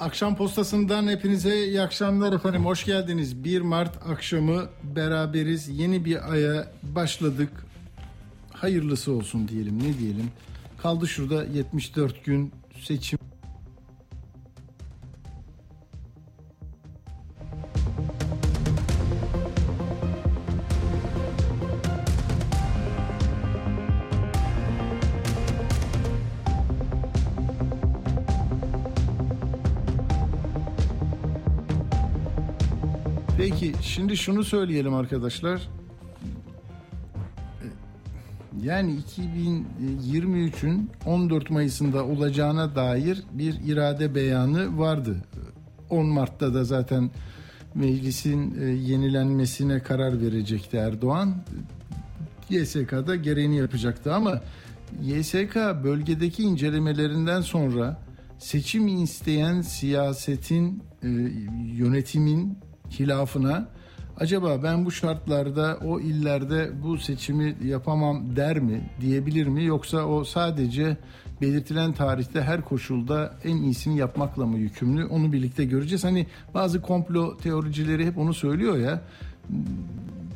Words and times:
Akşam 0.00 0.36
postasından 0.36 1.08
hepinize 1.08 1.66
iyi 1.66 1.82
akşamlar 1.82 2.32
efendim. 2.32 2.64
Hoş 2.64 2.84
geldiniz. 2.84 3.44
1 3.44 3.60
Mart 3.60 4.06
akşamı 4.10 4.68
beraberiz. 4.82 5.68
Yeni 5.68 6.04
bir 6.04 6.32
aya 6.32 6.72
başladık. 6.82 7.50
Hayırlısı 8.52 9.12
olsun 9.12 9.48
diyelim 9.48 9.78
ne 9.78 9.98
diyelim. 9.98 10.30
Kaldı 10.82 11.08
şurada 11.08 11.44
74 11.44 12.24
gün 12.24 12.52
seçim. 12.82 13.17
Şunu 34.18 34.44
söyleyelim 34.44 34.94
arkadaşlar. 34.94 35.68
Yani 38.62 38.96
2023'ün 39.16 40.90
14 41.06 41.50
Mayıs'ında 41.50 42.04
olacağına 42.04 42.76
dair 42.76 43.22
bir 43.32 43.54
irade 43.66 44.14
beyanı 44.14 44.78
vardı. 44.78 45.16
10 45.90 46.06
Mart'ta 46.06 46.54
da 46.54 46.64
zaten 46.64 47.10
meclisin 47.74 48.60
e, 48.60 48.64
yenilenmesine 48.64 49.82
karar 49.82 50.20
verecekti 50.20 50.76
Erdoğan. 50.76 51.34
YSK'da 52.50 53.16
gereğini 53.16 53.56
yapacaktı 53.56 54.14
ama 54.14 54.40
YSK 55.02 55.56
bölgedeki 55.84 56.42
incelemelerinden 56.42 57.40
sonra 57.40 58.00
seçim 58.38 58.88
isteyen 58.88 59.60
siyasetin 59.60 60.82
e, 61.02 61.08
yönetimin 61.76 62.58
hilafına 62.98 63.68
acaba 64.20 64.62
ben 64.62 64.84
bu 64.84 64.90
şartlarda 64.90 65.78
o 65.84 66.00
illerde 66.00 66.70
bu 66.82 66.98
seçimi 66.98 67.56
yapamam 67.64 68.36
der 68.36 68.58
mi 68.58 68.90
diyebilir 69.00 69.46
mi? 69.46 69.64
Yoksa 69.64 70.04
o 70.04 70.24
sadece 70.24 70.96
belirtilen 71.40 71.92
tarihte 71.92 72.42
her 72.42 72.64
koşulda 72.64 73.34
en 73.44 73.56
iyisini 73.56 73.98
yapmakla 73.98 74.46
mı 74.46 74.58
yükümlü? 74.58 75.04
Onu 75.04 75.32
birlikte 75.32 75.64
göreceğiz. 75.64 76.04
Hani 76.04 76.26
bazı 76.54 76.82
komplo 76.82 77.36
teoricileri 77.36 78.06
hep 78.06 78.18
onu 78.18 78.34
söylüyor 78.34 78.78
ya. 78.78 79.00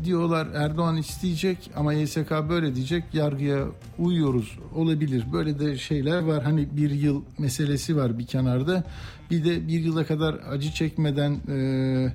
Diyorlar 0.04 0.48
Erdoğan 0.54 0.96
isteyecek 0.96 1.70
ama 1.76 1.92
YSK 1.92 2.30
böyle 2.48 2.74
diyecek 2.74 3.04
yargıya 3.12 3.64
uyuyoruz 3.98 4.58
olabilir. 4.74 5.24
Böyle 5.32 5.58
de 5.58 5.76
şeyler 5.76 6.22
var. 6.22 6.42
Hani 6.42 6.68
bir 6.76 6.90
yıl 6.90 7.22
meselesi 7.38 7.96
var 7.96 8.18
bir 8.18 8.26
kenarda. 8.26 8.84
Bir 9.30 9.44
de 9.44 9.68
bir 9.68 9.80
yıla 9.80 10.06
kadar 10.06 10.34
acı 10.34 10.72
çekmeden 10.72 11.32
e, 11.48 12.12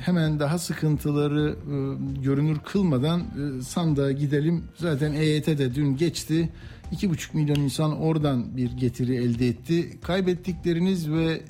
hemen 0.00 0.40
daha 0.40 0.58
sıkıntıları 0.58 1.50
e, 1.50 1.74
görünür 2.22 2.58
kılmadan 2.58 3.20
e, 3.20 3.62
sandığa 3.62 4.12
gidelim 4.12 4.64
zaten 4.76 5.12
EYT 5.12 5.46
de 5.46 5.74
dün 5.74 5.96
geçti 5.96 6.48
2,5 6.92 7.36
milyon 7.36 7.56
insan 7.56 8.00
oradan 8.00 8.56
bir 8.56 8.70
getiri 8.70 9.16
elde 9.16 9.48
etti 9.48 10.00
kaybettikleriniz 10.00 11.10
ve 11.10 11.40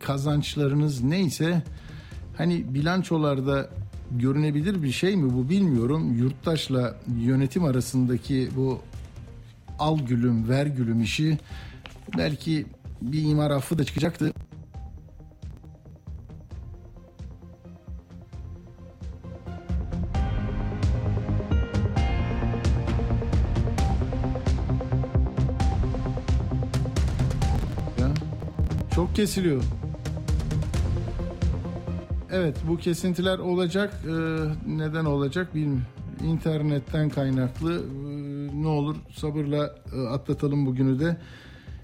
kazançlarınız 0.00 1.02
neyse 1.02 1.62
hani 2.36 2.74
bilançolarda 2.74 3.70
görünebilir 4.10 4.82
bir 4.82 4.92
şey 4.92 5.16
mi 5.16 5.34
bu 5.34 5.48
bilmiyorum. 5.48 6.16
Yurttaşla 6.18 6.96
yönetim 7.18 7.64
arasındaki 7.64 8.48
bu 8.56 8.80
al 9.78 9.98
gülüm 9.98 10.48
ver 10.48 10.66
gülüm 10.66 11.02
işi 11.02 11.38
belki 12.18 12.66
bir 13.02 13.22
imar 13.22 13.50
affı 13.50 13.78
da 13.78 13.84
çıkacaktı. 13.84 14.32
Çok 29.10 29.16
kesiliyor. 29.16 29.62
Evet 32.30 32.56
bu 32.68 32.76
kesintiler 32.76 33.38
olacak. 33.38 33.94
Ee, 34.04 34.10
neden 34.66 35.04
olacak 35.04 35.54
bilmiyorum. 35.54 35.86
İnternetten 36.24 37.08
kaynaklı. 37.08 37.72
Ee, 37.74 38.62
ne 38.62 38.66
olur 38.66 38.96
sabırla 39.12 39.74
e, 39.94 40.06
atlatalım 40.06 40.66
bugünü 40.66 41.00
de. 41.00 41.16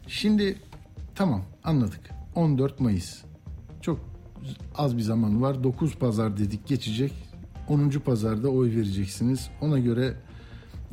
Şimdi 0.06 0.56
tamam 1.14 1.42
anladık. 1.64 2.00
14 2.34 2.80
Mayıs. 2.80 3.22
Çok 3.80 4.00
az 4.74 4.96
bir 4.96 5.02
zaman 5.02 5.42
var. 5.42 5.64
9 5.64 5.94
pazar 5.94 6.36
dedik 6.36 6.66
geçecek. 6.66 7.12
10. 7.68 7.90
pazarda 7.90 8.48
oy 8.48 8.76
vereceksiniz. 8.76 9.50
Ona 9.60 9.78
göre 9.78 10.14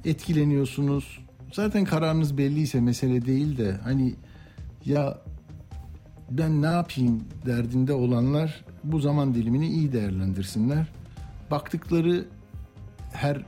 etkileniyorsunuz. 0.05 1.19
Zaten 1.53 1.85
kararınız 1.85 2.37
belliyse 2.37 2.81
mesele 2.81 3.25
değil 3.25 3.57
de 3.57 3.71
hani 3.83 4.15
ya 4.85 5.22
ben 6.37 6.61
ne 6.61 6.65
yapayım 6.65 7.23
derdinde 7.45 7.93
olanlar 7.93 8.65
bu 8.83 8.99
zaman 8.99 9.33
dilimini 9.33 9.67
iyi 9.67 9.93
değerlendirsinler. 9.93 10.87
Baktıkları 11.51 12.25
her 13.11 13.45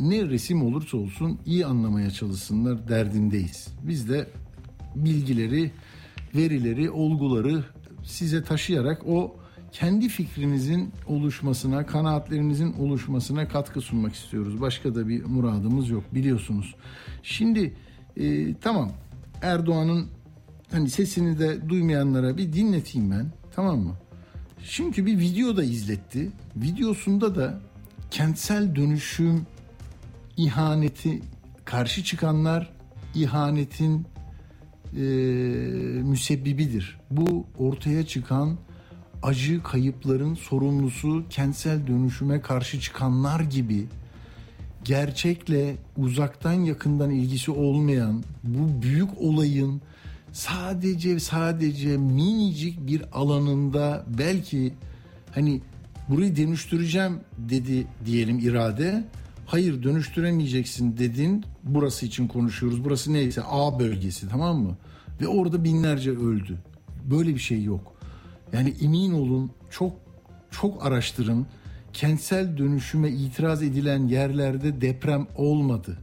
ne 0.00 0.28
resim 0.28 0.62
olursa 0.62 0.96
olsun 0.96 1.38
iyi 1.46 1.66
anlamaya 1.66 2.10
çalışsınlar 2.10 2.88
derdindeyiz. 2.88 3.68
Biz 3.82 4.08
de 4.08 4.28
bilgileri, 4.94 5.70
verileri, 6.34 6.90
olguları 6.90 7.64
size 8.04 8.44
taşıyarak 8.44 9.02
o 9.06 9.36
kendi 9.72 10.08
fikrinizin 10.08 10.92
oluşmasına, 11.06 11.86
kanaatlerinizin 11.86 12.72
oluşmasına 12.72 13.48
katkı 13.48 13.80
sunmak 13.80 14.14
istiyoruz. 14.14 14.60
Başka 14.60 14.94
da 14.94 15.08
bir 15.08 15.24
muradımız 15.24 15.90
yok 15.90 16.04
biliyorsunuz. 16.14 16.74
Şimdi 17.22 17.74
e, 18.16 18.54
tamam 18.54 18.92
Erdoğan'ın 19.42 20.06
hani 20.72 20.90
sesini 20.90 21.38
de 21.38 21.68
duymayanlara 21.68 22.36
bir 22.36 22.52
dinleteyim 22.52 23.10
ben 23.10 23.26
tamam 23.54 23.78
mı? 23.78 23.94
Çünkü 24.70 25.06
bir 25.06 25.18
video 25.18 25.56
da 25.56 25.64
izletti. 25.64 26.30
Videosunda 26.56 27.34
da 27.34 27.60
kentsel 28.10 28.76
dönüşüm 28.76 29.46
ihaneti 30.36 31.20
karşı 31.64 32.04
çıkanlar 32.04 32.72
ihanetin 33.14 34.06
e, 34.96 35.02
müsebbibidir. 36.02 37.00
Bu 37.10 37.46
ortaya 37.58 38.06
çıkan 38.06 38.58
acı 39.22 39.62
kayıpların 39.62 40.34
sorumlusu 40.34 41.24
kentsel 41.30 41.86
dönüşüme 41.86 42.40
karşı 42.40 42.80
çıkanlar 42.80 43.40
gibi 43.40 43.86
gerçekle 44.84 45.76
uzaktan 45.96 46.52
yakından 46.52 47.10
ilgisi 47.10 47.50
olmayan 47.50 48.22
bu 48.44 48.82
büyük 48.82 49.10
olayın 49.20 49.80
sadece 50.32 51.20
sadece 51.20 51.96
minicik 51.96 52.86
bir 52.86 53.02
alanında 53.12 54.04
belki 54.18 54.74
hani 55.34 55.60
burayı 56.08 56.36
dönüştüreceğim 56.36 57.20
dedi 57.38 57.86
diyelim 58.06 58.38
irade. 58.38 59.04
Hayır 59.46 59.82
dönüştüremeyeceksin 59.82 60.98
dedin. 60.98 61.44
Burası 61.64 62.06
için 62.06 62.28
konuşuyoruz. 62.28 62.84
Burası 62.84 63.12
neyse 63.12 63.42
A 63.50 63.78
bölgesi 63.78 64.28
tamam 64.28 64.58
mı? 64.58 64.76
Ve 65.20 65.28
orada 65.28 65.64
binlerce 65.64 66.10
öldü. 66.10 66.58
Böyle 67.10 67.34
bir 67.34 67.40
şey 67.40 67.62
yok. 67.62 67.94
Yani 68.52 68.74
emin 68.82 69.12
olun 69.12 69.50
çok 69.70 69.92
çok 70.50 70.86
araştırın. 70.86 71.46
Kentsel 71.92 72.58
dönüşüme 72.58 73.10
itiraz 73.10 73.62
edilen 73.62 74.08
yerlerde 74.08 74.80
deprem 74.80 75.26
olmadı. 75.36 75.98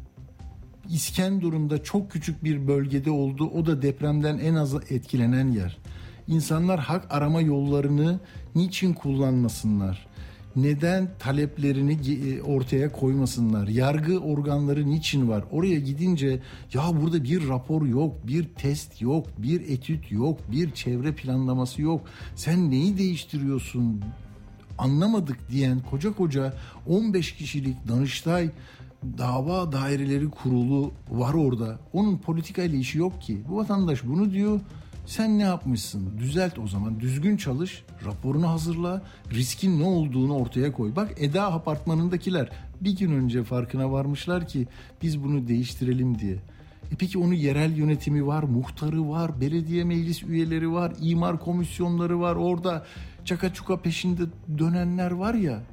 İskenderun'da 0.90 1.84
çok 1.84 2.12
küçük 2.12 2.44
bir 2.44 2.68
bölgede 2.68 3.12
oldu. 3.12 3.50
O 3.56 3.66
da 3.66 3.82
depremden 3.82 4.38
en 4.38 4.56
az 4.56 4.76
etkilenen 4.76 5.52
yer. 5.52 5.78
İnsanlar 6.28 6.80
hak 6.80 7.08
arama 7.10 7.42
yollarını 7.42 8.20
niçin 8.56 8.94
kullanmasınlar? 8.94 10.08
Neden 10.56 11.10
taleplerini 11.20 11.94
e, 11.94 12.42
ortaya 12.42 12.92
koymasınlar? 12.92 13.68
Yargı 13.68 14.20
organları 14.20 14.90
niçin 14.90 15.30
var? 15.30 15.44
Oraya 15.52 15.80
gidince 15.80 16.42
ya 16.74 17.02
burada 17.02 17.24
bir 17.24 17.48
rapor 17.48 17.86
yok, 17.86 18.28
bir 18.28 18.44
test 18.44 19.02
yok, 19.02 19.28
bir 19.38 19.62
etüt 19.62 20.12
yok, 20.12 20.40
bir 20.52 20.72
çevre 20.72 21.12
planlaması 21.16 21.82
yok. 21.82 22.02
Sen 22.36 22.72
neyi 22.72 22.98
değiştiriyorsun? 22.98 24.04
anlamadık 24.80 25.52
diyen 25.52 25.80
koca 25.80 26.14
koca 26.14 26.54
15 26.88 27.36
kişilik 27.36 27.88
Danıştay 27.88 28.50
dava 29.18 29.72
daireleri 29.72 30.30
kurulu 30.30 30.92
var 31.12 31.34
orada. 31.34 31.80
Onun 31.94 32.18
politikayla 32.18 32.78
işi 32.78 32.98
yok 32.98 33.22
ki. 33.22 33.42
Bu 33.50 33.58
vatandaş 33.58 34.04
bunu 34.04 34.32
diyor. 34.32 34.60
Sen 35.06 35.40
ne 35.40 35.44
yapmışsın? 35.44 36.18
Düzelt 36.18 36.60
o 36.60 36.68
zaman. 36.68 37.00
Düzgün 37.00 37.38
çalış. 37.38 37.84
Raporunu 38.06 38.50
hazırla. 38.50 39.02
Riskin 39.32 39.80
ne 39.80 39.84
olduğunu 39.84 40.36
ortaya 40.36 40.72
koy. 40.72 40.96
Bak 40.96 41.12
Eda 41.18 41.54
apartmanındakiler 41.54 42.50
bir 42.82 42.98
gün 42.98 43.12
önce 43.12 43.44
farkına 43.44 43.92
varmışlar 43.92 44.48
ki 44.48 44.68
biz 45.02 45.24
bunu 45.24 45.48
değiştirelim 45.48 46.20
diye. 46.20 46.34
E 46.92 46.96
peki 47.00 47.18
onun 47.18 47.34
yerel 47.34 47.78
yönetimi 47.78 48.28
var, 48.28 48.44
muhtarı 48.44 49.10
var, 49.10 49.42
belediye 49.42 49.84
meclis 49.84 50.24
üyeleri 50.24 50.72
var, 50.72 50.94
imar 51.02 51.40
komisyonları 51.40 52.20
var. 52.20 52.36
Orada 52.36 52.86
çaka 53.26 53.54
çuka 53.54 53.78
peşinde 53.78 54.22
dönenler 54.58 55.12
var 55.12 55.34
ya. 55.34 55.64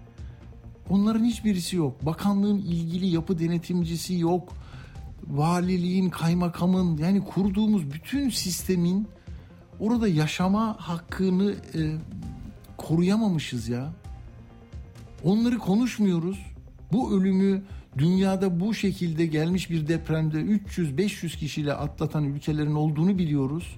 Onların 0.90 1.24
hiçbirisi 1.24 1.76
yok. 1.76 2.06
Bakanlığın 2.06 2.58
ilgili 2.58 3.06
yapı 3.06 3.38
denetimcisi 3.38 4.14
yok. 4.14 4.52
Valiliğin, 5.26 6.10
kaymakamın 6.10 6.98
yani 6.98 7.24
kurduğumuz 7.24 7.92
bütün 7.92 8.30
sistemin 8.30 9.08
orada 9.80 10.08
yaşama 10.08 10.76
hakkını 10.78 11.54
e, 11.74 11.80
koruyamamışız 12.76 13.68
ya. 13.68 13.92
Onları 15.24 15.58
konuşmuyoruz. 15.58 16.38
Bu 16.92 17.20
ölümü 17.20 17.62
dünyada 17.98 18.60
bu 18.60 18.74
şekilde 18.74 19.26
gelmiş 19.26 19.70
bir 19.70 19.88
depremde 19.88 20.40
300-500 20.40 21.38
kişiyle 21.38 21.72
atlatan 21.72 22.24
ülkelerin 22.24 22.74
olduğunu 22.74 23.18
biliyoruz. 23.18 23.76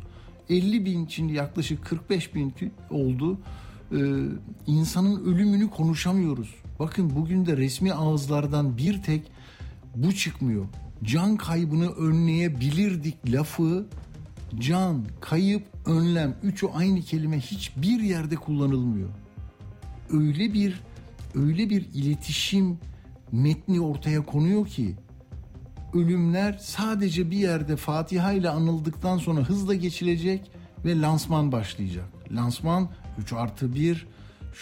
50 0.50 0.84
bin 0.84 1.06
şimdi 1.06 1.32
yaklaşık 1.32 1.84
45 1.84 2.34
bin 2.34 2.54
oldu. 2.90 3.38
Ee, 3.92 3.96
insanın 4.66 5.24
ölümünü 5.24 5.70
konuşamıyoruz. 5.70 6.54
Bakın 6.78 7.16
bugün 7.16 7.46
de 7.46 7.56
resmi 7.56 7.92
ağızlardan 7.92 8.76
bir 8.76 9.02
tek 9.02 9.22
bu 9.96 10.14
çıkmıyor. 10.14 10.64
Can 11.02 11.36
kaybını 11.36 11.90
önleyebilirdik 11.90 13.16
lafı 13.32 13.86
can, 14.58 15.04
kayıp, 15.20 15.62
önlem 15.86 16.36
üçü 16.42 16.66
aynı 16.66 17.00
kelime 17.00 17.40
hiçbir 17.40 18.00
yerde 18.00 18.36
kullanılmıyor. 18.36 19.08
Öyle 20.10 20.52
bir 20.52 20.80
öyle 21.34 21.70
bir 21.70 21.88
iletişim 21.94 22.78
metni 23.32 23.80
ortaya 23.80 24.26
konuyor 24.26 24.66
ki 24.66 24.96
ölümler 25.94 26.58
sadece 26.62 27.30
bir 27.30 27.36
yerde 27.36 27.76
Fatiha 27.76 28.32
ile 28.32 28.50
anıldıktan 28.50 29.18
sonra 29.18 29.40
hızla 29.40 29.74
geçilecek 29.74 30.50
ve 30.84 31.00
lansman 31.00 31.52
başlayacak. 31.52 32.04
Lansman 32.32 32.88
3 33.18 33.32
artı 33.32 33.74
1 33.74 34.06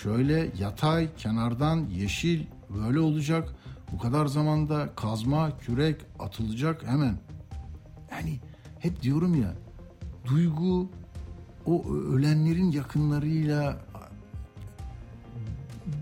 şöyle 0.03 0.51
yatay 0.59 1.09
kenardan 1.17 1.87
yeşil 1.91 2.47
böyle 2.71 3.01
olacak. 3.01 3.55
Bu 3.93 3.99
kadar 3.99 4.27
zamanda 4.27 4.89
kazma 4.97 5.59
kürek 5.59 6.01
atılacak 6.19 6.87
hemen. 6.87 7.19
Yani 8.11 8.41
hep 8.79 9.03
diyorum 9.03 9.43
ya 9.43 9.55
duygu 10.25 10.91
o 11.67 11.85
ölenlerin 11.93 12.71
yakınlarıyla 12.71 13.77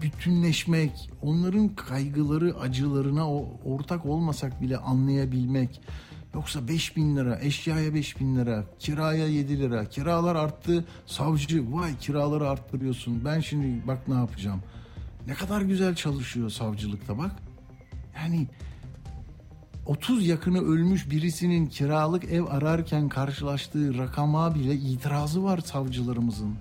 bütünleşmek, 0.02 1.10
onların 1.22 1.68
kaygıları, 1.68 2.54
acılarına 2.60 3.32
ortak 3.64 4.06
olmasak 4.06 4.60
bile 4.60 4.76
anlayabilmek. 4.76 5.80
Yoksa 6.34 6.68
5 6.68 6.96
bin 6.96 7.16
lira, 7.16 7.38
eşyaya 7.40 7.94
5 7.94 8.20
bin 8.20 8.36
lira, 8.36 8.64
kiraya 8.78 9.28
7 9.28 9.58
lira, 9.58 9.84
kiralar 9.84 10.36
arttı, 10.36 10.84
savcı 11.06 11.72
vay 11.72 11.98
kiraları 11.98 12.48
arttırıyorsun, 12.48 13.24
ben 13.24 13.40
şimdi 13.40 13.86
bak 13.86 14.08
ne 14.08 14.14
yapacağım. 14.14 14.62
Ne 15.26 15.34
kadar 15.34 15.60
güzel 15.60 15.94
çalışıyor 15.94 16.50
savcılıkta 16.50 17.18
bak. 17.18 17.30
Yani 18.16 18.46
30 19.86 20.26
yakını 20.26 20.60
ölmüş 20.60 21.10
birisinin 21.10 21.66
kiralık 21.66 22.24
ev 22.24 22.44
ararken 22.44 23.08
karşılaştığı 23.08 23.98
rakama 23.98 24.54
bile 24.54 24.74
itirazı 24.74 25.44
var 25.44 25.58
savcılarımızın. 25.58 26.54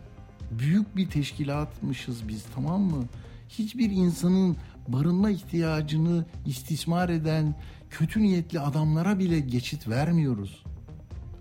Büyük 0.52 0.96
bir 0.96 1.10
teşkilatmışız 1.10 2.28
biz 2.28 2.46
tamam 2.56 2.82
mı? 2.82 3.04
Hiçbir 3.50 3.92
insanın 3.92 4.58
barınma 4.88 5.30
ihtiyacını 5.30 6.26
istismar 6.46 7.10
eden 7.10 7.56
kötü 7.94 8.22
niyetli 8.22 8.60
adamlara 8.60 9.20
bile 9.20 9.40
geçit 9.40 9.88
vermiyoruz. 9.88 10.64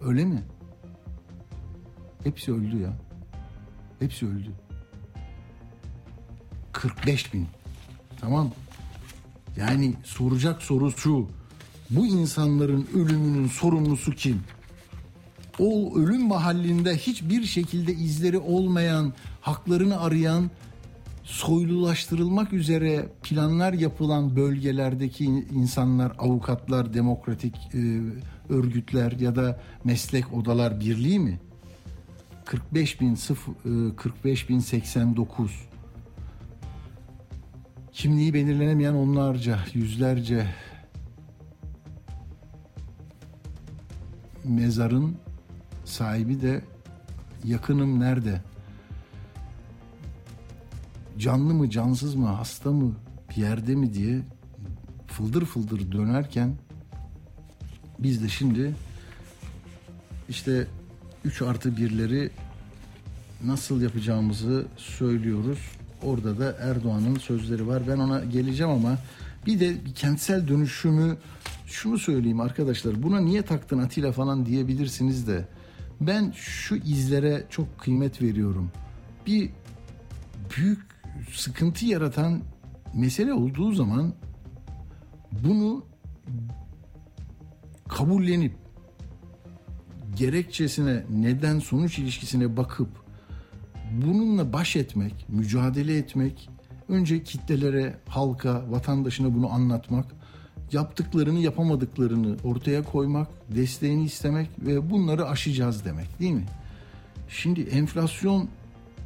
Öyle 0.01 0.25
mi? 0.25 0.43
Hepsi 2.25 2.53
öldü 2.53 2.79
ya. 2.79 2.93
Hepsi 3.99 4.27
öldü. 4.27 4.53
45 6.73 7.35
bin. 7.35 7.49
Tamam. 8.21 8.51
Yani 9.57 9.95
soracak 10.05 10.63
soru 10.63 10.93
şu 10.93 11.29
bu 11.91 12.07
insanların 12.07 12.89
ölümünün 12.95 13.49
sorumlusu 13.49 14.13
kim? 14.13 14.41
O 15.59 15.99
ölüm 15.99 16.29
mahallinde 16.29 16.97
hiçbir 16.97 17.45
şekilde 17.45 17.93
izleri 17.93 18.39
olmayan, 18.39 19.13
haklarını 19.41 20.01
arayan, 20.01 20.51
soylulaştırılmak 21.23 22.53
üzere 22.53 23.09
planlar 23.23 23.73
yapılan 23.73 24.37
bölgelerdeki 24.37 25.25
insanlar, 25.55 26.13
avukatlar, 26.19 26.95
demokratik 26.95 27.55
e, 27.75 28.01
örgütler 28.49 29.13
ya 29.13 29.37
da 29.37 29.61
meslek 29.85 30.33
odalar 30.33 30.81
birliği 30.81 31.19
mi? 31.19 31.41
45 32.45 33.01
bin 33.01 33.19
45 33.97 34.45
e, 34.45 34.49
bin 34.49 34.59
89 34.59 35.69
kimliği 37.93 38.35
belirlenemeyen 38.35 38.95
onlarca, 38.95 39.59
yüzlerce 39.75 40.47
mezarın 44.45 45.17
sahibi 45.85 46.41
de 46.41 46.65
yakınım 47.45 48.01
nerede? 48.01 48.52
Canlı 51.23 51.55
mı, 51.55 51.71
cansız 51.71 52.15
mı, 52.15 52.27
hasta 52.27 52.71
mı, 52.71 52.95
bir 53.31 53.37
yerde 53.37 53.75
mi 53.75 53.95
diye 53.95 54.23
fıldır 55.07 55.45
fıldır 55.45 55.93
dönerken 55.93 56.55
biz 57.99 58.23
de 58.23 58.29
şimdi 58.29 58.75
işte 60.29 60.67
3 61.25 61.43
artı 61.43 61.69
1'leri 61.69 62.31
nasıl 63.45 63.83
yapacağımızı 63.83 64.67
söylüyoruz. 64.77 65.59
Orada 66.03 66.39
da 66.39 66.57
Erdoğan'ın 66.61 67.17
sözleri 67.17 67.67
var. 67.67 67.83
Ben 67.89 67.99
ona 67.99 68.25
geleceğim 68.25 68.73
ama 68.73 68.99
bir 69.47 69.61
de 69.61 69.77
kentsel 69.95 70.49
dönüşümü 70.49 71.17
şunu 71.67 71.99
söyleyeyim 71.99 72.41
arkadaşlar 72.41 73.03
buna 73.03 73.21
niye 73.21 73.43
taktın 73.43 73.79
Atilla 73.79 74.13
falan 74.13 74.47
diyebilirsiniz 74.47 75.29
de 75.29 75.49
ben 76.01 76.33
şu 76.37 76.77
izlere 76.77 77.47
çok 77.51 77.79
kıymet 77.79 78.23
veriyorum. 78.23 78.71
Bir 79.27 79.51
büyük 80.57 80.92
sıkıntı 81.33 81.87
yaratan 81.87 82.41
mesele 82.95 83.33
olduğu 83.33 83.73
zaman 83.73 84.15
bunu 85.45 85.85
kabullenip 87.89 88.53
gerekçesine 90.17 91.05
neden 91.11 91.59
sonuç 91.59 91.99
ilişkisine 91.99 92.57
bakıp 92.57 92.89
bununla 93.93 94.53
baş 94.53 94.77
etmek, 94.77 95.27
mücadele 95.29 95.97
etmek, 95.97 96.51
önce 96.89 97.23
kitlelere, 97.23 97.99
halka, 98.09 98.71
vatandaşına 98.71 99.35
bunu 99.35 99.53
anlatmak 99.53 100.07
yaptıklarını 100.73 101.39
yapamadıklarını 101.39 102.37
ortaya 102.45 102.85
koymak, 102.85 103.29
desteğini 103.55 104.05
istemek 104.05 104.49
ve 104.59 104.91
bunları 104.91 105.29
aşacağız 105.29 105.85
demek 105.85 106.21
değil 106.21 106.33
mi? 106.33 106.47
Şimdi 107.29 107.61
enflasyon 107.61 108.49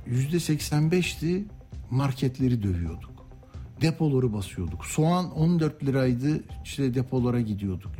yüzde 0.06 0.36
85'ti 0.36 1.44
marketleri 1.90 2.62
dövüyorduk. 2.62 3.16
Depoları 3.80 4.32
basıyorduk. 4.32 4.86
Soğan 4.86 5.30
14 5.30 5.84
liraydı 5.84 6.44
işte 6.64 6.94
depolara 6.94 7.40
gidiyorduk. 7.40 7.90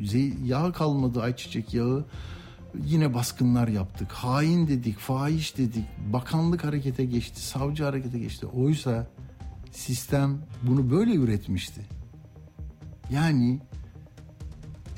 Yağ 0.45 0.73
kalmadı 0.73 1.23
ayçiçek 1.23 1.75
yağı 1.75 2.05
yine 2.85 3.15
baskınlar 3.15 3.69
yaptık. 3.69 4.13
Hain 4.13 4.69
dedik, 4.69 4.99
fahiş 4.99 5.59
dedik. 5.59 5.85
Bakanlık 6.13 6.65
harekete 6.65 7.05
geçti, 7.05 7.41
savcı 7.43 7.85
harekete 7.85 8.19
geçti. 8.19 8.47
Oysa 8.47 9.07
sistem 9.73 10.39
bunu 10.63 10.91
böyle 10.91 11.15
üretmişti. 11.15 11.81
Yani 13.11 13.61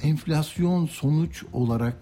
enflasyon 0.03 0.87
sonuç 0.87 1.45
olarak 1.53 1.97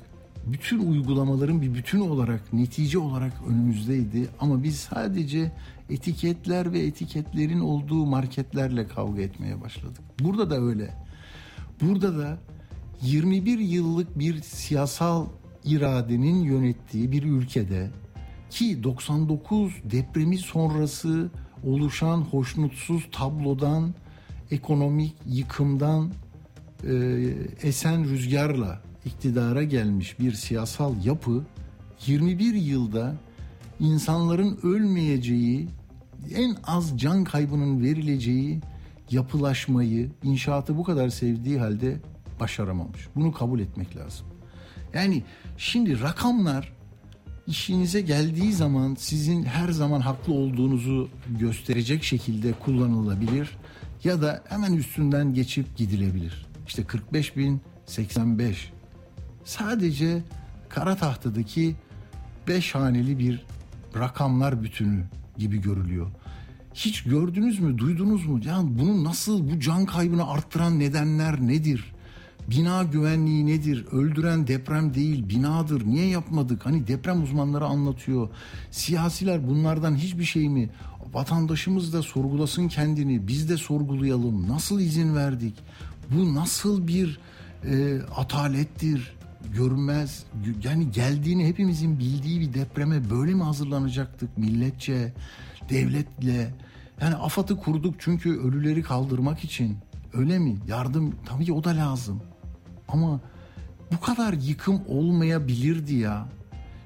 bütün 0.46 0.92
uygulamaların 0.92 1.62
bir 1.62 1.74
bütün 1.74 2.00
olarak 2.00 2.52
netice 2.52 2.98
olarak 2.98 3.32
önümüzdeydi 3.48 4.28
ama 4.40 4.62
biz 4.62 4.76
sadece 4.76 5.52
etiketler 5.90 6.72
ve 6.72 6.78
etiketlerin 6.78 7.60
olduğu 7.60 8.06
marketlerle 8.06 8.88
kavga 8.88 9.22
etmeye 9.22 9.60
başladık. 9.60 10.00
Burada 10.20 10.50
da 10.50 10.60
öyle. 10.60 10.94
Burada 11.80 12.18
da 12.18 12.38
21 13.02 13.58
yıllık 13.58 14.18
bir 14.18 14.40
siyasal 14.40 15.26
iradenin 15.64 16.44
yönettiği 16.44 17.12
bir 17.12 17.22
ülkede 17.22 17.90
ki 18.50 18.82
99 18.82 19.72
depremi 19.84 20.38
sonrası 20.38 21.30
oluşan 21.64 22.20
hoşnutsuz 22.20 23.08
tablodan, 23.12 23.94
ekonomik 24.50 25.14
yıkımdan 25.26 26.12
e, 26.84 26.94
esen 27.62 28.04
rüzgarla 28.04 28.82
iktidara 29.04 29.62
gelmiş 29.62 30.20
bir 30.20 30.32
siyasal 30.32 31.04
yapı 31.04 31.44
21 32.06 32.54
yılda 32.54 33.14
insanların 33.80 34.58
ölmeyeceği, 34.62 35.68
en 36.34 36.56
az 36.64 36.98
can 36.98 37.24
kaybının 37.24 37.82
verileceği 37.82 38.60
yapılaşmayı, 39.10 40.10
inşaatı 40.22 40.76
bu 40.76 40.84
kadar 40.84 41.08
sevdiği 41.08 41.58
halde 41.58 42.00
başaramamış. 42.40 43.08
Bunu 43.16 43.32
kabul 43.32 43.60
etmek 43.60 43.96
lazım. 43.96 44.26
Yani 44.94 45.22
şimdi 45.58 46.00
rakamlar 46.00 46.72
işinize 47.46 48.00
geldiği 48.00 48.52
zaman 48.52 48.94
sizin 48.98 49.44
her 49.44 49.68
zaman 49.68 50.00
haklı 50.00 50.32
olduğunuzu 50.32 51.08
gösterecek 51.40 52.04
şekilde 52.04 52.52
kullanılabilir 52.52 53.58
ya 54.04 54.22
da 54.22 54.42
hemen 54.48 54.72
üstünden 54.72 55.34
geçip 55.34 55.76
gidilebilir. 55.76 56.46
İşte 56.66 56.84
45 56.84 57.36
bin 57.36 57.60
85 57.86 58.72
sadece 59.44 60.22
kara 60.68 60.96
tahtadaki 60.96 61.76
5 62.48 62.74
haneli 62.74 63.18
bir 63.18 63.46
rakamlar 63.98 64.62
bütünü 64.62 65.04
gibi 65.38 65.60
görülüyor. 65.60 66.06
Hiç 66.74 67.02
gördünüz 67.02 67.60
mü, 67.60 67.78
duydunuz 67.78 68.26
mu? 68.26 68.40
Ya 68.44 68.60
bunu 68.64 69.04
nasıl 69.04 69.50
bu 69.50 69.60
can 69.60 69.86
kaybını 69.86 70.28
arttıran 70.28 70.78
nedenler 70.78 71.40
nedir? 71.40 71.92
Bina 72.50 72.82
güvenliği 72.82 73.46
nedir? 73.46 73.86
Öldüren 73.92 74.46
deprem 74.46 74.94
değil, 74.94 75.28
binadır. 75.28 75.86
Niye 75.86 76.06
yapmadık? 76.06 76.66
Hani 76.66 76.86
deprem 76.86 77.22
uzmanları 77.22 77.64
anlatıyor. 77.64 78.28
Siyasiler 78.70 79.48
bunlardan 79.48 79.96
hiçbir 79.96 80.24
şey 80.24 80.48
mi? 80.48 80.70
Vatandaşımız 81.12 81.92
da 81.92 82.02
sorgulasın 82.02 82.68
kendini. 82.68 83.28
Biz 83.28 83.48
de 83.48 83.56
sorgulayalım. 83.56 84.48
Nasıl 84.48 84.80
izin 84.80 85.16
verdik? 85.16 85.54
Bu 86.10 86.34
nasıl 86.34 86.86
bir 86.86 87.18
e, 87.64 88.00
atalettir? 88.16 89.15
Görünmez. 89.54 90.24
Yani 90.64 90.90
geldiğini 90.90 91.48
hepimizin 91.48 91.98
bildiği 91.98 92.40
bir 92.40 92.54
depreme 92.54 93.10
böyle 93.10 93.34
mi 93.34 93.42
hazırlanacaktık 93.42 94.38
milletçe, 94.38 95.12
devletle? 95.68 96.54
Yani 97.00 97.14
AFAD'ı 97.14 97.56
kurduk 97.56 97.94
çünkü 97.98 98.38
ölüleri 98.38 98.82
kaldırmak 98.82 99.44
için. 99.44 99.78
Öyle 100.12 100.38
mi? 100.38 100.56
Yardım 100.68 101.14
tabii 101.26 101.52
o 101.52 101.64
da 101.64 101.70
lazım. 101.70 102.22
Ama 102.88 103.20
bu 103.92 104.00
kadar 104.00 104.32
yıkım 104.32 104.82
olmayabilirdi 104.88 105.94
ya. 105.94 106.28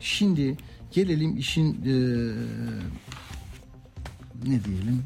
Şimdi 0.01 0.57
gelelim 0.91 1.37
işin 1.37 1.73
e, 1.73 1.95
ne 4.47 4.65
diyelim 4.65 5.03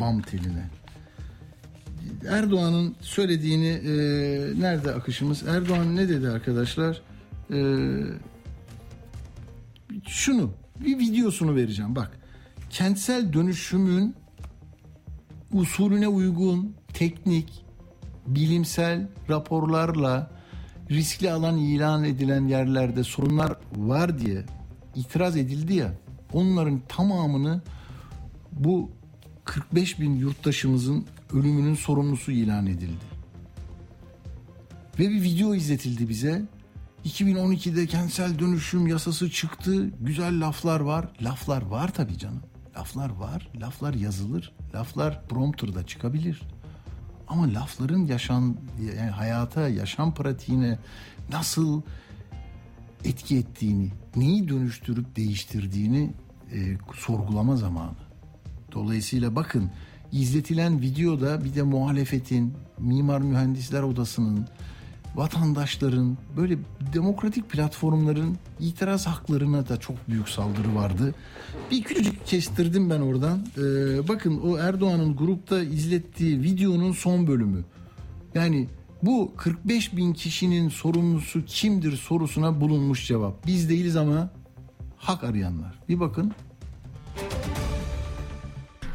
bam 0.00 0.20
teline. 0.20 0.77
Erdoğan'ın 2.28 2.96
söylediğini 3.00 3.68
e, 3.68 3.92
nerede 4.60 4.92
akışımız? 4.92 5.42
Erdoğan 5.42 5.96
ne 5.96 6.08
dedi 6.08 6.28
arkadaşlar? 6.28 7.02
E, 7.52 7.58
şunu 10.06 10.50
bir 10.84 10.98
videosunu 10.98 11.54
vereceğim 11.54 11.96
bak. 11.96 12.18
Kentsel 12.70 13.32
dönüşümün 13.32 14.14
usulüne 15.52 16.08
uygun 16.08 16.74
teknik 16.94 17.64
bilimsel 18.26 19.08
raporlarla 19.28 20.30
riskli 20.90 21.30
alan 21.30 21.56
ilan 21.56 22.04
edilen 22.04 22.46
yerlerde 22.46 23.04
sorunlar 23.04 23.56
var 23.76 24.18
diye 24.18 24.44
itiraz 24.94 25.36
edildi 25.36 25.74
ya 25.74 25.94
onların 26.32 26.80
tamamını 26.88 27.60
bu 28.52 28.90
45 29.44 30.00
bin 30.00 30.16
yurttaşımızın 30.16 31.06
ölümünün 31.32 31.74
sorumlusu 31.74 32.32
ilan 32.32 32.66
edildi. 32.66 33.04
Ve 34.98 35.10
bir 35.10 35.22
video 35.22 35.54
izletildi 35.54 36.08
bize. 36.08 36.42
2012'de 37.04 37.86
kentsel 37.86 38.38
dönüşüm 38.38 38.86
yasası 38.86 39.30
çıktı. 39.30 39.90
Güzel 40.00 40.40
laflar 40.40 40.80
var. 40.80 41.08
Laflar 41.22 41.62
var 41.62 41.94
tabii 41.94 42.18
canım. 42.18 42.42
Laflar 42.76 43.10
var. 43.10 43.48
Laflar 43.60 43.94
yazılır. 43.94 44.52
Laflar 44.74 45.28
prompterda 45.28 45.86
çıkabilir. 45.86 46.42
Ama 47.28 47.54
lafların 47.54 48.06
yaşam 48.06 48.56
yani 48.96 49.10
hayata, 49.10 49.68
yaşam 49.68 50.14
pratiğine 50.14 50.78
nasıl 51.32 51.82
etki 53.04 53.38
ettiğini, 53.38 53.90
neyi 54.16 54.48
dönüştürüp 54.48 55.16
değiştirdiğini 55.16 56.12
e, 56.52 56.76
sorgulama 56.94 57.56
zamanı. 57.56 57.96
Dolayısıyla 58.72 59.36
bakın 59.36 59.70
izletilen 60.12 60.80
videoda 60.80 61.44
bir 61.44 61.54
de 61.54 61.62
muhalefetin, 61.62 62.54
Mimar 62.78 63.20
Mühendisler 63.20 63.82
Odası'nın, 63.82 64.46
vatandaşların, 65.14 66.18
böyle 66.36 66.58
demokratik 66.94 67.50
platformların 67.50 68.36
itiraz 68.60 69.06
haklarına 69.06 69.68
da 69.68 69.76
çok 69.76 70.08
büyük 70.08 70.28
saldırı 70.28 70.74
vardı. 70.74 71.14
Bir 71.70 71.82
küçücük 71.82 72.26
kestirdim 72.26 72.90
ben 72.90 73.00
oradan. 73.00 73.46
Ee, 73.56 74.08
bakın 74.08 74.40
o 74.40 74.58
Erdoğan'ın 74.58 75.16
grupta 75.16 75.62
izlettiği 75.62 76.42
videonun 76.42 76.92
son 76.92 77.26
bölümü. 77.26 77.64
Yani 78.34 78.68
bu 79.02 79.32
45 79.36 79.96
bin 79.96 80.12
kişinin 80.12 80.68
sorumlusu 80.68 81.44
kimdir 81.44 81.96
sorusuna 81.96 82.60
bulunmuş 82.60 83.06
cevap. 83.06 83.46
Biz 83.46 83.68
değiliz 83.68 83.96
ama 83.96 84.30
hak 84.96 85.24
arayanlar. 85.24 85.78
Bir 85.88 86.00
bakın. 86.00 86.32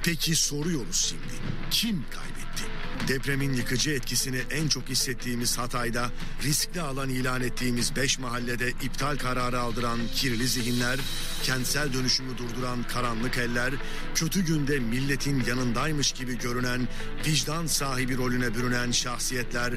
Peki 0.04 0.36
soruyoruz 0.36 1.06
şimdi. 1.10 1.34
Kim 1.72 2.06
kaybetti? 2.12 2.64
Depremin 3.08 3.54
yıkıcı 3.54 3.92
etkisini 3.92 4.42
en 4.52 4.68
çok 4.68 4.90
hissettiğimiz 4.90 5.58
Hatay'da 5.58 6.12
riskli 6.44 6.82
alan 6.82 7.10
ilan 7.10 7.42
ettiğimiz 7.42 7.96
5 7.96 8.20
mahallede 8.20 8.70
iptal 8.70 9.18
kararı 9.18 9.60
aldıran 9.60 10.00
kirli 10.16 10.48
zihinler, 10.48 11.00
kentsel 11.44 11.94
dönüşümü 11.94 12.38
durduran 12.38 12.84
karanlık 12.84 13.38
eller, 13.38 13.74
kötü 14.16 14.46
günde 14.46 14.80
milletin 14.80 15.44
yanındaymış 15.48 16.12
gibi 16.12 16.38
görünen 16.38 16.88
vicdan 17.28 17.68
sahibi 17.68 18.18
rolüne 18.18 18.56
bürünen 18.56 18.92
şahsiyetler 18.92 19.74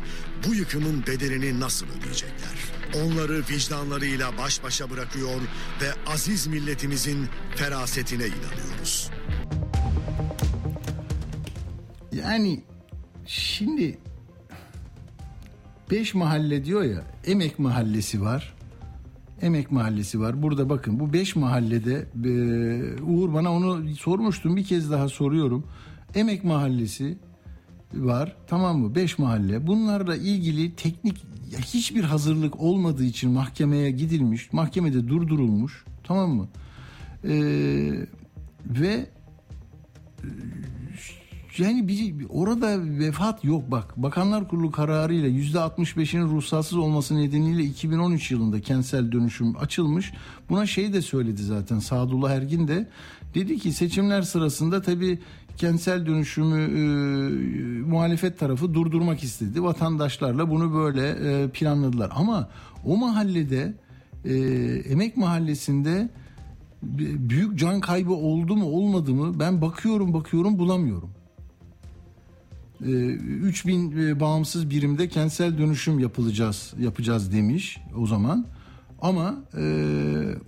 bu 0.46 0.54
yıkımın 0.54 1.06
bedelini 1.06 1.60
nasıl 1.60 1.86
ödeyecekler? 1.86 2.56
Onları 2.94 3.42
vicdanlarıyla 3.50 4.38
baş 4.38 4.62
başa 4.62 4.90
bırakıyor 4.90 5.40
ve 5.82 5.94
aziz 6.06 6.46
milletimizin 6.46 7.28
ferasetine 7.56 8.26
inanıyoruz. 8.26 9.10
Yani 12.18 12.62
Şimdi 13.26 13.98
beş 15.90 16.14
mahalle 16.14 16.64
diyor 16.64 16.82
ya 16.82 17.02
Emek 17.26 17.58
Mahallesi 17.58 18.22
var. 18.22 18.54
Emek 19.42 19.72
Mahallesi 19.72 20.20
var. 20.20 20.42
Burada 20.42 20.68
bakın 20.68 21.00
bu 21.00 21.12
beş 21.12 21.36
mahallede 21.36 22.06
e, 22.24 23.02
Uğur 23.02 23.34
bana 23.34 23.52
onu 23.52 23.94
sormuştum 23.94 24.56
bir 24.56 24.64
kez 24.64 24.90
daha 24.90 25.08
soruyorum. 25.08 25.66
Emek 26.14 26.44
Mahallesi 26.44 27.18
var 27.94 28.36
tamam 28.46 28.78
mı? 28.78 28.94
Beş 28.94 29.18
mahalle. 29.18 29.66
Bunlarla 29.66 30.16
ilgili 30.16 30.74
teknik 30.74 31.24
hiçbir 31.58 32.04
hazırlık 32.04 32.60
olmadığı 32.60 33.04
için 33.04 33.30
mahkemeye 33.30 33.90
gidilmiş. 33.90 34.52
Mahkemede 34.52 35.08
durdurulmuş. 35.08 35.84
Tamam 36.04 36.30
mı? 36.30 36.48
Ee, 37.24 38.06
ve 38.66 39.06
yani 41.58 41.88
bir, 41.88 42.26
orada 42.28 42.84
vefat 42.98 43.44
yok 43.44 43.70
bak. 43.70 43.94
Bakanlar 43.96 44.48
Kurulu 44.48 44.70
kararıyla 44.70 45.28
yüzde 45.28 45.58
65'inin 45.58 46.28
ruhsatsız 46.28 46.78
olması 46.78 47.16
nedeniyle 47.16 47.62
2013 47.62 48.30
yılında 48.30 48.60
kentsel 48.60 49.12
dönüşüm 49.12 49.56
açılmış. 49.56 50.12
Buna 50.48 50.66
şey 50.66 50.92
de 50.92 51.02
söyledi 51.02 51.42
zaten 51.42 51.78
Sadullah 51.78 52.30
Ergin 52.30 52.68
de. 52.68 52.88
Dedi 53.34 53.58
ki 53.58 53.72
seçimler 53.72 54.22
sırasında 54.22 54.82
tabii 54.82 55.18
kentsel 55.56 56.06
dönüşümü 56.06 56.62
e, 56.62 56.82
muhalefet 57.90 58.38
tarafı 58.38 58.74
durdurmak 58.74 59.22
istedi. 59.22 59.62
Vatandaşlarla 59.62 60.50
bunu 60.50 60.74
böyle 60.74 61.08
e, 61.08 61.48
planladılar. 61.48 62.12
Ama 62.14 62.48
o 62.84 62.96
mahallede 62.96 63.74
e, 64.24 64.34
Emek 64.90 65.16
Mahallesi'nde 65.16 66.08
büyük 67.28 67.58
can 67.58 67.80
kaybı 67.80 68.12
oldu 68.12 68.56
mu 68.56 68.66
olmadı 68.66 69.14
mı 69.14 69.40
ben 69.40 69.60
bakıyorum 69.62 70.14
bakıyorum 70.14 70.58
bulamıyorum. 70.58 71.15
3000 72.80 73.92
ee, 73.92 74.08
e, 74.08 74.20
bağımsız 74.20 74.70
birimde 74.70 75.08
kentsel 75.08 75.58
dönüşüm 75.58 75.98
yapılacağız 75.98 76.74
yapacağız 76.78 77.32
demiş 77.32 77.78
o 77.98 78.06
zaman. 78.06 78.46
Ama 79.02 79.34
e, 79.58 79.64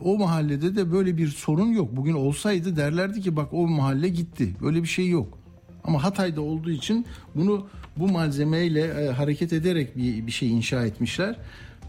o 0.04 0.18
mahallede 0.18 0.76
de 0.76 0.92
böyle 0.92 1.16
bir 1.16 1.28
sorun 1.28 1.66
yok. 1.66 1.96
Bugün 1.96 2.14
olsaydı 2.14 2.76
derlerdi 2.76 3.20
ki 3.20 3.36
bak 3.36 3.48
o 3.52 3.66
mahalle 3.66 4.08
gitti. 4.08 4.54
Böyle 4.62 4.82
bir 4.82 4.88
şey 4.88 5.08
yok. 5.08 5.38
Ama 5.84 6.04
Hatay'da 6.04 6.40
olduğu 6.40 6.70
için 6.70 7.06
bunu 7.34 7.66
bu 7.96 8.08
malzemeyle 8.08 8.80
e, 8.80 9.08
hareket 9.08 9.52
ederek 9.52 9.96
bir, 9.96 10.26
bir 10.26 10.32
şey 10.32 10.52
inşa 10.52 10.86
etmişler. 10.86 11.36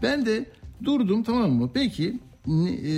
Ben 0.02 0.26
de 0.26 0.44
durdum 0.84 1.22
tamam 1.22 1.52
mı? 1.52 1.70
Peki 1.74 2.18
ne, 2.46 2.70
e, 2.70 2.94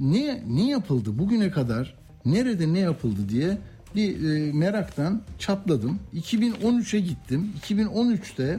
ne, 0.00 0.42
ne 0.48 0.70
yapıldı 0.70 1.18
bugüne 1.18 1.50
kadar? 1.50 2.04
nerede 2.26 2.72
ne 2.72 2.78
yapıldı 2.78 3.28
diye 3.28 3.58
bir 3.94 4.30
e, 4.30 4.52
meraktan 4.52 5.22
çatladım. 5.38 5.98
2013'e 6.14 7.00
gittim. 7.00 7.52
2013'te 7.62 8.58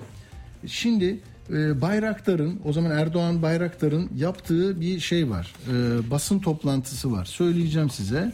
şimdi 0.66 1.20
e, 1.50 1.82
Bayraktar'ın 1.82 2.60
o 2.66 2.74
zaman 2.74 2.92
Erdoğan 2.92 3.42
Bayraktar'ın 3.42 4.10
yaptığı 4.18 4.82
bir 4.82 5.00
şey 5.00 5.30
var. 5.30 5.54
E, 5.72 6.12
basın 6.12 6.40
toplantısı 6.40 7.12
var. 7.12 7.26
Söyleyeceğim 7.26 7.90
size. 7.90 8.34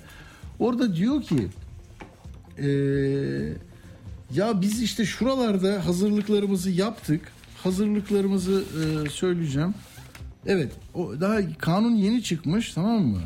Orada 0.60 0.96
diyor 0.96 1.22
ki 1.22 1.48
e, 2.58 2.70
ya 4.36 4.62
biz 4.62 4.82
işte 4.82 5.06
şuralarda 5.06 5.86
hazırlıklarımızı 5.86 6.70
yaptık. 6.72 7.22
Hazırlıklarımızı 7.64 8.64
e, 9.06 9.10
söyleyeceğim. 9.10 9.74
Evet, 10.46 10.72
o 10.94 11.22
daha 11.22 11.58
kanun 11.58 11.96
yeni 11.96 12.24
çıkmış, 12.24 12.74
tamam 12.74 13.04
mı? 13.04 13.22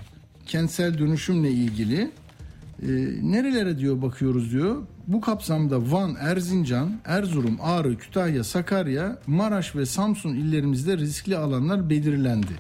Kentsel 0.45 0.97
dönüşümle 0.97 1.51
ilgili. 1.51 2.11
E, 2.81 2.87
nerelere 3.21 3.77
diyor 3.77 4.01
bakıyoruz 4.01 4.51
diyor. 4.51 4.81
Bu 5.07 5.21
kapsamda 5.21 5.91
Van, 5.91 6.15
Erzincan, 6.19 6.99
Erzurum, 7.05 7.57
Ağrı, 7.61 7.97
Kütahya, 7.97 8.43
Sakarya, 8.43 9.19
Maraş 9.27 9.75
ve 9.75 9.85
Samsun 9.85 10.35
illerimizde 10.35 10.97
riskli 10.97 11.37
alanlar 11.37 11.89
belirlendi. 11.89 12.51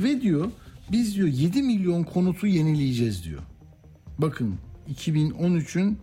Ve 0.00 0.20
diyor 0.20 0.50
biz 0.92 1.16
diyor 1.16 1.28
7 1.28 1.62
milyon 1.62 2.04
konutu 2.04 2.46
yenileyeceğiz 2.46 3.24
diyor. 3.24 3.40
Bakın 4.18 4.54
2013'ün 4.94 5.98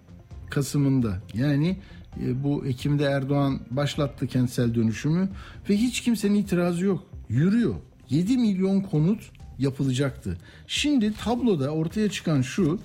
Kasım'ında 0.50 1.22
yani 1.34 1.78
e, 2.24 2.44
bu 2.44 2.66
Ekim'de 2.66 3.04
Erdoğan 3.04 3.60
başlattı 3.72 4.28
kentsel 4.28 4.76
dönüşümü 4.76 5.30
ve 5.70 5.78
hiç 5.78 6.02
kimsenin 6.02 6.36
itirazı 6.36 6.86
yok. 6.86 7.04
Yürüyor. 7.30 7.76
7 8.10 8.38
milyon 8.38 8.82
konut 8.82 9.32
yapılacaktı. 9.60 10.38
Şimdi 10.68 11.14
tabloda 11.14 11.70
ortaya 11.70 12.10
çıkan 12.10 12.42
şu 12.42 12.80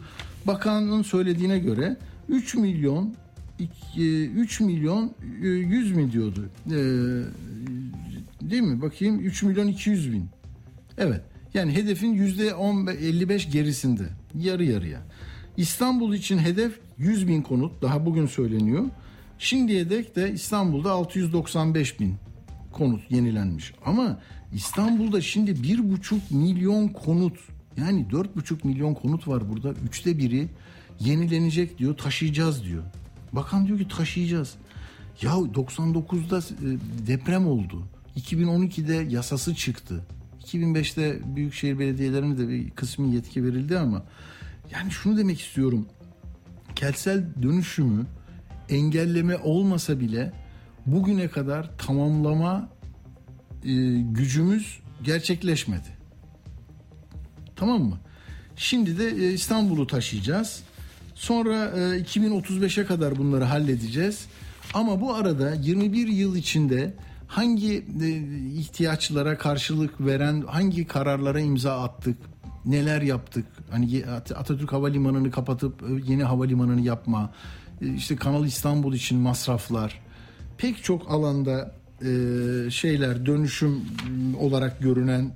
bakanın 0.47 1.03
söylediğine 1.03 1.59
göre 1.59 1.97
3 2.29 2.55
milyon 2.55 3.15
3 3.99 4.61
milyon 4.61 5.15
100 5.41 5.93
mi 5.93 6.13
diyordu? 6.13 6.49
Ee, 6.67 6.71
değil 8.51 8.63
mi? 8.63 8.83
Bakayım 8.83 9.21
3 9.21 9.43
milyon 9.43 9.67
200 9.67 10.13
bin. 10.13 10.29
Evet. 10.99 11.21
Yani 11.55 11.73
hedefin 11.73 12.13
yüzde 12.13 12.55
55 12.93 13.51
gerisinde. 13.51 14.03
Yarı 14.35 14.65
yarıya. 14.65 15.01
İstanbul 15.57 16.15
için 16.15 16.39
hedef 16.39 16.81
100 16.99 17.29
bin 17.29 17.43
konut. 17.43 17.83
Daha 17.83 18.07
bugün 18.07 18.27
söyleniyor. 18.27 18.85
Şimdiye 19.39 19.91
dek 19.91 20.17
de 20.17 20.33
İstanbul'da 20.33 20.93
695 20.93 22.01
bin 22.01 22.15
konut 22.73 23.11
yenilenmiş. 23.11 23.73
Ama 23.85 24.21
İstanbul'da 24.53 25.21
şimdi 25.21 25.51
1,5 25.51 26.19
milyon 26.31 26.89
konut 26.89 27.39
yani 27.81 28.07
4,5 28.11 28.67
milyon 28.67 28.95
konut 28.95 29.29
var 29.29 29.51
burada. 29.51 29.73
Üçte 29.73 30.19
biri 30.19 30.49
yenilenecek 31.01 31.79
diyor 31.79 31.97
taşıyacağız 31.97 32.65
diyor. 32.65 32.83
Bakan 33.33 33.67
diyor 33.67 33.79
ki 33.79 33.89
taşıyacağız. 33.89 34.55
Ya 35.23 35.31
99'da 35.31 36.39
e, 36.39 36.79
deprem 37.07 37.47
oldu. 37.47 37.83
2012'de 38.17 38.95
yasası 38.95 39.55
çıktı. 39.55 40.07
2005'te 40.45 41.21
büyükşehir 41.37 41.79
belediyelerine 41.79 42.39
de 42.39 42.49
bir 42.49 42.71
kısmi 42.71 43.15
yetki 43.15 43.45
verildi 43.45 43.79
ama 43.79 44.03
yani 44.71 44.91
şunu 44.91 45.17
demek 45.17 45.41
istiyorum. 45.41 45.87
Kentsel 46.77 47.25
dönüşümü 47.43 48.07
engelleme 48.69 49.37
olmasa 49.37 50.01
bile 50.01 50.33
bugüne 50.87 51.29
kadar 51.29 51.79
tamamlama 51.79 52.69
e, 53.65 53.73
gücümüz 54.01 54.81
gerçekleşmedi. 55.03 56.00
Tamam 57.61 57.83
mı? 57.83 57.99
Şimdi 58.57 58.99
de 58.99 59.09
e, 59.09 59.33
İstanbul'u 59.33 59.87
taşıyacağız. 59.87 60.63
Sonra 61.15 61.65
e, 61.65 61.79
2035'e 61.79 62.85
kadar 62.85 63.19
bunları 63.19 63.45
halledeceğiz. 63.45 64.27
Ama 64.75 65.01
bu 65.01 65.15
arada 65.15 65.55
21 65.55 66.09
yıl 66.09 66.37
içinde 66.37 66.95
hangi 67.27 67.85
e, 68.03 68.09
ihtiyaçlara 68.59 69.39
karşılık 69.39 70.01
veren 70.01 70.45
hangi 70.47 70.87
kararlara 70.87 71.41
imza 71.41 71.83
attık, 71.83 72.17
neler 72.65 73.03
yaptık? 73.03 73.47
Hani 73.71 74.05
Atatürk 74.37 74.73
Havalimanı'nı 74.73 75.31
kapatıp 75.31 75.83
e, 75.83 76.13
yeni 76.13 76.25
havalimanını 76.25 76.81
yapma, 76.81 77.33
işte 77.97 78.17
Kanal 78.17 78.45
İstanbul 78.45 78.95
için 78.95 79.19
masraflar, 79.19 80.01
pek 80.59 80.85
çok 80.85 81.11
alanda 81.11 81.81
şeyler 82.71 83.27
dönüşüm 83.27 83.85
olarak 84.39 84.81
görünen 84.81 85.33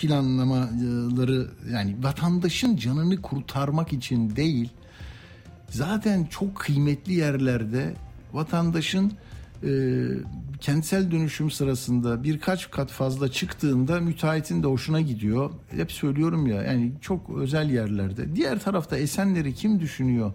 planlamaları 0.00 1.48
yani 1.72 1.96
vatandaşın 2.02 2.76
canını 2.76 3.22
kurtarmak 3.22 3.92
için 3.92 4.36
değil 4.36 4.68
zaten 5.68 6.24
çok 6.24 6.56
kıymetli 6.56 7.12
yerlerde 7.12 7.94
vatandaşın 8.32 9.12
e, 9.64 9.70
kentsel 10.60 11.10
dönüşüm 11.10 11.50
sırasında 11.50 12.24
birkaç 12.24 12.70
kat 12.70 12.90
fazla 12.90 13.30
çıktığında 13.30 14.00
müteahhitin 14.00 14.62
de 14.62 14.66
hoşuna 14.66 15.00
gidiyor. 15.00 15.50
Hep 15.70 15.92
söylüyorum 15.92 16.46
ya 16.46 16.62
yani 16.62 16.92
çok 17.00 17.30
özel 17.30 17.70
yerlerde. 17.70 18.36
Diğer 18.36 18.58
tarafta 18.58 18.96
Esenleri 18.96 19.54
kim 19.54 19.80
düşünüyor? 19.80 20.32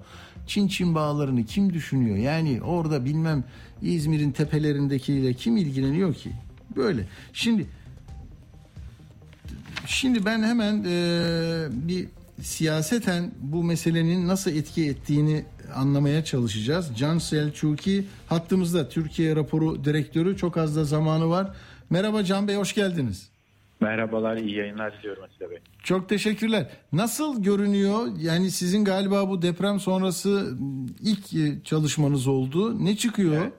Çin 0.48 0.68
Çin 0.68 0.96
bağlarını 0.96 1.44
kim 1.46 1.74
düşünüyor? 1.74 2.18
Yani 2.18 2.62
orada 2.62 3.06
bilmem 3.06 3.44
İzmir'in 3.82 4.32
tepelerindekiyle 4.32 5.34
kim 5.34 5.58
ilgileniyor 5.58 6.14
ki? 6.14 6.32
Böyle. 6.76 7.08
Şimdi 7.34 7.68
şimdi 9.88 10.26
ben 10.26 10.44
hemen 10.44 10.84
e, 10.88 11.68
bir 11.72 12.08
siyaseten 12.42 13.32
bu 13.42 13.64
meselenin 13.64 14.28
nasıl 14.28 14.52
etki 14.52 14.86
ettiğini 14.86 15.46
anlamaya 15.76 16.24
çalışacağız. 16.24 16.92
Can 16.98 17.18
Selçuki 17.18 18.06
hattımızda 18.28 18.90
Türkiye 18.90 19.36
raporu 19.36 19.86
direktörü 19.86 20.38
çok 20.38 20.58
az 20.58 20.76
da 20.76 20.84
zamanı 20.84 21.30
var. 21.30 21.48
Merhaba 21.90 22.24
Can 22.24 22.48
Bey 22.48 22.56
hoş 22.56 22.76
geldiniz. 22.76 23.30
Merhabalar, 23.80 24.38
iyi 24.38 24.56
yayınlar 24.56 24.98
diliyorum 24.98 25.24
Atilla 25.24 25.52
Bey. 25.52 25.58
Çok 25.84 26.10
teşekkürler. 26.10 26.70
Nasıl 26.94 27.44
görünüyor? 27.44 28.08
Yani 28.20 28.52
sizin 28.52 28.86
galiba 28.86 29.30
bu 29.30 29.42
deprem 29.42 29.80
sonrası 29.80 30.58
ilk 31.02 31.66
çalışmanız 31.66 32.28
oldu. 32.28 32.86
Ne 32.86 32.96
çıkıyor? 32.96 33.42
Evet. 33.42 33.54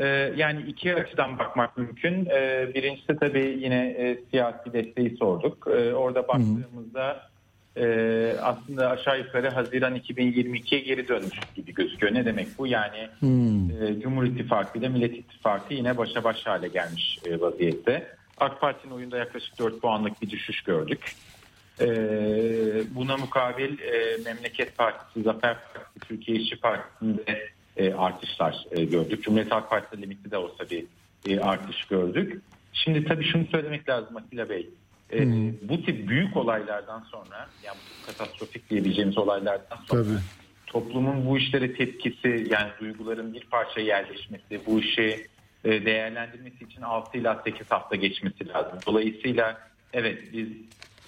Ee, 0.00 0.32
yani 0.36 0.62
iki 0.62 0.94
açıdan 0.94 1.38
bakmak 1.38 1.78
mümkün. 1.78 2.26
Ee, 2.26 2.70
birincisi 2.74 3.16
tabii 3.20 3.58
yine 3.60 3.86
e, 3.86 4.18
siyasi 4.30 4.72
desteği 4.72 5.16
sorduk. 5.16 5.66
Ee, 5.66 5.94
orada 5.94 6.28
baktığımızda 6.28 7.30
e, 7.76 8.34
aslında 8.42 8.90
aşağı 8.90 9.18
yukarı 9.18 9.48
Haziran 9.48 9.96
2022'ye 9.96 10.80
geri 10.80 11.08
dönmüş 11.08 11.40
gibi 11.54 11.74
gözüküyor. 11.74 12.14
Ne 12.14 12.24
demek 12.24 12.46
bu? 12.58 12.66
Yani 12.66 13.08
hmm. 13.18 14.00
Cumhur 14.00 14.24
İttifakı 14.24 14.78
ile 14.78 14.88
Millet 14.88 15.16
İttifakı 15.16 15.74
yine 15.74 15.96
başa 15.98 16.24
baş 16.24 16.46
hale 16.46 16.68
gelmiş 16.68 17.18
vaziyette. 17.40 18.06
AK 18.38 18.60
Parti'nin 18.60 18.92
oyunda 18.92 19.18
yaklaşık 19.18 19.58
4 19.58 19.80
puanlık 19.80 20.22
bir 20.22 20.30
düşüş 20.30 20.62
gördük. 20.62 21.14
Buna 22.94 23.16
mukabil 23.16 23.78
Memleket 24.24 24.78
Partisi, 24.78 25.22
Zafer 25.22 25.56
Partisi, 25.74 26.08
Türkiye 26.08 26.38
İşçi 26.38 26.60
Partisi'nde 26.60 27.50
e, 27.76 27.94
artışlar 27.94 28.64
e, 28.70 28.84
gördük. 28.84 29.24
Cumhuriyet 29.24 29.52
Halk 29.52 29.70
Partisi 29.70 30.02
limitli 30.02 30.30
de 30.30 30.36
olsa 30.36 30.70
bir 30.70 30.84
e, 31.28 31.40
artış 31.40 31.84
gördük. 31.84 32.42
Şimdi 32.72 33.04
tabii 33.04 33.24
şunu 33.24 33.46
söylemek 33.46 33.88
lazım 33.88 34.16
Atilla 34.16 34.48
Bey. 34.48 34.70
E, 35.10 35.24
hmm. 35.24 35.52
Bu 35.62 35.82
tip 35.82 36.08
büyük 36.08 36.36
olaylardan 36.36 37.00
sonra, 37.00 37.48
yani 37.64 37.76
bu 37.76 38.06
katastrofik 38.06 38.70
diyebileceğimiz 38.70 39.18
olaylardan 39.18 39.78
sonra 39.86 40.02
tabii. 40.02 40.18
toplumun 40.66 41.26
bu 41.26 41.38
işlere 41.38 41.74
tepkisi, 41.74 42.46
yani 42.50 42.70
duyguların 42.80 43.34
bir 43.34 43.44
parça 43.50 43.80
yerleşmesi, 43.80 44.60
bu 44.66 44.80
işi 44.80 45.26
e, 45.64 45.84
değerlendirmesi 45.86 46.64
için 46.64 46.82
6 46.82 47.18
ila 47.18 47.42
8 47.44 47.70
hafta 47.70 47.96
geçmesi 47.96 48.48
lazım. 48.48 48.78
Dolayısıyla 48.86 49.60
evet 49.92 50.18
biz 50.32 50.48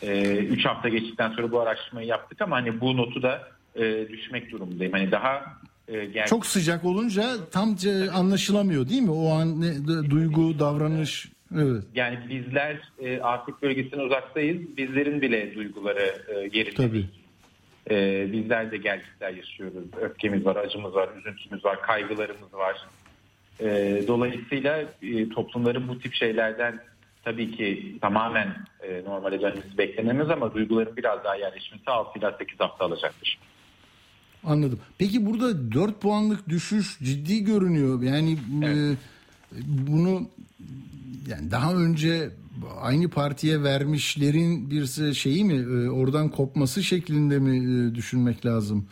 3 0.02 0.64
e, 0.64 0.68
hafta 0.68 0.88
geçtikten 0.88 1.30
sonra 1.32 1.52
bu 1.52 1.60
araştırmayı 1.60 2.06
yaptık 2.08 2.42
ama 2.42 2.56
hani 2.56 2.80
bu 2.80 2.96
notu 2.96 3.22
da 3.22 3.48
e, 3.76 4.08
düşmek 4.08 4.50
durumundayım. 4.50 4.92
Hani 4.92 5.10
daha 5.10 5.44
gerçek... 5.92 6.26
Çok 6.26 6.46
sıcak 6.46 6.84
olunca 6.84 7.24
tam 7.50 7.76
anlaşılamıyor 8.14 8.88
değil 8.88 9.02
mi? 9.02 9.10
O 9.10 9.32
an 9.32 9.60
ne, 9.60 10.10
duygu, 10.10 10.58
davranış... 10.58 11.28
Evet. 11.56 11.82
Yani 11.94 12.18
bizler 12.28 12.76
e, 12.98 13.20
Afrik 13.20 13.62
bölgesine 13.62 14.02
uzaktayız. 14.02 14.76
Bizlerin 14.76 15.22
bile 15.22 15.54
duyguları 15.54 16.22
e, 16.28 16.48
gerilimli. 16.48 16.76
Tabii. 16.76 17.06
E, 17.90 18.26
bizler 18.32 18.70
de 18.70 18.76
gerçekler 18.76 19.30
yaşıyoruz. 19.30 19.84
Öfkemiz 20.00 20.44
var, 20.44 20.56
acımız 20.56 20.94
var, 20.94 21.08
üzüntümüz 21.18 21.64
var, 21.64 21.82
kaygılarımız 21.82 22.54
var. 22.54 22.86
E, 23.60 24.02
dolayısıyla 24.06 24.84
e, 25.02 25.28
toplumların 25.28 25.88
bu 25.88 25.98
tip 25.98 26.14
şeylerden 26.14 26.80
tabii 27.24 27.56
ki 27.56 27.96
tamamen 28.00 28.56
e, 28.82 29.04
normale 29.04 29.40
dönmesi 29.40 29.78
beklenemez 29.78 30.30
ama 30.30 30.54
duyguların 30.54 30.96
biraz 30.96 31.24
daha 31.24 31.36
yerleşmesi 31.36 31.90
6 31.90 32.18
ila 32.18 32.36
8 32.38 32.60
hafta 32.60 32.84
alacaktır. 32.84 33.38
Anladım. 34.44 34.78
Peki 34.98 35.26
burada 35.26 35.72
4 35.72 36.00
puanlık 36.00 36.48
düşüş 36.48 36.98
ciddi 37.02 37.44
görünüyor. 37.44 38.02
Yani 38.02 38.38
evet. 38.64 38.76
e, 38.76 39.56
bunu 39.88 40.28
yani 41.28 41.50
daha 41.50 41.74
önce 41.74 42.30
aynı 42.80 43.08
partiye 43.08 43.62
vermişlerin 43.62 44.70
bir 44.70 45.14
şeyi 45.14 45.44
mi 45.44 45.54
e, 45.54 45.90
oradan 45.90 46.28
kopması 46.28 46.82
şeklinde 46.82 47.38
mi 47.38 47.56
e, 47.56 47.94
düşünmek 47.94 48.46
lazım? 48.46 48.86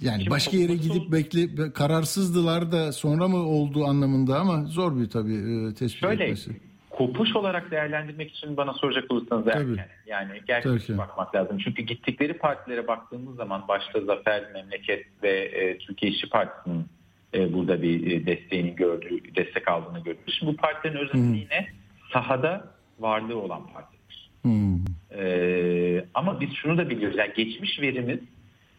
Yani 0.00 0.18
Şimdi 0.18 0.30
başka 0.30 0.56
yere 0.56 0.74
gidip 0.74 1.12
bekle 1.12 1.72
kararsızdılar 1.72 2.72
da 2.72 2.92
sonra 2.92 3.28
mı 3.28 3.36
oldu 3.36 3.84
anlamında 3.84 4.40
ama 4.40 4.64
zor 4.64 5.00
bir 5.00 5.10
tabii 5.10 5.34
e, 5.34 5.74
tespit 5.74 6.00
Şöyle, 6.00 6.24
etmesi. 6.24 6.50
Kopuş 6.92 7.36
olarak 7.36 7.70
değerlendirmek 7.70 8.30
için 8.30 8.56
bana 8.56 8.72
soracak 8.72 9.10
olursanız 9.12 9.46
erken. 9.46 9.88
Yani 10.06 10.40
gerçekten 10.46 10.98
bakmak 10.98 11.34
lazım. 11.34 11.58
Çünkü 11.58 11.82
gittikleri 11.82 12.32
partilere 12.32 12.86
baktığımız 12.86 13.36
zaman 13.36 13.68
başta 13.68 14.00
Zafer, 14.00 14.52
Memleket 14.52 15.06
ve 15.22 15.30
e, 15.30 15.78
Türkiye 15.78 16.12
İşçi 16.12 16.28
Partisi'nin 16.28 16.86
e, 17.34 17.52
burada 17.52 17.82
bir 17.82 18.10
e, 18.10 18.26
desteğini 18.26 18.74
gördüğü, 18.74 19.34
destek 19.34 19.68
aldığını. 19.68 20.02
Şimdi 20.26 20.52
bu 20.52 20.56
partilerin 20.56 20.96
özelliği 20.96 21.46
ne? 21.50 21.68
Sahada 22.12 22.64
varlığı 22.98 23.38
olan 23.38 23.66
partiler. 23.66 24.30
Hmm. 24.42 24.84
E, 25.16 26.04
ama 26.14 26.40
biz 26.40 26.54
şunu 26.54 26.78
da 26.78 26.90
biliyoruz. 26.90 27.18
Yani 27.18 27.32
geçmiş 27.36 27.80
verimiz 27.80 28.18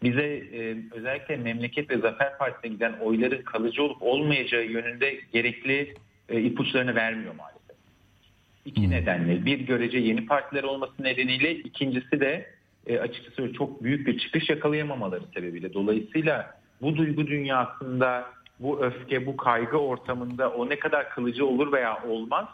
bize 0.02 0.26
e, 0.52 0.76
özellikle 0.92 1.36
Memleket 1.36 1.90
ve 1.90 1.98
Zafer 1.98 2.38
Partisi'ne 2.38 2.74
giden 2.74 2.92
oyların 2.92 3.42
kalıcı 3.42 3.82
olup 3.82 4.02
olmayacağı 4.02 4.64
yönünde 4.64 5.20
gerekli 5.32 5.94
e, 6.28 6.40
ipuçlarını 6.40 6.94
vermiyor 6.94 7.34
maalesef. 7.34 7.53
İki 8.64 8.82
hmm. 8.82 8.90
nedenle. 8.90 9.44
Bir 9.44 9.60
görece 9.60 9.98
yeni 9.98 10.26
partiler 10.26 10.62
olması 10.62 11.02
nedeniyle 11.02 11.54
ikincisi 11.56 12.20
de 12.20 12.50
e, 12.86 12.98
açıkçası 12.98 13.52
çok 13.52 13.84
büyük 13.84 14.06
bir 14.06 14.18
çıkış 14.18 14.50
yakalayamamaları 14.50 15.24
sebebiyle. 15.34 15.74
Dolayısıyla 15.74 16.54
bu 16.82 16.96
duygu 16.96 17.26
dünyasında 17.26 18.24
bu 18.60 18.84
öfke, 18.84 19.26
bu 19.26 19.36
kaygı 19.36 19.76
ortamında 19.76 20.50
o 20.50 20.68
ne 20.68 20.78
kadar 20.78 21.10
kılıcı 21.10 21.46
olur 21.46 21.72
veya 21.72 22.04
olmaz 22.08 22.46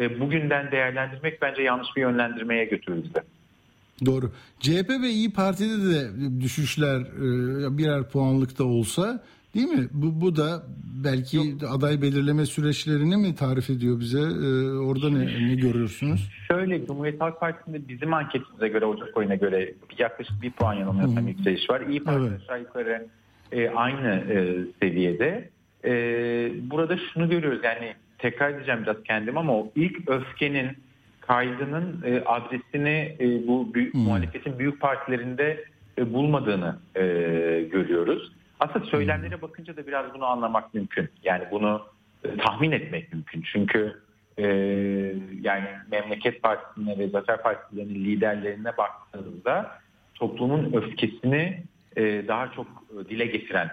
e, 0.00 0.20
bugünden 0.20 0.70
değerlendirmek 0.70 1.42
bence 1.42 1.62
yanlış 1.62 1.88
bir 1.96 2.00
yönlendirmeye 2.00 2.64
götürür 2.64 3.04
bizi. 3.04 3.22
Doğru. 4.06 4.32
CHP 4.60 4.90
ve 5.02 5.08
İyi 5.08 5.32
Parti'de 5.32 5.90
de 5.90 6.10
düşüşler 6.40 7.00
e, 7.00 7.78
birer 7.78 8.10
puanlık 8.10 8.58
da 8.58 8.64
olsa 8.64 9.24
değil 9.54 9.68
mi? 9.68 9.88
Bu, 9.92 10.20
bu 10.20 10.36
da 10.36 10.62
belki 11.04 11.36
Yok. 11.36 11.46
aday 11.68 12.02
belirleme 12.02 12.46
süreçlerini 12.46 13.16
mi 13.16 13.34
tarif 13.34 13.70
ediyor 13.70 14.00
bize? 14.00 14.20
E, 14.20 14.78
orada 14.78 15.10
ne, 15.10 15.48
ne 15.48 15.54
görüyorsunuz? 15.54 16.30
Şöyle 16.48 16.86
Cumhuriyet 16.86 17.20
Halk 17.20 17.40
Partisi'nde 17.40 17.88
bizim 17.88 18.14
anketimize 18.14 18.68
göre 18.68 18.84
Ocak 18.84 19.16
ayına 19.16 19.34
göre 19.34 19.74
yaklaşık 19.98 20.42
bir 20.42 20.50
puan 20.50 20.74
yanılmıyorsam 20.74 21.28
yükseliş 21.28 21.70
var. 21.70 21.80
İyi 21.80 22.04
Parti 22.04 22.26
evet. 22.28 22.40
aşağı 22.42 22.60
yukarı 22.60 23.06
e, 23.52 23.68
aynı 23.68 24.08
e, 24.08 24.58
seviyede. 24.82 25.50
E, 25.84 25.92
burada 26.70 26.96
şunu 27.12 27.30
görüyoruz 27.30 27.60
yani 27.64 27.94
tekrar 28.18 28.50
edeceğim 28.50 28.80
biraz 28.82 29.02
kendim 29.02 29.38
ama 29.38 29.52
o 29.56 29.72
ilk 29.76 30.10
öfkenin 30.10 30.70
kaygının 31.20 32.02
e, 32.04 32.20
adresini 32.20 33.16
e, 33.20 33.46
bu 33.48 33.74
büyük, 33.74 33.94
hmm. 33.94 34.00
muhalefetin 34.00 34.58
büyük 34.58 34.80
partilerinde 34.80 35.64
e, 35.98 36.12
bulmadığını 36.12 36.78
e, 36.94 37.02
görüyoruz. 37.72 38.32
Aslında 38.60 38.84
söylemlere 38.84 39.34
hmm. 39.34 39.42
bakınca 39.42 39.76
da 39.76 39.86
biraz 39.86 40.14
bunu 40.14 40.24
anlamak 40.24 40.74
mümkün. 40.74 41.08
Yani 41.22 41.44
bunu 41.50 41.82
e, 42.24 42.36
tahmin 42.36 42.70
etmek 42.70 43.12
mümkün. 43.12 43.42
Çünkü 43.52 44.00
e, 44.38 44.46
yani 45.40 45.68
Memleket 45.90 46.42
Partisi'ne 46.42 46.98
ve 46.98 47.08
Zafer 47.08 47.42
Partisi'nin 47.42 47.94
liderlerine 47.94 48.76
baktığınızda 48.76 49.78
toplumun 50.14 50.72
öfkesini 50.72 51.62
e, 51.96 52.28
daha 52.28 52.52
çok 52.52 52.66
dile 53.08 53.26
getiren 53.26 53.70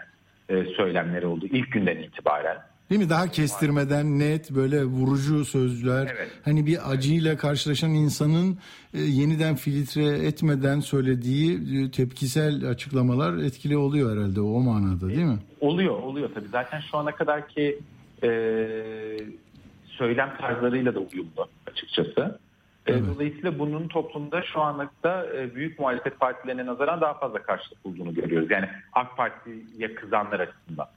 e, 0.49 0.63
söylemleri 0.63 1.25
oldu 1.25 1.45
ilk 1.45 1.71
günden 1.71 1.97
itibaren. 1.97 2.57
Değil 2.89 3.01
mi? 3.01 3.09
Daha 3.09 3.27
kestirmeden 3.27 4.19
net 4.19 4.51
böyle 4.51 4.83
vurucu 4.83 5.45
sözler. 5.45 6.15
Evet. 6.17 6.31
Hani 6.45 6.65
bir 6.65 6.91
acıyla 6.91 7.37
karşılaşan 7.37 7.89
insanın 7.89 8.57
e, 8.93 8.99
yeniden 9.01 9.55
filtre 9.55 10.27
etmeden 10.27 10.79
söylediği 10.79 11.85
e, 11.85 11.91
tepkisel 11.91 12.69
açıklamalar 12.69 13.37
etkili 13.37 13.77
oluyor 13.77 14.17
herhalde 14.17 14.41
o 14.41 14.59
manada 14.59 15.07
değil 15.07 15.25
mi? 15.25 15.39
Oluyor, 15.61 16.03
oluyor 16.03 16.29
tabii. 16.33 16.47
Zaten 16.47 16.79
şu 16.91 16.97
ana 16.97 17.15
kadar 17.15 17.47
ki 17.47 17.79
e, 18.23 18.29
söylem 19.85 20.37
tarzlarıyla 20.37 20.95
da 20.95 20.99
uyumlu 20.99 21.47
açıkçası. 21.67 22.39
E, 22.85 22.91
evet. 22.91 23.03
Dolayısıyla 23.15 23.59
bunun 23.59 23.87
toplumda 23.87 24.41
şu 24.41 24.61
anlıkta 24.61 25.25
e, 25.35 25.55
büyük 25.55 25.79
muhalefet 25.79 26.19
partilerine 26.19 26.65
nazaran 26.65 27.01
daha 27.01 27.13
fazla 27.13 27.41
karşılık 27.41 27.85
bulduğunu 27.85 28.13
görüyoruz. 28.13 28.51
Yani 28.51 28.69
AK 28.93 29.17
Parti'ye 29.17 29.95
kızanlar 29.95 30.39
açısından. 30.39 30.87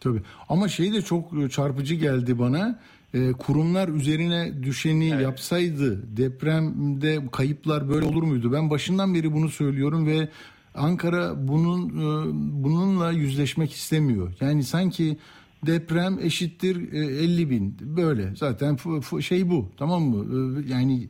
Tabii 0.00 0.22
ama 0.48 0.68
şey 0.68 0.92
de 0.92 1.02
çok 1.02 1.42
e, 1.42 1.48
çarpıcı 1.48 1.94
geldi 1.94 2.38
bana. 2.38 2.78
E, 3.14 3.32
kurumlar 3.32 3.88
üzerine 3.88 4.62
düşeni 4.62 5.08
evet. 5.08 5.22
yapsaydı 5.22 6.16
depremde 6.16 7.20
kayıplar 7.32 7.88
böyle 7.88 8.06
olur 8.06 8.22
muydu? 8.22 8.52
Ben 8.52 8.70
başından 8.70 9.14
beri 9.14 9.32
bunu 9.32 9.48
söylüyorum 9.48 10.06
ve 10.06 10.28
Ankara 10.74 11.48
bunun 11.48 11.88
e, 11.88 12.30
bununla 12.64 13.10
yüzleşmek 13.10 13.72
istemiyor. 13.72 14.32
Yani 14.40 14.64
sanki 14.64 15.18
deprem 15.66 16.18
eşittir 16.18 16.92
50 16.92 17.50
bin 17.50 17.76
böyle 17.80 18.32
zaten 18.36 18.78
şey 19.20 19.50
bu 19.50 19.68
tamam 19.78 20.02
mı? 20.02 20.62
Yani 20.68 21.08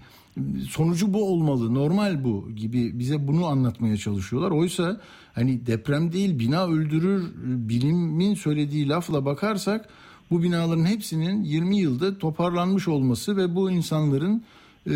sonucu 0.69 1.15
bu 1.15 1.33
olmalı, 1.33 1.75
normal 1.75 2.25
bu 2.25 2.51
gibi 2.57 2.99
bize 2.99 3.29
bunu 3.29 3.47
anlatmaya 3.47 3.97
çalışıyorlar. 3.97 4.51
Oysa 4.51 5.01
hani 5.35 5.67
deprem 5.67 6.13
değil 6.13 6.39
bina 6.39 6.67
öldürür 6.67 7.25
bilimin 7.45 8.35
söylediği 8.35 8.89
lafla 8.89 9.25
bakarsak 9.25 9.89
bu 10.31 10.43
binaların 10.43 10.85
hepsinin 10.85 11.45
20 11.45 11.77
yılda 11.79 12.19
toparlanmış 12.19 12.89
olması 12.89 13.37
ve 13.37 13.55
bu 13.55 13.71
insanların 13.71 14.43
e, 14.87 14.93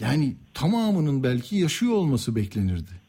yani 0.00 0.34
tamamının 0.54 1.22
belki 1.22 1.56
yaşıyor 1.56 1.92
olması 1.92 2.36
beklenirdi. 2.36 3.04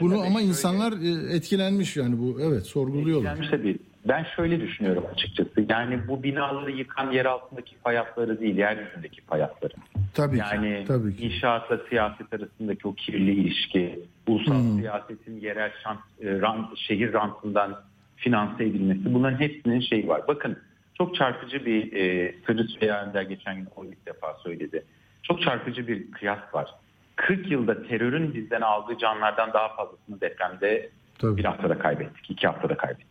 Bunu 0.00 0.20
ama 0.20 0.40
insanlar 0.40 0.92
e, 0.92 1.34
etkilenmiş 1.34 1.96
yani 1.96 2.18
bu 2.18 2.38
evet 2.40 2.66
sorguluyorlar. 2.66 3.36
Etkilenmiş 3.36 3.50
tabii. 3.50 3.87
Ben 4.08 4.26
şöyle 4.36 4.60
düşünüyorum 4.60 5.04
açıkçası. 5.12 5.66
Yani 5.68 6.08
bu 6.08 6.22
binaları 6.22 6.70
yıkan 6.70 7.10
yer 7.10 7.26
altındaki 7.26 7.76
fay 7.76 7.96
hatları 7.96 8.40
değil, 8.40 8.56
yeryüzündeki 8.56 9.20
fay 9.20 9.40
hatları. 9.40 9.72
Tabii 10.14 10.38
yani 10.38 10.80
ki. 10.80 10.84
Tabii 10.88 11.16
ki. 11.16 11.26
inşaatla 11.26 11.78
siyaset 11.88 12.34
arasındaki 12.34 12.88
o 12.88 12.94
kirli 12.94 13.32
ilişki, 13.32 14.00
ulusal 14.26 14.54
hmm. 14.54 14.78
siyasetin 14.78 15.40
yerel 15.40 15.70
şant, 15.82 16.00
e, 16.20 16.40
rant, 16.40 16.78
şehir 16.78 17.12
rantından 17.12 17.80
finanse 18.16 18.64
edilmesi 18.64 19.14
bunların 19.14 19.40
hepsinin 19.40 19.80
şeyi 19.80 20.08
var. 20.08 20.22
Bakın 20.28 20.58
çok 20.98 21.14
çarpıcı 21.14 21.66
bir 21.66 21.92
e, 21.92 22.34
Sırrı 22.46 22.64
Süreyya 22.64 23.06
Önder 23.06 23.22
geçen 23.22 23.56
gün 23.56 23.68
o 23.76 23.84
ilk 23.84 24.06
defa 24.06 24.34
söyledi. 24.34 24.84
Çok 25.22 25.42
çarpıcı 25.42 25.88
bir 25.88 26.10
kıyas 26.10 26.54
var. 26.54 26.74
40 27.16 27.50
yılda 27.50 27.82
terörün 27.82 28.34
bizden 28.34 28.60
aldığı 28.60 28.98
canlardan 28.98 29.52
daha 29.52 29.68
fazlasını 29.68 30.20
depremde 30.20 30.90
Tabii. 31.18 31.36
bir 31.36 31.44
haftada 31.44 31.78
kaybettik, 31.78 32.30
iki 32.30 32.46
haftada 32.46 32.76
kaybettik. 32.76 33.07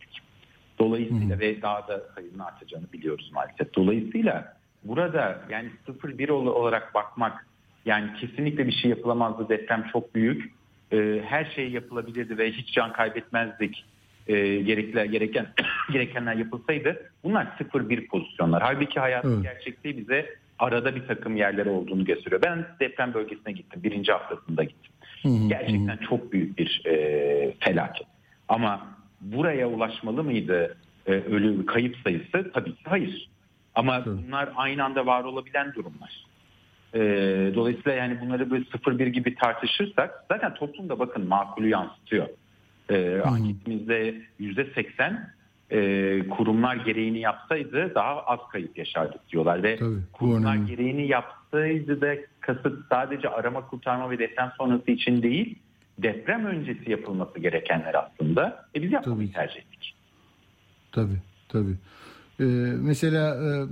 Dolayısıyla 0.79 1.35
hmm. 1.35 1.39
ve 1.39 1.61
daha 1.61 1.87
da 1.87 2.01
sayının 2.15 2.39
artacağını 2.39 2.85
biliyoruz 2.93 3.31
maalesef. 3.33 3.75
Dolayısıyla 3.75 4.57
burada 4.83 5.41
yani 5.49 5.69
0-1 5.87 6.31
olarak 6.31 6.93
bakmak 6.93 7.47
yani 7.85 8.13
kesinlikle 8.13 8.67
bir 8.67 8.71
şey 8.71 8.89
yapılamazdı 8.89 9.49
deprem 9.49 9.85
çok 9.93 10.15
büyük. 10.15 10.51
Ee, 10.91 11.21
her 11.25 11.45
şey 11.45 11.71
yapılabilirdi 11.71 12.37
ve 12.37 12.51
hiç 12.51 12.73
can 12.73 12.93
kaybetmezdik. 12.93 13.85
Ee, 14.27 14.33
gerekli, 14.55 15.11
gereken 15.11 15.47
gerekenler 15.91 16.35
yapılsaydı 16.35 17.11
bunlar 17.23 17.45
0-1 17.45 18.07
pozisyonlar. 18.07 18.63
Halbuki 18.63 18.99
hayatın 18.99 19.33
evet. 19.33 19.43
gerçekliği 19.43 19.97
bize 19.97 20.35
arada 20.59 20.95
bir 20.95 21.07
takım 21.07 21.35
yerler 21.35 21.65
olduğunu 21.65 22.05
gösteriyor. 22.05 22.41
Ben 22.45 22.65
deprem 22.79 23.13
bölgesine 23.13 23.53
gittim. 23.53 23.83
Birinci 23.83 24.11
haftasında 24.11 24.63
gittim. 24.63 24.91
Hı 25.23 25.29
hı, 25.29 25.49
Gerçekten 25.49 25.97
hı. 25.97 26.05
çok 26.09 26.31
büyük 26.31 26.57
bir 26.57 26.81
e, 26.85 27.53
felaket. 27.59 28.07
Ama 28.47 28.96
buraya 29.21 29.67
ulaşmalı 29.67 30.23
mıydı 30.23 30.77
e, 31.05 31.11
ölü 31.11 31.65
kayıp 31.65 31.97
sayısı? 32.03 32.51
Tabii 32.53 32.75
ki 32.75 32.83
hayır. 32.83 33.29
Ama 33.75 34.05
Hı. 34.05 34.17
bunlar 34.17 34.49
aynı 34.55 34.83
anda 34.83 35.05
var 35.05 35.23
olabilen 35.23 35.73
durumlar. 35.73 36.25
E, 36.93 36.99
dolayısıyla 37.55 37.91
yani 37.97 38.21
bunları 38.21 38.51
böyle 38.51 38.63
0-1 38.63 39.07
gibi 39.07 39.35
tartışırsak 39.35 40.25
zaten 40.31 40.53
toplumda 40.53 40.99
bakın 40.99 41.27
makulü 41.27 41.69
yansıtıyor. 41.69 42.27
E, 42.89 43.21
anketimizde 43.21 44.21
%80 44.39 45.13
e, 45.71 46.29
kurumlar 46.29 46.75
gereğini 46.75 47.19
yapsaydı 47.19 47.95
daha 47.95 48.21
az 48.21 48.39
kayıp 48.51 48.77
yaşardık 48.77 49.29
diyorlar 49.29 49.63
ve 49.63 49.75
Tabii, 49.75 49.95
kurumlar 50.13 50.55
önemli. 50.55 50.75
gereğini 50.75 51.07
yapsaydı 51.07 52.01
da 52.01 52.15
kasıt 52.39 52.85
sadece 52.89 53.29
arama 53.29 53.67
kurtarma 53.67 54.11
ve 54.11 54.19
deprem 54.19 54.51
sonrası 54.57 54.91
için 54.91 55.21
değil 55.21 55.59
deprem 55.97 56.45
öncesi 56.45 56.91
yapılması 56.91 57.39
gerekenler 57.39 57.93
aslında. 57.93 58.65
E 58.75 58.83
biz 58.83 58.91
yapmayı 58.91 59.33
tercih 59.33 59.57
ettik. 59.57 59.93
Tabii 60.91 61.17
tabii. 61.49 61.75
Ee, 62.39 62.43
mesela 62.81 63.35
e, 63.35 63.47
e 63.47 63.65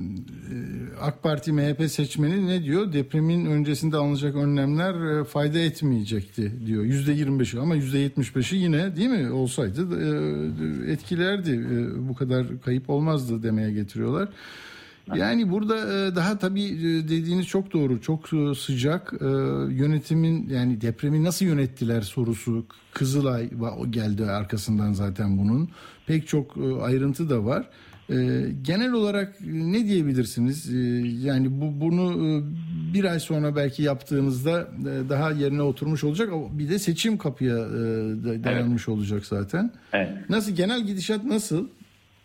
AK 1.01 1.23
Parti 1.23 1.53
MHP 1.53 1.91
seçmeni 1.91 2.47
ne 2.47 2.63
diyor? 2.63 2.93
Depremin 2.93 3.45
öncesinde 3.45 3.97
alınacak 3.97 4.35
önlemler 4.35 5.19
e, 5.19 5.23
fayda 5.23 5.59
etmeyecekti 5.59 6.65
diyor. 6.65 6.83
Yüzde 6.83 7.13
25'i 7.13 7.59
ama 7.59 7.75
yüzde 7.75 8.07
75'i 8.07 8.57
yine 8.57 8.95
değil 8.95 9.09
mi 9.09 9.31
olsaydı 9.31 9.81
e, 9.81 10.91
etkilerdi. 10.91 11.51
E, 11.51 12.07
bu 12.09 12.15
kadar 12.15 12.45
kayıp 12.65 12.89
olmazdı 12.89 13.43
demeye 13.43 13.71
getiriyorlar. 13.71 14.29
Yani 15.13 15.51
burada 15.51 15.77
e, 15.77 16.15
daha 16.15 16.37
tabii 16.37 16.63
e, 16.63 16.83
dediğiniz 16.83 17.47
çok 17.47 17.73
doğru, 17.73 18.01
çok 18.01 18.33
e, 18.33 18.55
sıcak. 18.55 19.13
Yönetimin 19.69 20.49
yani 20.49 20.81
depremi 20.81 21.23
nasıl 21.23 21.45
yönettiler 21.45 22.01
sorusu 22.01 22.65
Kızılay 22.93 23.49
geldi 23.89 24.25
arkasından 24.25 24.93
zaten 24.93 25.37
bunun. 25.37 25.69
Pek 26.07 26.27
çok 26.27 26.57
ayrıntı 26.81 27.29
da 27.29 27.45
var. 27.45 27.69
Genel 28.61 28.91
olarak 28.91 29.35
ne 29.45 29.85
diyebilirsiniz? 29.85 30.69
Yani 31.25 31.61
bu 31.61 31.81
bunu 31.81 32.41
bir 32.93 33.03
ay 33.03 33.19
sonra 33.19 33.55
belki 33.55 33.83
yaptığınızda 33.83 34.67
daha 35.09 35.31
yerine 35.31 35.61
oturmuş 35.61 36.03
olacak. 36.03 36.29
Bir 36.51 36.69
de 36.69 36.79
seçim 36.79 37.17
kapıya 37.17 37.55
dayanmış 38.43 38.87
evet. 38.87 38.97
olacak 38.97 39.25
zaten. 39.25 39.71
Evet. 39.93 40.29
Nasıl 40.29 40.51
genel 40.51 40.81
gidişat 40.81 41.23
nasıl? 41.23 41.67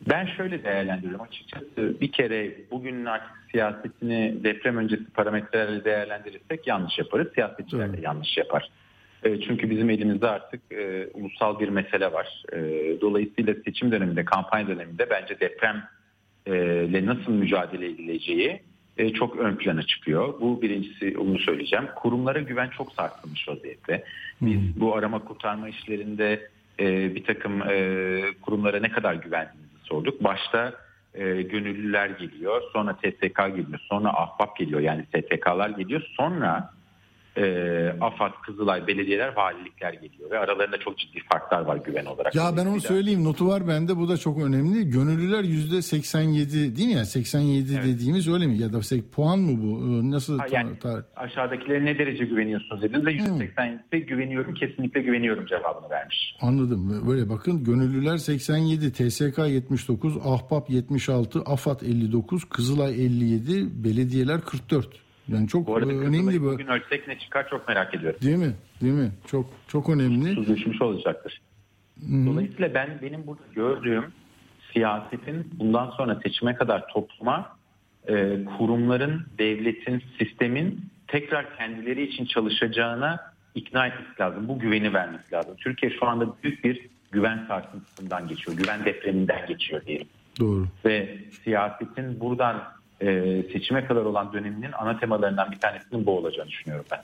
Ben 0.09 0.27
şöyle 0.27 0.65
değerlendiriyorum 0.65 1.21
açıkçası. 1.21 2.01
Bir 2.01 2.13
kere 2.13 2.55
bugünün 2.71 3.05
artık 3.05 3.37
siyasetini 3.51 4.45
deprem 4.45 4.77
öncesi 4.77 5.05
parametrelerle 5.05 5.85
değerlendirirsek 5.85 6.67
yanlış 6.67 6.99
yaparız. 6.99 7.29
Siyasetçiler 7.35 7.93
de 7.93 8.01
yanlış 8.03 8.37
yapar. 8.37 8.69
E, 9.23 9.41
çünkü 9.41 9.71
bizim 9.71 9.91
elimizde 9.91 10.29
artık 10.29 10.61
e, 10.73 11.09
ulusal 11.15 11.61
bir 11.61 11.69
mesele 11.69 12.13
var. 12.13 12.43
E, 12.53 12.59
dolayısıyla 13.01 13.55
seçim 13.65 13.93
döneminde, 13.93 14.25
kampanya 14.25 14.69
döneminde 14.69 15.11
bence 15.11 15.41
depremle 15.41 17.07
nasıl 17.07 17.33
mücadele 17.33 17.87
edileceği 17.87 18.61
e, 18.99 19.13
çok 19.13 19.37
ön 19.37 19.57
plana 19.57 19.83
çıkıyor. 19.83 20.41
Bu 20.41 20.63
birincisi 20.63 21.19
onu 21.19 21.39
söyleyeceğim. 21.39 21.87
Kurumlara 21.97 22.41
güven 22.41 22.69
çok 22.69 22.93
sarsılmış 22.93 23.49
vaziyette. 23.49 24.05
Biz 24.43 24.81
bu 24.81 24.97
arama 24.97 25.25
kurtarma 25.25 25.69
işlerinde 25.69 26.49
e, 26.81 27.15
bir 27.15 27.25
takım 27.25 27.63
e, 27.63 28.21
kurumlara 28.43 28.81
ne 28.81 28.91
kadar 28.91 29.15
güvendiğimizi 29.15 29.70
sorduk. 29.91 30.25
Başta 30.25 30.75
e, 31.15 31.43
gönüllüler 31.43 32.11
geliyor, 32.11 32.63
sonra 32.73 32.97
TSK 32.97 33.37
geliyor, 33.37 33.81
sonra 33.89 34.09
ahbap 34.09 34.57
geliyor 34.57 34.81
yani 34.81 35.05
STK'lar 35.05 35.71
geliyor. 35.71 36.03
Sonra 36.17 36.71
e, 37.37 37.95
AFAD, 38.01 38.33
Kızılay, 38.47 38.87
belediyeler, 38.87 39.37
valilikler 39.37 39.93
geliyor 39.93 40.31
ve 40.31 40.39
aralarında 40.39 40.79
çok 40.79 40.99
ciddi 40.99 41.21
farklar 41.33 41.61
var 41.61 41.77
güven 41.77 42.05
olarak. 42.05 42.35
Ya 42.35 42.57
ben 42.57 42.67
onu 42.67 42.81
söyleyeyim 42.81 43.25
notu 43.25 43.49
var 43.49 43.69
bende 43.69 43.97
bu 43.97 44.09
da 44.09 44.17
çok 44.17 44.43
önemli. 44.43 44.91
Gönüllüler 44.91 45.45
yüzde 45.45 45.83
87 45.83 46.77
değil 46.77 46.89
mi 46.89 46.95
ya 46.95 47.05
87 47.05 47.75
evet. 47.75 47.85
dediğimiz 47.85 48.29
öyle 48.29 48.47
mi 48.47 48.59
ya 48.59 48.73
da 48.73 48.81
puan 49.13 49.39
mı 49.39 49.63
bu 49.63 49.79
ee, 49.79 50.11
nasıl? 50.11 50.39
Ha, 50.39 50.47
yani, 50.51 50.79
ta- 50.79 51.05
aşağıdakilere 51.17 51.85
ne 51.85 51.99
derece 51.99 52.25
güveniyorsunuz 52.25 52.83
dediniz 52.83 53.07
de 53.07 53.11
yüzde 53.11 53.39
87 53.39 54.07
güveniyorum 54.07 54.55
kesinlikle 54.55 55.01
güveniyorum 55.03 55.47
cevabını 55.47 55.91
vermiş. 55.91 56.37
Anladım 56.41 57.03
böyle 57.09 57.29
bakın 57.29 57.65
gönüllüler 57.65 58.17
87 58.17 58.93
TSK 58.93 59.39
79 59.39 60.17
Ahbap 60.25 60.71
76 60.71 61.41
AFAD 61.41 61.81
59 61.81 62.45
Kızılay 62.45 63.05
57 63.05 63.85
belediyeler 63.85 64.41
44. 64.41 65.10
Yani 65.33 65.49
çok 65.49 65.67
bu 65.67 65.77
arada 65.77 65.93
önemli 65.93 66.43
bu. 66.43 66.45
Bugün 66.45 66.67
ölçsek 66.67 67.09
ne 67.09 67.19
çıkar 67.19 67.49
çok 67.49 67.69
merak 67.69 67.95
ediyorum. 67.95 68.21
Değil 68.23 68.37
mi? 68.37 68.55
Değil 68.81 68.93
mi? 68.93 69.11
Çok 69.27 69.47
çok 69.69 69.89
önemli. 69.89 70.35
Tuz 70.35 70.49
düşmüş 70.49 70.83
olacaktır. 70.83 71.41
Hı-hı. 72.01 72.27
Dolayısıyla 72.27 72.75
ben 72.75 72.99
benim 73.03 73.27
burada 73.27 73.43
gördüğüm 73.55 74.05
siyasetin 74.73 75.51
bundan 75.53 75.91
sonra 75.91 76.21
seçime 76.23 76.55
kadar 76.55 76.89
topluma 76.89 77.57
e, 78.09 78.45
kurumların, 78.59 79.27
devletin, 79.39 80.03
sistemin 80.19 80.81
tekrar 81.09 81.57
kendileri 81.57 82.03
için 82.03 82.25
çalışacağına 82.25 83.33
ikna 83.55 83.87
etmesi 83.87 84.21
lazım. 84.21 84.49
Bu 84.49 84.59
güveni 84.59 84.95
vermesi 84.95 85.33
lazım. 85.33 85.55
Türkiye 85.57 85.93
şu 86.01 86.07
anda 86.07 86.29
büyük 86.43 86.65
bir 86.65 86.89
güven 87.13 87.45
sarsıntısından 87.49 88.29
geçiyor. 88.29 88.57
Güven 88.57 88.85
depreminden 88.85 89.47
geçiyor 89.47 89.87
diyelim. 89.87 90.07
Doğru. 90.41 90.67
Ve 90.85 91.19
siyasetin 91.45 92.21
buradan 92.21 92.63
e, 93.01 93.43
seçime 93.53 93.85
kadar 93.85 94.03
olan 94.03 94.33
döneminin 94.33 94.73
ana 94.73 94.99
temalarından 94.99 95.53
bir 95.53 95.59
tanesinin 95.59 96.07
bu 96.07 96.19
olacağını 96.19 96.49
düşünüyorum 96.49 96.85
ben. 96.91 97.01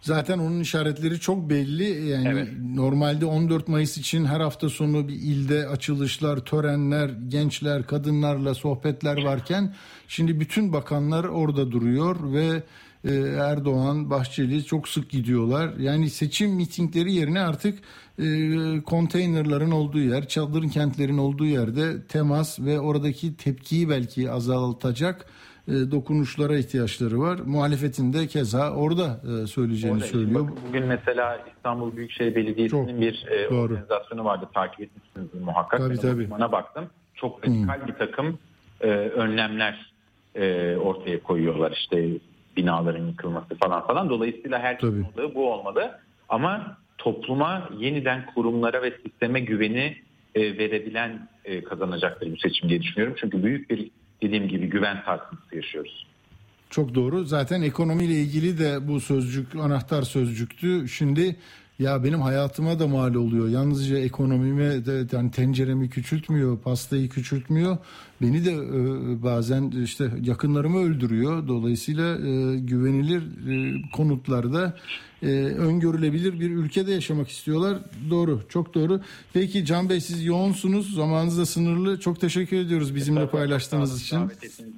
Zaten 0.00 0.38
onun 0.38 0.60
işaretleri 0.60 1.20
çok 1.20 1.50
belli. 1.50 2.08
Yani 2.08 2.28
evet. 2.28 2.48
normalde 2.74 3.26
14 3.26 3.68
Mayıs 3.68 3.98
için 3.98 4.24
her 4.24 4.40
hafta 4.40 4.68
sonu 4.68 5.08
bir 5.08 5.14
ilde 5.14 5.68
açılışlar, 5.68 6.38
törenler, 6.38 7.10
gençler, 7.28 7.86
kadınlarla 7.86 8.54
sohbetler 8.54 9.24
varken 9.24 9.74
şimdi 10.08 10.40
bütün 10.40 10.72
bakanlar 10.72 11.24
orada 11.24 11.72
duruyor 11.72 12.16
ve 12.32 12.62
Erdoğan, 13.40 14.10
Bahçeli 14.10 14.64
çok 14.64 14.88
sık 14.88 15.10
gidiyorlar. 15.10 15.70
Yani 15.78 16.10
seçim 16.10 16.50
mitingleri 16.50 17.12
yerine 17.12 17.40
artık 17.40 17.78
e, 18.18 18.26
konteynerların 18.86 19.70
olduğu 19.70 19.98
yer, 19.98 20.28
çadır 20.28 20.70
kentlerin 20.70 21.18
olduğu 21.18 21.46
yerde 21.46 22.06
temas 22.06 22.60
ve 22.60 22.80
oradaki 22.80 23.36
tepkiyi 23.36 23.88
belki 23.88 24.30
azaltacak 24.30 25.26
e, 25.68 25.72
dokunuşlara 25.72 26.56
ihtiyaçları 26.56 27.20
var. 27.20 27.38
Muhalefetin 27.46 28.12
de 28.12 28.26
keza 28.26 28.70
orada 28.70 29.20
e, 29.42 29.46
söyleyeceğini 29.46 29.96
orada, 29.96 30.06
söylüyor. 30.06 30.40
Bakın 30.40 30.58
bugün 30.68 30.86
mesela 30.86 31.46
İstanbul 31.56 31.96
Büyükşehir 31.96 32.34
Belediyesi'nin 32.34 32.86
Çok, 32.86 33.00
bir 33.00 33.26
e, 33.30 33.48
organizasyonu 33.48 34.24
vardı 34.24 34.48
takip 34.54 34.80
etmişsiniz 34.80 35.42
muhakkak. 35.44 35.80
Tabii, 35.80 35.94
ben 35.94 36.00
tabii. 36.00 36.30
Bana 36.30 36.52
baktım. 36.52 36.86
Çok 37.14 37.46
radikal 37.46 37.80
hmm. 37.80 37.88
bir 37.88 37.92
takım 37.92 38.38
e, 38.80 38.88
önlemler 38.90 39.92
e, 40.34 40.76
ortaya 40.76 41.22
koyuyorlar. 41.22 41.72
İşte 41.72 42.08
binaların 42.56 43.06
yıkılması 43.06 43.54
falan 43.54 43.86
falan. 43.86 44.10
Dolayısıyla 44.10 44.58
herkesin 44.58 45.04
olduğu 45.04 45.34
bu 45.34 45.52
olmalı. 45.52 45.98
Ama 46.28 46.78
topluma 46.98 47.68
yeniden 47.78 48.26
kurumlara 48.34 48.82
ve 48.82 48.92
sisteme 49.04 49.40
güveni 49.40 49.96
e, 50.34 50.58
verebilen 50.58 51.28
e, 51.44 51.64
kazanacaktır 51.64 52.32
bu 52.32 52.36
seçim 52.36 52.68
diye 52.68 52.82
düşünüyorum. 52.82 53.16
Çünkü 53.20 53.42
büyük 53.44 53.70
bir 53.70 53.90
dediğim 54.22 54.48
gibi 54.48 54.66
güven 54.66 55.02
sarsıntısı 55.04 55.56
yaşıyoruz. 55.56 56.06
Çok 56.70 56.94
doğru. 56.94 57.24
Zaten 57.24 57.62
ekonomiyle 57.62 58.14
ilgili 58.14 58.58
de 58.58 58.88
bu 58.88 59.00
sözcük 59.00 59.56
anahtar 59.56 60.02
sözcüktü. 60.02 60.88
Şimdi 60.88 61.36
ya 61.78 62.04
benim 62.04 62.20
hayatıma 62.20 62.78
da 62.78 62.86
mal 62.86 63.14
oluyor. 63.14 63.48
Yalnızca 63.48 63.98
ekonomime 63.98 64.86
de 64.86 65.06
yani 65.12 65.30
tenceremi 65.30 65.90
küçültmüyor, 65.90 66.58
pastayı 66.58 67.08
küçültmüyor. 67.08 67.76
Beni 68.22 68.44
de 68.44 68.52
e, 68.52 69.22
bazen 69.22 69.70
işte 69.70 70.10
yakınlarımı 70.22 70.78
öldürüyor. 70.78 71.48
Dolayısıyla 71.48 72.14
e, 72.14 72.56
güvenilir 72.56 73.22
e, 73.22 73.82
konutlarda 73.92 74.76
e, 75.22 75.26
öngörülebilir 75.44 76.40
bir 76.40 76.50
ülkede 76.50 76.92
yaşamak 76.92 77.28
istiyorlar. 77.28 77.78
Doğru, 78.10 78.42
çok 78.48 78.74
doğru. 78.74 79.00
Peki 79.32 79.64
Can 79.64 79.88
Bey 79.88 80.00
siz 80.00 80.24
yoğunsunuz, 80.24 80.94
zamanınız 80.94 81.38
da 81.38 81.46
sınırlı. 81.46 82.00
Çok 82.00 82.20
teşekkür 82.20 82.56
ediyoruz 82.56 82.94
bizimle 82.94 83.28
paylaştığınız 83.28 84.02
için. 84.02 84.18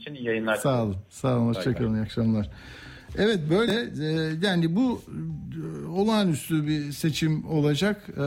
İçin 0.01 0.15
iyi 0.15 0.25
yayınlar. 0.25 0.57
Sağ 0.57 0.83
olun, 0.83 0.97
sağ 1.11 1.37
olun. 1.37 1.47
Hoşçakalın, 1.47 1.95
iyi 1.95 2.03
akşamlar. 2.03 2.51
Evet 3.17 3.41
böyle 3.51 4.05
e, 4.07 4.39
yani 4.43 4.77
bu 4.77 5.03
e, 5.09 5.87
olağanüstü 5.87 6.67
bir 6.67 6.93
seçim 6.93 7.45
olacak. 7.45 8.09
E, 8.17 8.23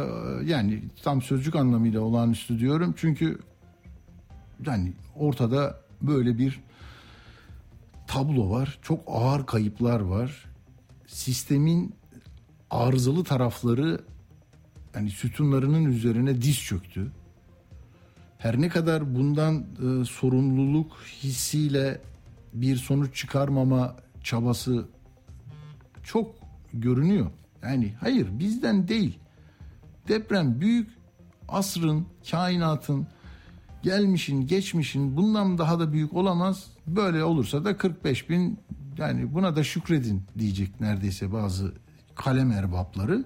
yani 0.46 0.84
tam 1.04 1.22
sözcük 1.22 1.56
anlamıyla 1.56 2.02
olağanüstü 2.02 2.60
diyorum. 2.60 2.94
Çünkü 2.98 3.39
yani 4.65 4.94
ortada 5.15 5.82
böyle 6.02 6.38
bir 6.38 6.60
tablo 8.08 8.50
var. 8.50 8.80
Çok 8.82 9.04
ağır 9.08 9.46
kayıplar 9.46 10.00
var. 10.00 10.46
Sistemin 11.08 11.96
arızalı 12.70 13.24
tarafları 13.24 14.02
yani 14.96 15.10
sütunlarının 15.10 15.86
üzerine 15.86 16.41
diz 16.41 16.60
çöktü. 16.60 17.12
Her 18.38 18.62
ne 18.62 18.70
kadar 18.70 19.15
bundan 19.15 19.56
e, 19.60 20.06
sorumluluk 20.06 20.91
hissiyle 21.24 22.02
bir 22.54 22.76
sonuç 22.76 23.15
çıkarmama 23.15 23.96
çabası 24.24 24.88
çok 26.04 26.36
görünüyor. 26.74 27.32
Yani 27.64 27.94
hayır 28.00 28.40
bizden 28.40 28.88
değil. 28.88 29.20
Deprem 30.08 30.62
büyük 30.62 30.90
asrın, 31.48 32.06
kainatın, 32.32 33.08
gelmişin, 33.84 34.48
geçmişin 34.48 35.18
bundan 35.18 35.58
daha 35.58 35.80
da 35.80 35.94
büyük 35.94 36.14
olamaz. 36.14 36.68
Böyle 36.88 37.24
olursa 37.24 37.66
da 37.66 37.78
45 37.78 38.30
bin 38.30 38.60
yani 38.98 39.34
buna 39.34 39.56
da 39.56 39.64
şükredin 39.64 40.24
diyecek 40.40 40.82
neredeyse 40.82 41.34
bazı 41.34 41.74
kalem 42.16 42.52
erbapları. 42.52 43.26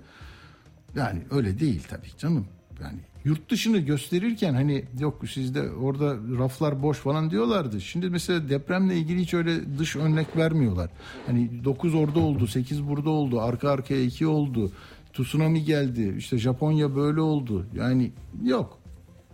Yani 0.96 1.22
öyle 1.32 1.60
değil 1.60 1.84
tabii 1.90 2.18
canım. 2.18 2.48
Yani 2.82 3.00
yurt 3.26 3.50
dışını 3.50 3.78
gösterirken 3.78 4.54
hani 4.54 4.86
yok 5.00 5.24
sizde 5.30 5.72
orada 5.72 6.18
raflar 6.38 6.84
boş 6.84 6.98
falan 6.98 7.32
diyorlardı. 7.32 7.82
Şimdi 7.82 8.10
mesela 8.10 8.50
depremle 8.50 8.98
ilgili 8.98 9.22
hiç 9.22 9.34
öyle 9.34 9.78
dış 9.80 9.96
örnek 9.96 10.38
vermiyorlar. 10.38 10.90
Hani 11.26 11.64
9 11.64 11.96
orada 11.96 12.20
oldu, 12.20 12.48
8 12.48 12.88
burada 12.88 13.10
oldu, 13.10 13.42
arka 13.42 13.70
arkaya 13.70 14.02
2 14.02 14.28
oldu. 14.28 14.72
Tsunami 15.14 15.64
geldi. 15.64 16.16
işte 16.18 16.38
Japonya 16.38 16.96
böyle 16.96 17.22
oldu. 17.22 17.66
Yani 17.76 18.12
yok. 18.44 18.80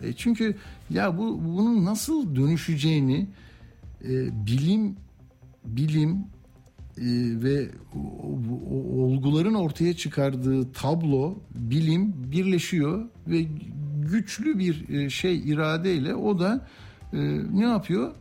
E 0.04 0.14
çünkü 0.14 0.56
ya 0.90 1.18
bu 1.18 1.42
bunun 1.44 1.86
nasıl 1.86 2.36
dönüşeceğini 2.36 3.28
e, 4.04 4.46
bilim 4.48 4.96
bilim 5.66 6.18
ve 7.44 7.70
o, 7.96 8.00
o, 8.72 9.04
olguların 9.04 9.54
ortaya 9.54 9.94
çıkardığı 9.94 10.72
tablo 10.72 11.40
bilim 11.56 12.14
birleşiyor 12.32 13.06
ve 13.28 13.46
güçlü 14.12 14.60
bir 14.60 14.90
e, 14.90 15.10
şey 15.10 15.38
iradeyle 15.38 16.16
o 16.16 16.40
da 16.40 16.68
e, 17.14 17.18
ne 17.54 17.66
yapıyor? 17.66 18.12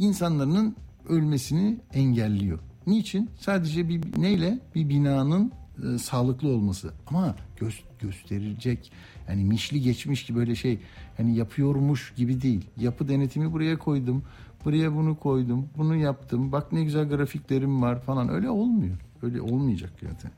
insanların 0.00 0.76
ölmesini 1.08 1.78
engelliyor. 1.92 2.58
Niçin? 2.86 3.30
Sadece 3.38 3.88
bir 3.88 4.00
neyle? 4.16 4.58
Bir 4.74 4.88
binanın 4.88 5.52
e, 5.94 5.98
sağlıklı 5.98 6.48
olması. 6.48 6.92
Ama 7.06 7.36
göz, 7.56 7.80
gösterilecek 8.00 8.92
yani 9.28 9.44
mişli 9.44 9.80
geçmiş 9.80 10.24
gibi 10.24 10.38
böyle 10.38 10.54
şey 10.54 10.78
hani 11.16 11.36
yapıyormuş 11.36 12.14
gibi 12.16 12.42
değil. 12.42 12.64
Yapı 12.76 13.08
denetimi 13.08 13.52
buraya 13.52 13.78
koydum. 13.78 14.22
Buraya 14.64 14.94
bunu 14.96 15.18
koydum. 15.18 15.68
Bunu 15.76 15.96
yaptım. 15.96 16.52
Bak 16.52 16.72
ne 16.72 16.84
güzel 16.84 17.08
grafiklerim 17.08 17.82
var 17.82 18.02
falan. 18.02 18.28
Öyle 18.28 18.50
olmuyor. 18.50 18.96
Öyle 19.22 19.40
olmayacak 19.40 19.92
zaten. 20.02 20.30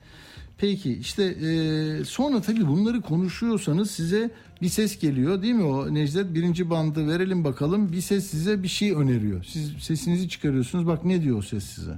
Peki 0.58 0.92
işte 0.92 1.24
e, 1.24 2.04
sonra 2.04 2.40
tabii 2.40 2.68
bunları 2.68 3.00
konuşuyorsanız 3.00 3.90
size 3.90 4.30
bir 4.62 4.68
ses 4.68 4.98
geliyor 4.98 5.42
değil 5.42 5.54
mi 5.54 5.64
o 5.64 5.94
Necdet? 5.94 6.34
Birinci 6.34 6.70
bandı 6.70 7.08
verelim 7.08 7.44
bakalım. 7.44 7.92
Bir 7.92 8.00
ses 8.00 8.26
size 8.26 8.62
bir 8.62 8.68
şey 8.68 8.92
öneriyor. 8.92 9.44
Siz 9.44 9.72
sesinizi 9.80 10.28
çıkarıyorsunuz. 10.28 10.86
Bak 10.86 11.04
ne 11.04 11.22
diyor 11.22 11.38
o 11.38 11.42
ses 11.42 11.64
size? 11.64 11.94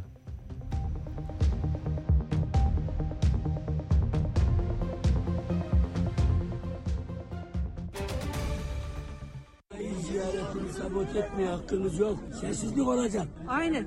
Etmeye 11.16 11.48
hakkınız 11.48 11.98
yok. 11.98 12.18
Sessizlik 12.40 12.88
olacak. 12.88 13.26
Aynen. 13.48 13.86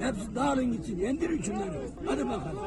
Hepsi 0.00 0.34
dağılın 0.34 0.72
gitsin. 0.72 0.98
Yendirin 0.98 1.42
şunları. 1.42 1.80
Hadi 2.06 2.24
bakalım. 2.24 2.58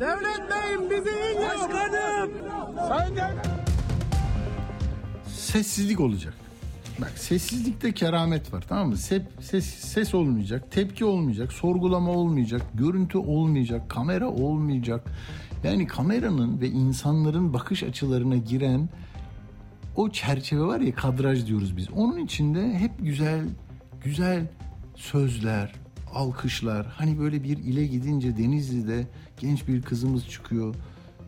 Devlet 0.00 0.50
Bey'im 0.50 0.90
bizi 0.90 1.10
iyi 1.10 1.36
Başkanım. 1.38 2.30
Sessizlik 5.28 6.00
olacak. 6.00 6.34
Bak 7.00 7.12
sessizlikte 7.16 7.92
keramet 7.92 8.52
var 8.52 8.64
tamam 8.68 8.88
mı? 8.88 8.96
Ses, 8.96 9.22
ses, 9.40 9.64
ses 9.64 10.14
olmayacak, 10.14 10.72
tepki 10.72 11.04
olmayacak, 11.04 11.52
sorgulama 11.52 12.10
olmayacak, 12.10 12.62
görüntü 12.74 13.18
olmayacak, 13.18 13.90
kamera 13.90 14.28
olmayacak. 14.28 15.04
Yani 15.64 15.86
kameranın 15.86 16.60
ve 16.60 16.68
insanların 16.68 17.52
bakış 17.52 17.82
açılarına 17.82 18.36
giren 18.36 18.88
o 19.96 20.10
çerçeve 20.10 20.60
var 20.60 20.80
ya 20.80 20.94
kadraj 20.94 21.46
diyoruz 21.46 21.76
biz. 21.76 21.90
Onun 21.90 22.18
içinde 22.18 22.78
hep 22.78 22.90
güzel 22.98 23.44
güzel 24.04 24.46
sözler, 24.94 25.72
alkışlar. 26.14 26.86
Hani 26.86 27.18
böyle 27.18 27.44
bir 27.44 27.58
ile 27.58 27.86
gidince 27.86 28.36
Denizli'de 28.36 29.06
genç 29.40 29.68
bir 29.68 29.82
kızımız 29.82 30.28
çıkıyor. 30.28 30.74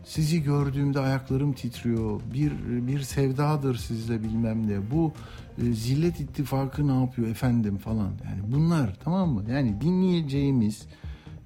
Sizi 0.05 0.43
gördüğümde 0.43 0.99
ayaklarım 0.99 1.53
titriyor. 1.53 2.21
Bir 2.33 2.51
bir 2.87 2.99
sevdadır 2.99 3.75
sizle 3.75 4.23
bilmem 4.23 4.67
ne. 4.67 4.91
Bu 4.91 5.13
e, 5.57 5.73
zillet 5.73 6.19
ittifakı 6.19 6.87
ne 6.87 6.99
yapıyor 6.99 7.27
efendim 7.27 7.77
falan. 7.77 8.11
Yani 8.25 8.41
bunlar 8.47 8.95
tamam 9.03 9.29
mı? 9.29 9.43
Yani 9.49 9.81
dinleyeceğimiz 9.81 10.87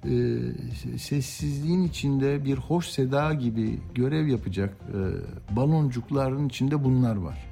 e, 0.05 0.97
sessizliğin 0.97 1.83
içinde 1.83 2.45
bir 2.45 2.57
hoş 2.57 2.87
seda 2.87 3.33
gibi 3.33 3.79
görev 3.95 4.27
yapacak 4.27 4.77
e, 4.87 5.55
baloncukların 5.55 6.47
içinde 6.47 6.83
bunlar 6.83 7.15
var. 7.15 7.45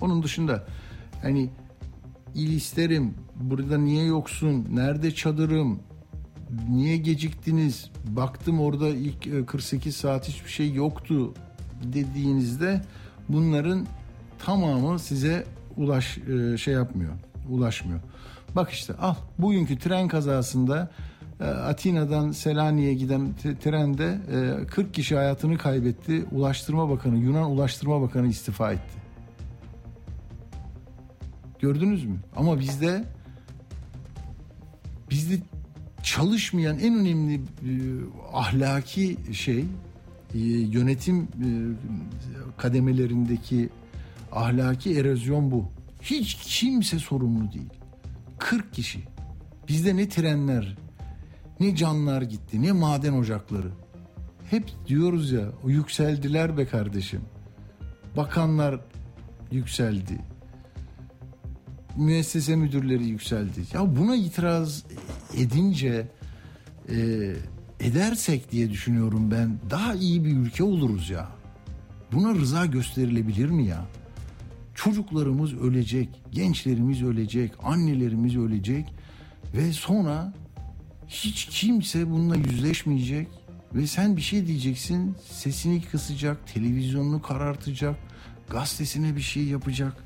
Onun 0.00 0.22
dışında 0.22 0.66
hani 1.22 1.50
il 2.34 2.52
isterim, 2.52 3.14
burada 3.36 3.78
niye 3.78 4.04
yoksun, 4.04 4.66
nerede 4.70 5.14
çadırım, 5.14 5.80
niye 6.68 6.96
geciktiniz, 6.96 7.90
baktım 8.04 8.60
orada 8.60 8.88
ilk 8.88 9.26
e, 9.26 9.46
48 9.46 9.96
saat 9.96 10.28
hiçbir 10.28 10.50
şey 10.50 10.72
yoktu 10.72 11.34
dediğinizde 11.82 12.82
bunların 13.28 13.86
tamamı 14.38 14.98
size 14.98 15.44
ulaş 15.76 16.18
e, 16.18 16.56
şey 16.56 16.74
yapmıyor, 16.74 17.12
ulaşmıyor. 17.48 18.00
Bak 18.56 18.70
işte 18.70 18.94
al 18.94 19.14
bugünkü 19.38 19.78
tren 19.78 20.08
kazasında 20.08 20.90
e, 20.98 21.09
Atina'dan 21.44 22.30
Selanik'e 22.30 22.94
giden 22.94 23.34
trende 23.60 24.18
e, 24.62 24.66
40 24.66 24.94
kişi 24.94 25.16
hayatını 25.16 25.58
kaybetti. 25.58 26.24
Ulaştırma 26.32 26.90
Bakanı, 26.90 27.18
Yunan 27.18 27.50
Ulaştırma 27.50 28.00
Bakanı 28.00 28.26
istifa 28.26 28.72
etti. 28.72 29.00
Gördünüz 31.58 32.04
mü? 32.04 32.16
Ama 32.36 32.60
bizde 32.60 33.04
bizde 35.10 35.38
çalışmayan 36.02 36.78
en 36.78 36.94
önemli 36.94 37.34
e, 37.34 37.40
ahlaki 38.32 39.16
şey 39.32 39.64
e, 40.34 40.38
yönetim 40.48 41.22
e, 41.22 41.48
kademelerindeki 42.56 43.68
ahlaki 44.32 44.98
erozyon 44.98 45.50
bu. 45.50 45.68
Hiç 46.02 46.34
kimse 46.34 46.98
sorumlu 46.98 47.52
değil. 47.52 47.70
40 48.38 48.72
kişi. 48.74 49.00
Bizde 49.68 49.96
ne 49.96 50.08
trenler, 50.08 50.76
ne 51.60 51.76
canlar 51.76 52.22
gitti, 52.22 52.62
ne 52.62 52.72
maden 52.72 53.12
ocakları. 53.12 53.68
Hep 54.50 54.70
diyoruz 54.86 55.32
ya, 55.32 55.52
yükseldiler 55.66 56.58
be 56.58 56.66
kardeşim. 56.66 57.20
Bakanlar 58.16 58.80
yükseldi. 59.52 60.18
Müessese 61.96 62.56
müdürleri 62.56 63.04
yükseldi. 63.04 63.60
Ya 63.72 63.96
buna 63.96 64.16
itiraz 64.16 64.84
edince 65.36 66.08
e, 66.88 66.96
edersek 67.80 68.52
diye 68.52 68.70
düşünüyorum 68.70 69.30
ben 69.30 69.58
daha 69.70 69.94
iyi 69.94 70.24
bir 70.24 70.36
ülke 70.36 70.64
oluruz 70.64 71.10
ya. 71.10 71.28
Buna 72.12 72.34
rıza 72.34 72.66
gösterilebilir 72.66 73.50
mi 73.50 73.66
ya? 73.66 73.86
Çocuklarımız 74.74 75.54
ölecek, 75.54 76.08
gençlerimiz 76.30 77.02
ölecek, 77.02 77.52
annelerimiz 77.62 78.36
ölecek 78.36 78.94
ve 79.54 79.72
sonra 79.72 80.32
hiç 81.10 81.44
kimse 81.44 82.10
bununla 82.10 82.36
yüzleşmeyecek 82.36 83.28
ve 83.74 83.86
sen 83.86 84.16
bir 84.16 84.22
şey 84.22 84.46
diyeceksin, 84.46 85.16
sesini 85.30 85.82
kısacak, 85.82 86.46
televizyonunu 86.54 87.22
karartacak, 87.22 87.96
gazetesine 88.50 89.16
bir 89.16 89.20
şey 89.20 89.44
yapacak. 89.44 90.04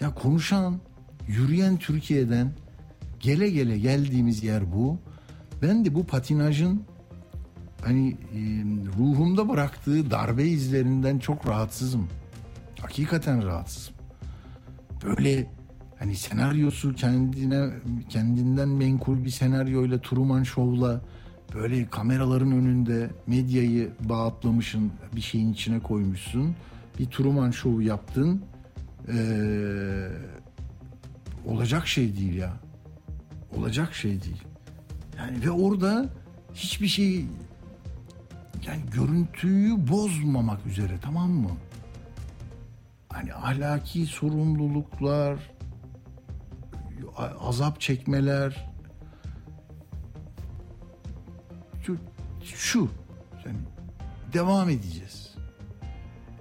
Ya 0.00 0.14
konuşan, 0.14 0.80
yürüyen 1.28 1.76
Türkiye'den 1.76 2.52
gele 3.20 3.50
gele 3.50 3.78
geldiğimiz 3.78 4.44
yer 4.44 4.72
bu. 4.72 4.98
Ben 5.62 5.84
de 5.84 5.94
bu 5.94 6.06
patinajın 6.06 6.82
hani 7.84 8.10
e, 8.10 8.40
ruhumda 8.98 9.48
bıraktığı 9.48 10.10
darbe 10.10 10.44
izlerinden 10.44 11.18
çok 11.18 11.48
rahatsızım. 11.48 12.08
Hakikaten 12.80 13.46
rahatsızım. 13.46 13.94
Böyle 15.04 15.57
hani 15.98 16.16
senaryosu 16.16 16.94
kendine 16.94 17.70
kendinden 18.08 18.68
menkul 18.68 19.24
bir 19.24 19.30
senaryoyla 19.30 20.00
Truman 20.00 20.42
Show'la 20.42 21.00
böyle 21.54 21.86
kameraların 21.86 22.52
önünde 22.52 23.10
medyayı 23.26 23.90
bağıplamışsın 24.00 24.92
bir 25.16 25.20
şeyin 25.20 25.52
içine 25.52 25.80
koymuşsun. 25.80 26.56
Bir 26.98 27.06
Truman 27.06 27.50
Show 27.50 27.84
yaptın. 27.84 28.42
Ee, 29.08 30.08
olacak 31.46 31.88
şey 31.88 32.16
değil 32.16 32.34
ya. 32.34 32.52
Olacak 33.56 33.94
şey 33.94 34.10
değil. 34.10 34.42
Yani 35.18 35.44
ve 35.44 35.50
orada 35.50 36.06
hiçbir 36.54 36.88
şey 36.88 37.24
yani 38.66 38.82
görüntüyü 38.94 39.88
bozmamak 39.88 40.66
üzere 40.66 40.92
tamam 41.02 41.30
mı? 41.30 41.50
Hani 43.08 43.34
ahlaki 43.34 44.06
sorumluluklar, 44.06 45.38
azap 47.18 47.80
çekmeler, 47.80 48.66
şu, 51.82 51.96
şu 52.44 52.88
yani 53.46 53.58
devam 54.32 54.68
edeceğiz. 54.70 55.34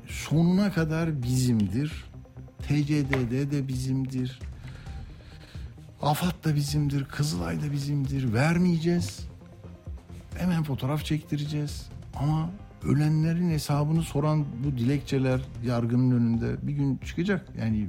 Sonuna 0.08 0.72
kadar 0.72 1.24
bizimdir. 1.24 2.06
TCDD 2.60 3.52
de 3.52 3.68
bizimdir. 3.68 4.40
AFAD 6.02 6.44
da 6.44 6.56
bizimdir. 6.56 7.06
Kızılay 7.06 7.62
da 7.62 7.72
bizimdir. 7.72 8.34
Vermeyeceğiz. 8.34 9.28
Hemen 10.38 10.64
fotoğraf 10.64 11.06
çektireceğiz. 11.06 11.89
Ama 12.16 12.49
ölenlerin 12.84 13.49
hesabını 13.49 14.03
soran 14.03 14.45
bu 14.63 14.78
dilekçeler 14.78 15.41
yargının 15.65 16.11
önünde 16.11 16.67
bir 16.67 16.73
gün 16.73 16.97
çıkacak. 16.97 17.47
Yani 17.59 17.88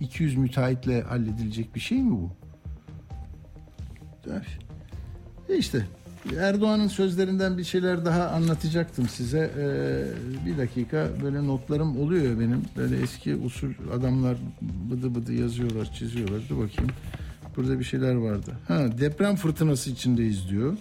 200 0.00 0.36
müteahhitle 0.36 1.02
halledilecek 1.02 1.74
bir 1.74 1.80
şey 1.80 2.02
mi 2.02 2.10
bu? 2.10 2.30
E 5.48 5.56
işte 5.56 5.86
Erdoğan'ın 6.38 6.88
sözlerinden 6.88 7.58
bir 7.58 7.64
şeyler 7.64 8.04
daha 8.04 8.28
anlatacaktım 8.28 9.08
size. 9.08 9.50
Ee, 9.58 10.46
bir 10.46 10.58
dakika 10.58 11.08
böyle 11.22 11.46
notlarım 11.46 12.00
oluyor 12.00 12.40
benim. 12.40 12.62
Böyle 12.76 13.00
eski 13.00 13.36
usul 13.36 13.70
adamlar 13.94 14.36
bıdı 14.90 15.14
bıdı 15.14 15.32
yazıyorlar, 15.32 15.92
çiziyorlar. 15.92 16.40
Dur 16.48 16.56
bakayım. 16.56 16.90
Burada 17.56 17.78
bir 17.78 17.84
şeyler 17.84 18.14
vardı. 18.14 18.52
Ha 18.68 18.98
deprem 18.98 19.36
fırtınası 19.36 19.90
içindeyiz 19.90 20.48
diyor. 20.48 20.76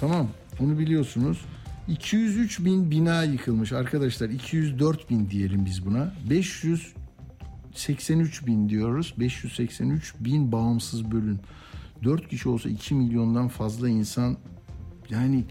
Tamam 0.00 0.28
bunu 0.60 0.78
biliyorsunuz. 0.78 1.44
203 1.88 2.64
bin 2.64 2.90
bina 2.90 3.24
yıkılmış 3.24 3.72
arkadaşlar 3.72 4.28
204 4.28 5.10
bin 5.10 5.30
diyelim 5.30 5.66
biz 5.66 5.86
buna 5.86 6.14
500 6.30 6.94
583 7.74 8.46
bin 8.46 8.68
diyoruz. 8.68 9.14
583 9.18 10.14
bin 10.20 10.52
bağımsız 10.52 11.10
bölün. 11.10 11.40
4 12.04 12.28
kişi 12.28 12.48
olsa 12.48 12.68
2 12.68 12.94
milyondan 12.94 13.48
fazla 13.48 13.88
insan 13.88 14.36
yani 15.10 15.44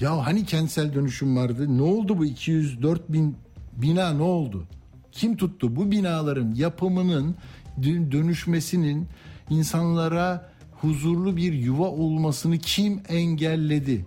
ya 0.00 0.26
hani 0.26 0.44
kentsel 0.44 0.94
dönüşüm 0.94 1.36
vardı? 1.36 1.78
Ne 1.78 1.82
oldu 1.82 2.18
bu 2.18 2.24
204 2.24 3.12
bin 3.12 3.36
bina 3.76 4.12
ne 4.12 4.22
oldu? 4.22 4.64
Kim 5.12 5.36
tuttu? 5.36 5.76
Bu 5.76 5.90
binaların 5.90 6.54
yapımının 6.54 7.34
dönüşmesinin 7.82 9.06
insanlara 9.50 10.52
huzurlu 10.80 11.36
bir 11.36 11.52
yuva 11.52 11.86
olmasını 11.88 12.58
kim 12.58 13.00
engelledi? 13.08 14.06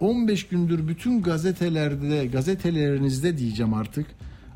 15 0.00 0.48
gündür 0.48 0.88
bütün 0.88 1.22
gazetelerde, 1.22 2.26
gazetelerinizde 2.26 3.38
diyeceğim 3.38 3.74
artık 3.74 4.06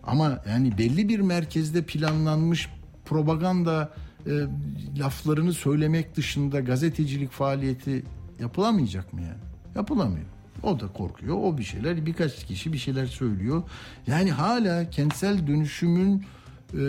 ama 0.02 0.38
yani 0.48 0.78
belli 0.78 1.08
bir 1.08 1.20
merkezde 1.20 1.82
planlanmış 1.82 2.68
propaganda 3.04 3.92
e, 4.26 4.30
laflarını 4.98 5.52
söylemek 5.52 6.16
dışında 6.16 6.60
gazetecilik 6.60 7.30
faaliyeti 7.30 8.02
yapılamayacak 8.40 9.12
mı 9.12 9.20
yani? 9.20 9.40
Yapılamıyor. 9.74 10.26
O 10.62 10.80
da 10.80 10.88
korkuyor. 10.88 11.36
O 11.36 11.58
bir 11.58 11.62
şeyler 11.62 12.06
birkaç 12.06 12.46
kişi 12.46 12.72
bir 12.72 12.78
şeyler 12.78 13.06
söylüyor. 13.06 13.62
Yani 14.06 14.32
hala 14.32 14.90
kentsel 14.90 15.46
dönüşümün 15.46 16.24
e, 16.74 16.84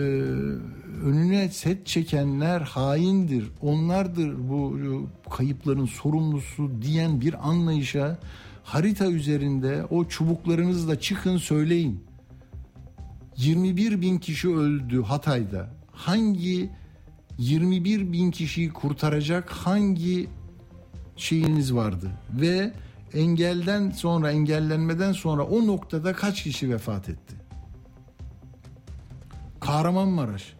önüne 1.04 1.48
set 1.48 1.86
çekenler 1.86 2.60
haindir. 2.60 3.50
Onlardır 3.62 4.48
bu 4.48 4.78
kayıpların 5.30 5.86
sorumlusu 5.86 6.70
diyen 6.82 7.20
bir 7.20 7.48
anlayışa 7.48 8.18
harita 8.64 9.06
üzerinde 9.06 9.84
o 9.90 10.04
çubuklarınızla 10.04 11.00
çıkın 11.00 11.36
söyleyin. 11.36 12.04
21 13.36 14.00
bin 14.00 14.18
kişi 14.18 14.48
öldü 14.48 15.02
Hatay'da. 15.02 15.70
Hangi 15.92 16.70
21 17.38 18.12
bin 18.12 18.30
kişiyi 18.30 18.72
kurtaracak 18.72 19.50
hangi 19.50 20.28
şeyiniz 21.16 21.74
vardı? 21.74 22.10
Ve 22.40 22.72
engelden 23.14 23.90
sonra 23.90 24.32
engellenmeden 24.32 25.12
sonra 25.12 25.42
o 25.42 25.66
noktada 25.66 26.12
kaç 26.12 26.42
kişi 26.42 26.70
vefat 26.70 27.08
etti? 27.08 27.45
Kahramanmaraş. 29.66 30.52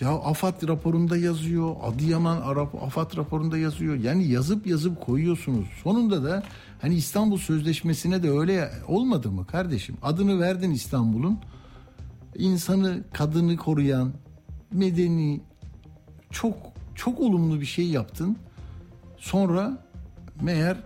Ya 0.00 0.10
AFAD 0.10 0.68
raporunda 0.68 1.16
yazıyor, 1.16 1.76
Adıyaman 1.82 2.40
AFAD 2.86 3.16
raporunda 3.16 3.58
yazıyor. 3.58 3.94
Yani 3.94 4.28
yazıp 4.28 4.66
yazıp 4.66 5.00
koyuyorsunuz. 5.00 5.66
Sonunda 5.82 6.24
da 6.24 6.42
hani 6.82 6.94
İstanbul 6.94 7.38
Sözleşmesi'ne 7.38 8.22
de 8.22 8.30
öyle 8.30 8.70
olmadı 8.88 9.30
mı 9.30 9.46
kardeşim? 9.46 9.96
Adını 10.02 10.40
verdin 10.40 10.70
İstanbul'un. 10.70 11.38
İnsanı, 12.34 13.04
kadını 13.12 13.56
koruyan, 13.56 14.12
medeni, 14.72 15.40
çok 16.30 16.56
çok 16.94 17.20
olumlu 17.20 17.60
bir 17.60 17.66
şey 17.66 17.86
yaptın. 17.86 18.36
Sonra 19.18 19.86
meğer 20.40 20.76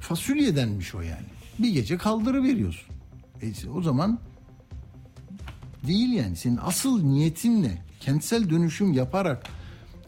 fasulyedenmiş 0.00 0.94
o 0.94 1.00
yani. 1.00 1.26
Bir 1.58 1.70
gece 1.70 1.98
kaldırı 1.98 2.42
veriyorsun. 2.42 2.94
E, 3.42 3.68
o 3.74 3.82
zaman 3.82 4.18
değil 5.86 6.12
yani. 6.12 6.36
Senin 6.36 6.58
asıl 6.62 7.02
niyetin 7.02 7.62
ne? 7.62 7.82
Kentsel 8.00 8.50
dönüşüm 8.50 8.92
yaparak 8.92 9.46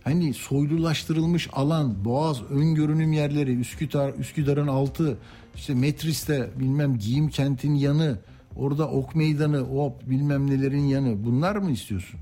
hani 0.04 0.34
soylulaştırılmış 0.34 1.48
alan, 1.52 2.04
Boğaz, 2.04 2.42
ön 2.50 2.74
görünüm 2.74 3.12
yerleri, 3.12 3.60
Üsküdar, 3.60 4.14
Üsküdar'ın 4.14 4.66
altı, 4.66 5.18
işte 5.54 5.74
Metris'te 5.74 6.50
bilmem 6.60 6.98
giyim 6.98 7.28
kentin 7.28 7.74
yanı, 7.74 8.18
orada 8.56 8.88
ok 8.88 9.14
meydanı, 9.14 9.64
o 9.72 9.98
bilmem 10.06 10.50
nelerin 10.50 10.84
yanı 10.84 11.24
bunlar 11.24 11.56
mı 11.56 11.70
istiyorsun? 11.70 12.20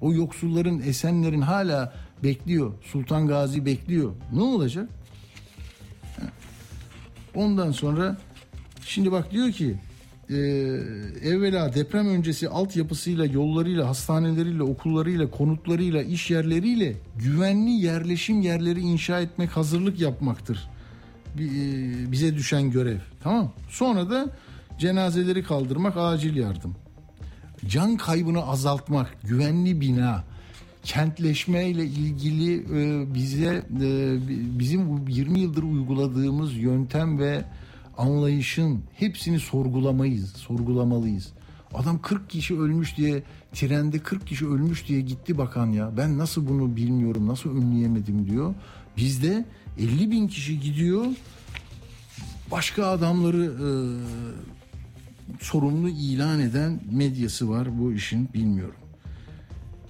O 0.00 0.12
yoksulların, 0.12 0.80
esenlerin 0.80 1.40
hala 1.40 1.94
bekliyor. 2.22 2.72
Sultan 2.84 3.26
Gazi 3.26 3.64
bekliyor. 3.64 4.12
Ne 4.32 4.42
olacak? 4.42 4.88
Ondan 7.34 7.72
sonra 7.72 8.16
şimdi 8.80 9.12
bak 9.12 9.30
diyor 9.30 9.52
ki 9.52 9.76
e, 10.30 10.36
evvela 11.22 11.74
deprem 11.74 12.08
öncesi 12.08 12.48
altyapısıyla, 12.48 13.24
yollarıyla, 13.24 13.88
hastaneleriyle, 13.88 14.62
okullarıyla, 14.62 15.30
konutlarıyla, 15.30 16.02
iş 16.02 16.30
yerleriyle 16.30 16.96
güvenli 17.16 17.70
yerleşim 17.70 18.40
yerleri 18.40 18.80
inşa 18.80 19.20
etmek, 19.20 19.50
hazırlık 19.50 20.00
yapmaktır. 20.00 20.68
E, 21.38 22.12
bize 22.12 22.34
düşen 22.34 22.70
görev. 22.70 22.98
Tamam. 23.22 23.52
Sonra 23.68 24.10
da 24.10 24.26
cenazeleri 24.78 25.42
kaldırmak, 25.42 25.96
acil 25.96 26.36
yardım. 26.36 26.76
Can 27.68 27.96
kaybını 27.96 28.46
azaltmak, 28.46 29.16
güvenli 29.24 29.80
bina, 29.80 30.24
kentleşme 30.84 31.68
ile 31.68 31.84
ilgili 31.84 32.54
e, 32.54 33.14
bize 33.14 33.62
e, 33.80 34.18
bizim 34.58 35.08
20 35.08 35.40
yıldır 35.40 35.62
uyguladığımız 35.62 36.54
yöntem 36.54 37.18
ve 37.18 37.44
anlayışın 37.98 38.82
hepsini 38.94 39.40
sorgulamayız, 39.40 40.32
sorgulamalıyız. 40.32 41.32
Adam 41.74 42.02
40 42.02 42.30
kişi 42.30 42.58
ölmüş 42.58 42.96
diye 42.96 43.22
trende 43.52 43.98
40 43.98 44.26
kişi 44.26 44.46
ölmüş 44.46 44.88
diye 44.88 45.00
gitti 45.00 45.38
bakan 45.38 45.66
ya. 45.66 45.96
Ben 45.96 46.18
nasıl 46.18 46.48
bunu 46.48 46.76
bilmiyorum, 46.76 47.26
nasıl 47.26 47.56
önleyemedim 47.56 48.30
diyor. 48.30 48.54
Bizde 48.96 49.44
50 49.78 50.10
bin 50.10 50.28
kişi 50.28 50.60
gidiyor. 50.60 51.06
Başka 52.50 52.86
adamları 52.86 53.44
e, 53.44 53.68
sorumlu 55.40 55.88
ilan 55.88 56.40
eden 56.40 56.80
medyası 56.90 57.50
var 57.50 57.78
bu 57.78 57.92
işin 57.92 58.28
bilmiyorum. 58.34 58.74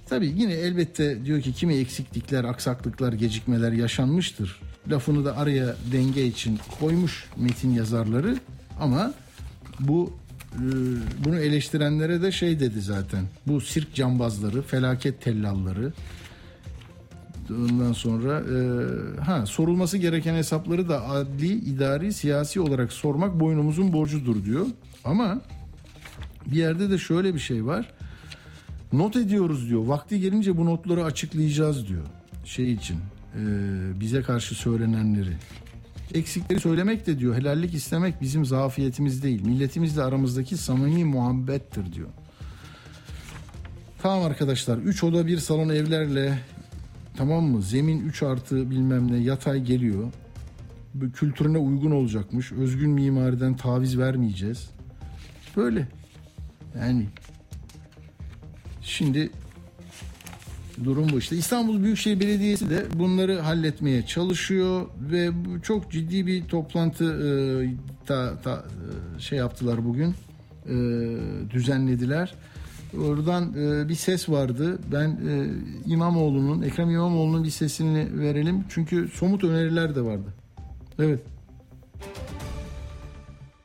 Tabii 0.09 0.33
yine 0.37 0.53
elbette 0.53 1.25
diyor 1.25 1.41
ki 1.41 1.53
kimi 1.53 1.73
eksiklikler, 1.73 2.43
aksaklıklar, 2.43 3.13
gecikmeler 3.13 3.71
yaşanmıştır. 3.71 4.61
Lafını 4.91 5.25
da 5.25 5.37
araya 5.37 5.75
denge 5.91 6.25
için 6.25 6.59
koymuş 6.79 7.25
metin 7.37 7.71
yazarları 7.71 8.37
ama 8.79 9.13
bu 9.79 10.13
e, 10.53 10.65
bunu 11.25 11.39
eleştirenlere 11.39 12.21
de 12.21 12.31
şey 12.31 12.59
dedi 12.59 12.81
zaten. 12.81 13.25
Bu 13.47 13.61
sirk 13.61 13.95
cambazları, 13.95 14.61
felaket 14.61 15.21
tellalları. 15.21 15.93
Ondan 17.49 17.93
sonra 17.93 18.39
e, 18.39 18.57
ha 19.21 19.45
sorulması 19.45 19.97
gereken 19.97 20.33
hesapları 20.33 20.89
da 20.89 21.09
adli, 21.09 21.53
idari, 21.53 22.13
siyasi 22.13 22.61
olarak 22.61 22.93
sormak 22.93 23.39
boynumuzun 23.39 23.93
borcudur 23.93 24.45
diyor. 24.45 24.65
Ama 25.05 25.41
bir 26.45 26.57
yerde 26.57 26.89
de 26.89 26.97
şöyle 26.97 27.33
bir 27.33 27.39
şey 27.39 27.65
var. 27.65 27.93
Not 28.93 29.15
ediyoruz 29.15 29.69
diyor. 29.69 29.85
Vakti 29.85 30.19
gelince 30.19 30.57
bu 30.57 30.65
notları 30.65 31.03
açıklayacağız 31.03 31.87
diyor. 31.87 32.05
Şey 32.45 32.73
için 32.73 32.97
e, 33.35 33.39
bize 33.99 34.21
karşı 34.21 34.55
söylenenleri. 34.55 35.33
Eksikleri 36.13 36.59
söylemek 36.59 37.07
de 37.07 37.19
diyor 37.19 37.35
helallik 37.35 37.73
istemek 37.73 38.21
bizim 38.21 38.45
zafiyetimiz 38.45 39.23
değil. 39.23 39.41
Milletimizle 39.41 40.03
aramızdaki 40.03 40.57
samimi 40.57 41.05
muhabbettir 41.05 41.93
diyor. 41.93 42.09
Tamam 44.01 44.23
arkadaşlar 44.23 44.77
3 44.77 45.03
oda 45.03 45.27
bir 45.27 45.37
salon 45.37 45.69
evlerle 45.69 46.39
tamam 47.17 47.43
mı 47.43 47.61
zemin 47.61 47.99
3 47.99 48.23
artı 48.23 48.69
bilmem 48.69 49.11
ne 49.11 49.17
yatay 49.17 49.63
geliyor. 49.63 50.11
Kültürüne 51.13 51.57
uygun 51.57 51.91
olacakmış. 51.91 52.51
Özgün 52.51 52.89
mimariden 52.89 53.57
taviz 53.57 53.97
vermeyeceğiz. 53.97 54.69
Böyle. 55.55 55.87
Yani 56.79 57.05
Şimdi 58.87 59.29
durum 60.83 61.09
bu 61.11 61.19
işte. 61.19 61.35
İstanbul 61.35 61.83
Büyükşehir 61.83 62.19
Belediyesi 62.19 62.69
de 62.69 62.85
bunları 62.95 63.39
halletmeye 63.39 64.05
çalışıyor 64.05 64.85
ve 65.11 65.29
çok 65.63 65.91
ciddi 65.91 66.27
bir 66.27 66.43
toplantı 66.43 67.05
e, 67.05 67.29
ta, 68.05 68.41
ta, 68.43 68.65
e, 69.17 69.19
şey 69.19 69.37
yaptılar 69.37 69.85
bugün 69.85 70.15
e, 70.65 70.75
düzenlediler. 71.51 72.33
Oradan 72.97 73.53
e, 73.53 73.89
bir 73.89 73.95
ses 73.95 74.29
vardı. 74.29 74.79
Ben 74.91 75.09
e, 75.09 75.47
İmamoğlu'nun, 75.85 76.61
Ekrem 76.61 76.89
İmamoğlu'nun 76.89 77.43
bir 77.43 77.49
sesini 77.49 78.19
verelim. 78.19 78.63
Çünkü 78.69 79.07
somut 79.13 79.43
öneriler 79.43 79.95
de 79.95 80.01
vardı. 80.01 80.33
Evet 80.99 81.19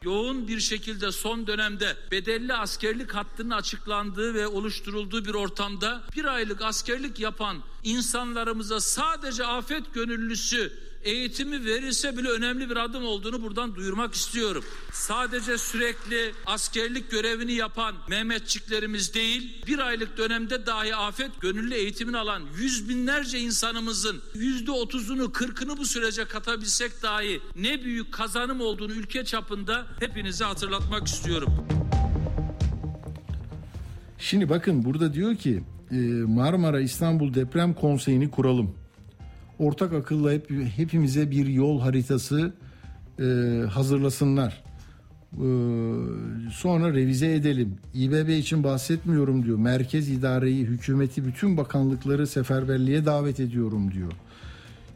yoğun 0.05 0.49
bir 0.49 0.61
şekilde 0.61 1.13
son 1.13 1.47
dönemde 1.47 1.97
bedelli 2.11 2.55
askerlik 2.55 3.15
hattının 3.15 3.51
açıklandığı 3.51 4.35
ve 4.35 4.47
oluşturulduğu 4.47 5.25
bir 5.25 5.35
ortamda 5.35 6.03
bir 6.17 6.25
aylık 6.25 6.63
askerlik 6.63 7.21
yapan 7.21 7.63
insanlarımıza 7.85 8.81
sadece 8.81 9.47
afet 9.47 9.95
gönüllüsü 9.95 10.73
eğitimi 11.05 11.65
verilse 11.65 12.17
bile 12.17 12.29
önemli 12.29 12.71
bir 12.71 12.77
adım 12.77 13.05
olduğunu 13.05 13.43
buradan 13.43 13.75
duyurmak 13.75 14.15
istiyorum. 14.15 14.65
Sadece 14.93 15.59
sürekli 15.59 16.33
askerlik 16.47 17.11
görevini 17.11 17.53
yapan 17.53 17.95
Mehmetçiklerimiz 18.09 19.15
değil, 19.15 19.67
bir 19.67 19.79
aylık 19.79 20.19
dönemde 20.19 20.67
dahi 20.67 20.97
afet 20.97 21.41
gönüllü 21.41 21.75
eğitimini 21.75 22.19
alan 22.19 22.43
yüz 22.59 22.89
binlerce 22.89 23.39
insanımızın 23.39 24.23
yüzde 24.35 24.71
otuzunu, 24.71 25.33
kırkını 25.33 25.77
bu 25.77 25.85
sürece 25.85 26.25
katabilsek 26.25 27.03
dahi 27.03 27.41
ne 27.57 27.85
büyük 27.85 28.13
kazanım 28.13 28.61
olduğunu 28.61 28.93
ülke 28.93 29.25
çapında 29.25 29.87
hepinize 30.01 30.45
hatırlatmak 30.45 31.07
istiyorum. 31.07 31.67
Şimdi 34.19 34.49
bakın 34.49 34.85
burada 34.85 35.15
diyor 35.15 35.37
ki 35.37 35.63
e, 35.91 35.97
Marmara 36.27 36.81
İstanbul 36.81 37.35
Deprem 37.35 37.75
Konseyi'ni 37.75 38.31
kuralım. 38.31 38.82
Ortak 39.63 39.93
akılla 39.93 40.33
hep, 40.33 40.51
hepimize 40.77 41.31
bir 41.31 41.47
yol 41.47 41.81
haritası 41.81 42.53
e, 43.19 43.25
hazırlasınlar. 43.71 44.63
E, 45.33 45.47
sonra 46.53 46.95
revize 46.95 47.35
edelim. 47.35 47.75
İBB 47.95 48.29
için 48.29 48.65
bahsetmiyorum 48.65 49.45
diyor. 49.45 49.59
Merkez 49.59 50.09
idareyi, 50.09 50.65
hükümeti, 50.65 51.25
bütün 51.25 51.57
bakanlıkları 51.57 52.27
seferberliğe 52.27 53.07
davet 53.07 53.41
ediyorum 53.41 53.93
diyor. 53.93 54.13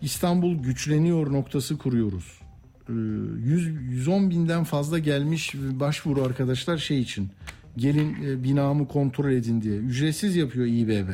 İstanbul 0.02 0.62
güçleniyor 0.62 1.32
noktası 1.32 1.78
kuruyoruz. 1.78 2.40
E, 2.88 2.92
100, 2.92 3.66
110 3.90 4.30
binden 4.30 4.64
fazla 4.64 4.98
gelmiş 4.98 5.54
başvuru 5.54 6.22
arkadaşlar 6.22 6.78
şey 6.78 7.00
için. 7.00 7.28
Gelin 7.76 8.16
e, 8.24 8.44
binamı 8.44 8.88
kontrol 8.88 9.32
edin 9.32 9.62
diye. 9.62 9.76
Ücretsiz 9.76 10.36
yapıyor 10.36 10.66
İBB. 10.66 11.08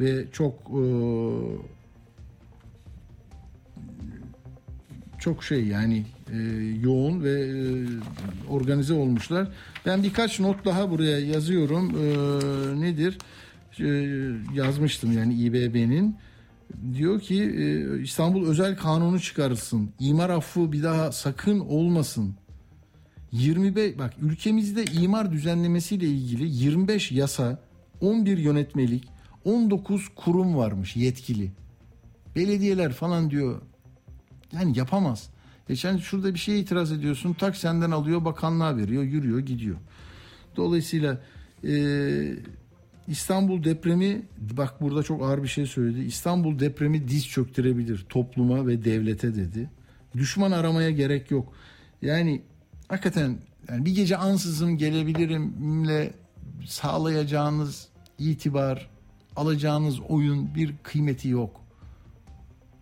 Ve 0.00 0.24
çok 0.32 0.54
e, 0.54 0.82
çok 5.18 5.44
şey 5.44 5.66
yani 5.66 6.04
e, 6.32 6.36
yoğun 6.82 7.24
ve 7.24 7.30
e, 7.30 7.52
organize 8.50 8.94
olmuşlar. 8.94 9.48
Ben 9.86 10.02
birkaç 10.02 10.40
not 10.40 10.64
daha 10.64 10.90
buraya 10.90 11.18
yazıyorum. 11.18 11.90
E, 11.90 12.80
nedir? 12.80 13.18
E, 13.80 13.88
yazmıştım 14.54 15.12
yani 15.12 15.34
İBB'nin. 15.34 16.16
Diyor 16.94 17.20
ki 17.20 17.42
e, 17.42 18.00
İstanbul 18.02 18.48
özel 18.48 18.76
kanunu 18.76 19.20
çıkarılsın. 19.20 19.90
İmar 20.00 20.30
affı 20.30 20.72
bir 20.72 20.82
daha 20.82 21.12
sakın 21.12 21.60
olmasın. 21.60 22.34
25 23.32 23.98
bak 23.98 24.14
ülkemizde 24.22 24.84
imar 24.84 25.32
düzenlemesiyle 25.32 26.06
ilgili 26.06 26.50
25 26.50 27.12
yasa, 27.12 27.58
11 28.00 28.38
yönetmelik, 28.38 29.08
19 29.44 30.08
kurum 30.16 30.56
varmış 30.56 30.96
yetkili. 30.96 31.52
Belediyeler 32.36 32.92
falan 32.92 33.30
diyor 33.30 33.60
yani 34.54 34.78
yapamaz. 34.78 35.30
Geçen 35.68 35.96
şurada 35.96 36.34
bir 36.34 36.38
şeye 36.38 36.58
itiraz 36.58 36.92
ediyorsun. 36.92 37.32
Tak 37.32 37.56
senden 37.56 37.90
alıyor 37.90 38.24
bakanlığa 38.24 38.76
veriyor. 38.76 39.02
Yürüyor 39.02 39.38
gidiyor. 39.38 39.76
Dolayısıyla 40.56 41.20
e, 41.64 41.74
İstanbul 43.08 43.64
depremi 43.64 44.22
bak 44.38 44.80
burada 44.80 45.02
çok 45.02 45.22
ağır 45.22 45.42
bir 45.42 45.48
şey 45.48 45.66
söyledi. 45.66 46.00
İstanbul 46.00 46.58
depremi 46.58 47.08
diz 47.08 47.28
çöktürebilir 47.28 48.06
topluma 48.08 48.66
ve 48.66 48.84
devlete 48.84 49.34
dedi. 49.34 49.70
Düşman 50.16 50.52
aramaya 50.52 50.90
gerek 50.90 51.30
yok. 51.30 51.52
Yani 52.02 52.42
hakikaten 52.88 53.38
yani 53.68 53.84
bir 53.84 53.94
gece 53.94 54.16
ansızın 54.16 54.78
gelebilirimle 54.78 56.14
sağlayacağınız 56.66 57.88
itibar, 58.18 58.90
alacağınız 59.36 60.00
oyun 60.00 60.54
bir 60.54 60.74
kıymeti 60.82 61.28
yok. 61.28 61.63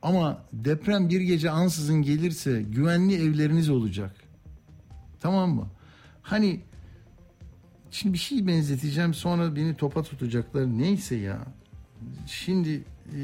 Ama 0.03 0.45
deprem 0.53 1.09
bir 1.09 1.21
gece 1.21 1.51
ansızın 1.51 2.03
gelirse 2.03 2.63
güvenli 2.63 3.15
evleriniz 3.15 3.71
olacak. 3.71 4.17
Tamam 5.21 5.55
mı? 5.55 5.69
Hani 6.23 6.61
şimdi 7.91 8.13
bir 8.13 8.19
şey 8.19 8.47
benzeteceğim 8.47 9.15
sonra 9.15 9.57
beni 9.57 9.77
topa 9.77 10.03
tutacaklar. 10.03 10.79
Neyse 10.79 11.17
ya. 11.17 11.39
Şimdi 12.27 12.85
e, 13.07 13.19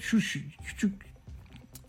şu, 0.00 0.20
şu 0.20 0.40
küçük 0.64 0.92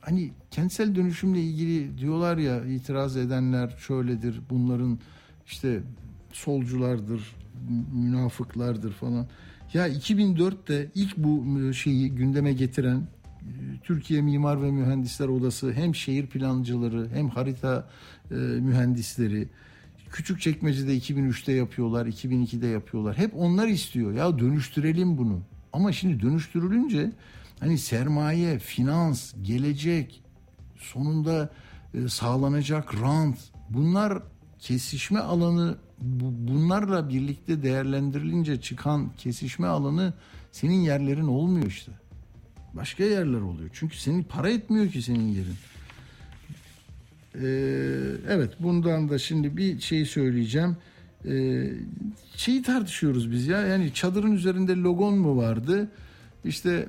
hani 0.01 0.31
kentsel 0.51 0.95
dönüşümle 0.95 1.41
ilgili 1.41 1.97
diyorlar 1.97 2.37
ya 2.37 2.65
itiraz 2.65 3.17
edenler 3.17 3.75
şöyledir. 3.87 4.41
Bunların 4.49 4.99
işte 5.45 5.81
solculardır, 6.31 7.35
münafıklardır 7.93 8.93
falan. 8.93 9.27
Ya 9.73 9.87
2004'te 9.89 10.89
ilk 10.95 11.17
bu 11.17 11.73
şeyi 11.73 12.15
gündeme 12.15 12.53
getiren 12.53 13.07
Türkiye 13.83 14.21
Mimar 14.21 14.63
ve 14.63 14.71
Mühendisler 14.71 15.27
Odası 15.27 15.73
hem 15.73 15.95
şehir 15.95 16.27
plancıları 16.27 17.09
hem 17.13 17.29
harita 17.29 17.89
e, 18.31 18.35
mühendisleri 18.35 19.47
küçük 20.11 20.41
çekmecede 20.41 20.97
2003'te 20.97 21.51
yapıyorlar, 21.51 22.05
2002'de 22.05 22.67
yapıyorlar. 22.67 23.17
Hep 23.17 23.33
onlar 23.35 23.67
istiyor. 23.67 24.13
Ya 24.13 24.39
dönüştürelim 24.39 25.17
bunu. 25.17 25.41
Ama 25.73 25.91
şimdi 25.91 26.21
dönüştürülünce 26.21 27.11
hani 27.59 27.77
sermaye, 27.77 28.59
finans, 28.59 29.33
gelecek, 29.41 30.23
sonunda 30.77 31.49
e, 31.93 32.07
sağlanacak 32.07 33.01
rant 33.01 33.37
bunlar 33.69 34.23
kesişme 34.59 35.19
alanı 35.19 35.77
bunlarla 36.47 37.09
birlikte 37.09 37.63
değerlendirilince 37.63 38.61
çıkan 38.61 39.11
kesişme 39.17 39.67
alanı 39.67 40.13
senin 40.51 40.81
yerlerin 40.81 41.27
olmuyor 41.27 41.65
işte. 41.65 41.91
Başka 42.73 43.03
yerler 43.03 43.41
oluyor. 43.41 43.69
Çünkü 43.73 43.97
senin 43.97 44.23
para 44.23 44.49
etmiyor 44.49 44.87
ki 44.87 45.01
senin 45.01 45.27
yerin. 45.27 45.55
Ee, 47.35 47.45
evet 48.29 48.53
bundan 48.59 49.09
da 49.09 49.17
şimdi 49.17 49.57
bir 49.57 49.79
şey 49.79 50.05
söyleyeceğim. 50.05 50.77
Ee, 51.25 51.69
şeyi 52.35 52.61
tartışıyoruz 52.61 53.31
biz 53.31 53.47
ya. 53.47 53.61
Yani 53.61 53.93
çadırın 53.93 54.31
üzerinde 54.31 54.75
logon 54.75 55.17
mu 55.17 55.37
vardı? 55.37 55.91
İşte 56.45 56.87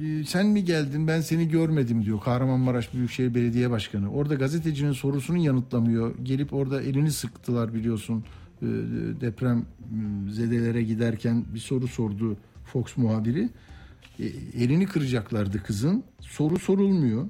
e, 0.00 0.24
sen 0.24 0.46
mi 0.46 0.64
geldin 0.64 1.06
ben 1.06 1.20
seni 1.20 1.48
görmedim 1.48 2.04
diyor 2.04 2.20
Kahramanmaraş 2.20 2.94
Büyükşehir 2.94 3.34
Belediye 3.34 3.70
Başkanı. 3.70 4.12
Orada 4.12 4.34
gazetecinin 4.34 4.92
sorusunu 4.92 5.38
yanıtlamıyor. 5.38 6.14
Gelip 6.22 6.52
orada 6.52 6.82
elini 6.82 7.12
sıktılar 7.12 7.74
biliyorsun 7.74 8.24
e, 8.62 8.66
deprem 9.20 9.64
zedelere 10.30 10.82
giderken 10.82 11.44
bir 11.54 11.58
soru 11.58 11.88
sordu 11.88 12.36
Fox 12.64 12.96
muhabiri. 12.96 13.48
E, 14.18 14.24
elini 14.64 14.86
kıracaklardı 14.86 15.62
kızın. 15.62 16.04
Soru 16.20 16.58
sorulmuyor. 16.58 17.28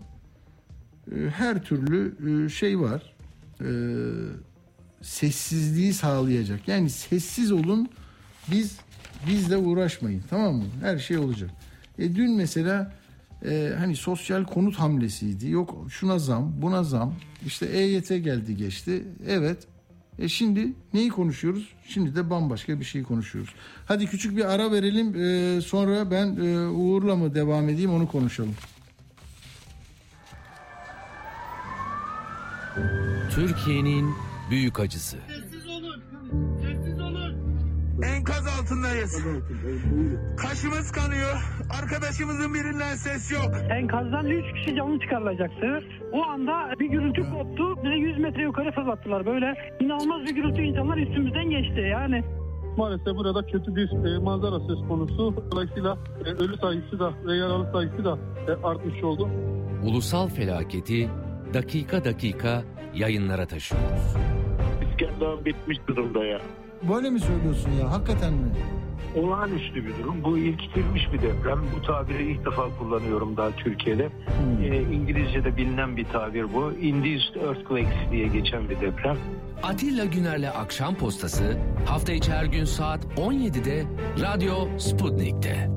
E, 1.13 1.31
her 1.31 1.65
türlü 1.65 2.17
e, 2.47 2.49
şey 2.49 2.81
var. 2.81 3.15
Sessizliği 5.03 5.93
sağlayacak. 5.95 6.69
Yani 6.69 6.91
sessiz 6.91 7.53
olun. 7.53 7.89
Biz 8.51 8.79
bizle 9.27 9.57
uğraşmayın. 9.57 10.23
Tamam 10.31 10.55
mı? 10.55 10.65
Her 10.81 10.99
şey 10.99 11.19
olacak. 11.19 11.51
E 11.99 12.15
dün 12.15 12.37
mesela 12.37 12.93
e, 13.45 13.73
hani 13.79 13.97
sosyal 13.97 14.45
konut 14.45 14.75
hamlesiydi. 14.75 15.49
Yok 15.49 15.87
şuna 15.91 16.19
zam, 16.19 16.63
buna 16.63 16.85
zam. 16.85 17.15
İşte 17.47 17.67
EYT 17.67 18.09
geldi 18.09 18.57
geçti. 18.57 19.05
Evet 19.27 19.67
e 20.19 20.29
şimdi 20.29 20.73
neyi 20.95 21.09
konuşuyoruz? 21.09 21.69
Şimdi 21.89 22.15
de 22.15 22.31
bambaşka 22.31 22.81
bir 22.81 22.85
şey 22.85 23.03
konuşuyoruz. 23.03 23.55
Hadi 23.87 24.07
küçük 24.07 24.37
bir 24.37 24.45
ara 24.45 24.73
verelim. 24.73 25.15
E, 25.17 25.61
sonra 25.61 26.11
ben 26.11 26.37
e, 26.37 26.69
Uğur'la 26.69 27.17
mı 27.17 27.35
devam 27.35 27.69
edeyim 27.69 27.91
onu 27.91 28.09
konuşalım. 28.09 28.55
Türkiye'nin 33.31 34.15
büyük 34.51 34.81
acısı. 34.81 35.17
Enkaz 38.03 38.47
altındayız. 38.69 39.23
Kaşımız 40.37 40.93
kanıyor. 40.93 41.37
Arkadaşımızın 41.83 42.55
birinden 42.55 42.95
ses 42.95 43.33
yok. 43.33 43.51
Enkazdan 43.71 44.27
3 44.27 44.55
kişi 44.55 44.77
canlı 44.77 45.01
çıkarılacaktı. 45.01 45.81
O 46.13 46.23
anda 46.23 46.81
bir 46.81 46.87
gürültü 46.87 47.23
koptu. 47.31 47.85
Bize 47.85 47.95
100 47.95 48.19
metre 48.19 48.43
yukarı 48.43 48.73
fırlattılar. 48.73 49.27
Böyle 49.27 49.55
inanılmaz 49.81 50.23
bir 50.23 50.35
gürültü 50.35 50.63
insanlar 50.63 50.97
üstümüzden 50.97 51.51
geçti 51.51 51.81
yani. 51.81 52.25
Maalesef 52.77 53.17
burada 53.17 53.47
kötü 53.47 53.77
bir 53.77 53.89
e, 53.91 54.19
manzara 54.19 54.61
söz 54.61 54.89
konusu. 54.89 55.45
Dolayısıyla 55.53 55.99
e, 56.25 56.29
ölü 56.31 56.57
sayısı 56.57 56.99
da 56.99 57.13
ve 57.27 57.37
yaralı 57.37 57.73
sayısı 57.73 58.05
da 58.05 58.19
e, 58.49 58.67
artmış 58.67 59.05
oldu. 59.05 59.29
Ulusal 59.85 60.29
felaketi 60.29 61.11
dakika 61.55 62.05
dakika 62.05 62.63
yayınlara 62.95 63.47
taşıyoruz. 63.47 64.17
İskender 64.91 65.45
bitmiş 65.45 65.79
durumda 65.89 66.25
ya. 66.25 66.41
Böyle 66.83 67.11
mi 67.11 67.21
söylüyorsun 67.21 67.71
ya? 67.81 67.91
Hakikaten 67.91 68.33
mi? 68.35 68.49
Olağanüstü 69.17 69.85
bir 69.85 69.99
durum. 69.99 70.25
Bu 70.25 70.39
ilkitilmiş 70.39 71.13
bir 71.13 71.23
deprem. 71.23 71.59
Bu 71.77 71.83
tabiri 71.83 72.33
ilk 72.33 72.47
defa 72.47 72.79
kullanıyorum 72.79 73.37
daha 73.37 73.51
Türkiye'de. 73.51 74.05
Hmm. 74.09 74.63
Ee, 74.65 74.83
İngilizce'de 74.83 75.57
bilinen 75.57 75.97
bir 75.97 76.05
tabir 76.05 76.55
bu. 76.55 76.73
Induced 76.73 77.35
Earthquakes 77.35 78.13
diye 78.13 78.27
geçen 78.29 78.71
bir 78.71 78.81
deprem. 78.81 79.17
Atilla 79.63 80.05
Güner'le 80.05 80.51
Akşam 80.57 80.95
Postası 80.95 81.59
hafta 81.87 82.13
içi 82.13 82.33
her 82.33 82.45
gün 82.45 82.65
saat 82.65 83.05
17'de 83.05 83.85
Radyo 84.21 84.79
Sputnik'te. 84.79 85.69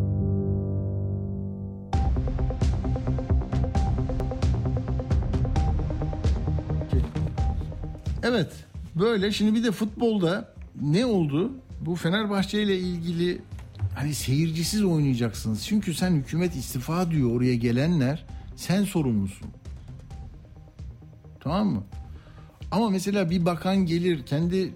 Evet 8.24 8.52
böyle 8.96 9.32
şimdi 9.32 9.54
bir 9.60 9.64
de 9.64 9.72
futbolda 9.72 10.51
ne 10.82 11.06
oldu? 11.06 11.52
Bu 11.82 11.96
Fenerbahçe 11.96 12.64
ile 12.64 12.80
ilgili 12.80 13.42
hani 13.96 14.14
seyircisiz 14.14 14.84
oynayacaksınız. 14.84 15.66
Çünkü 15.66 15.94
sen 15.94 16.12
hükümet 16.12 16.56
istifa 16.56 17.12
diyor 17.12 17.36
oraya 17.36 17.56
gelenler 17.56 18.26
sen 18.56 18.84
sorumlusun. 18.84 19.48
Tamam 21.40 21.68
mı? 21.68 21.84
Ama 22.72 22.90
mesela 22.90 23.30
bir 23.30 23.46
bakan 23.46 23.78
gelir 23.78 24.26
kendi 24.26 24.74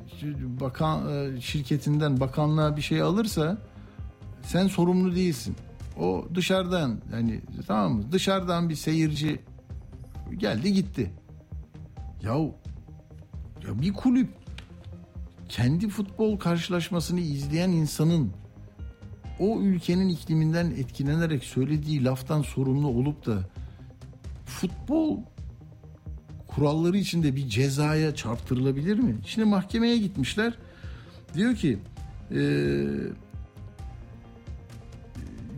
bakan 0.61 1.09
e, 1.13 1.41
şirketinden 1.41 2.19
bakanlığa 2.19 2.77
bir 2.77 2.81
şey 2.81 3.01
alırsa 3.01 3.57
sen 4.43 4.67
sorumlu 4.67 5.15
değilsin. 5.15 5.55
O 5.99 6.25
dışarıdan 6.35 6.99
yani 7.13 7.41
tamam 7.67 7.93
mı? 7.93 8.11
Dışarıdan 8.11 8.69
bir 8.69 8.75
seyirci 8.75 9.39
geldi 10.37 10.73
gitti. 10.73 11.11
Yahu 12.23 12.55
ya 13.67 13.81
bir 13.81 13.93
kulüp 13.93 14.29
kendi 15.49 15.89
futbol 15.89 16.37
karşılaşmasını 16.37 17.19
izleyen 17.19 17.69
insanın 17.69 18.31
o 19.39 19.61
ülkenin 19.61 20.09
ikliminden 20.09 20.71
etkilenerek 20.71 21.43
söylediği 21.43 22.03
laftan 22.03 22.41
sorumlu 22.41 22.87
olup 22.87 23.25
da 23.25 23.39
futbol 24.45 25.19
kuralları 26.47 26.97
içinde 26.97 27.35
bir 27.35 27.47
cezaya 27.47 28.15
çarptırılabilir 28.15 28.99
mi? 28.99 29.15
Şimdi 29.25 29.49
mahkemeye 29.49 29.97
gitmişler. 29.97 30.53
Diyor 31.33 31.55
ki 31.55 31.79
eee 32.31 32.87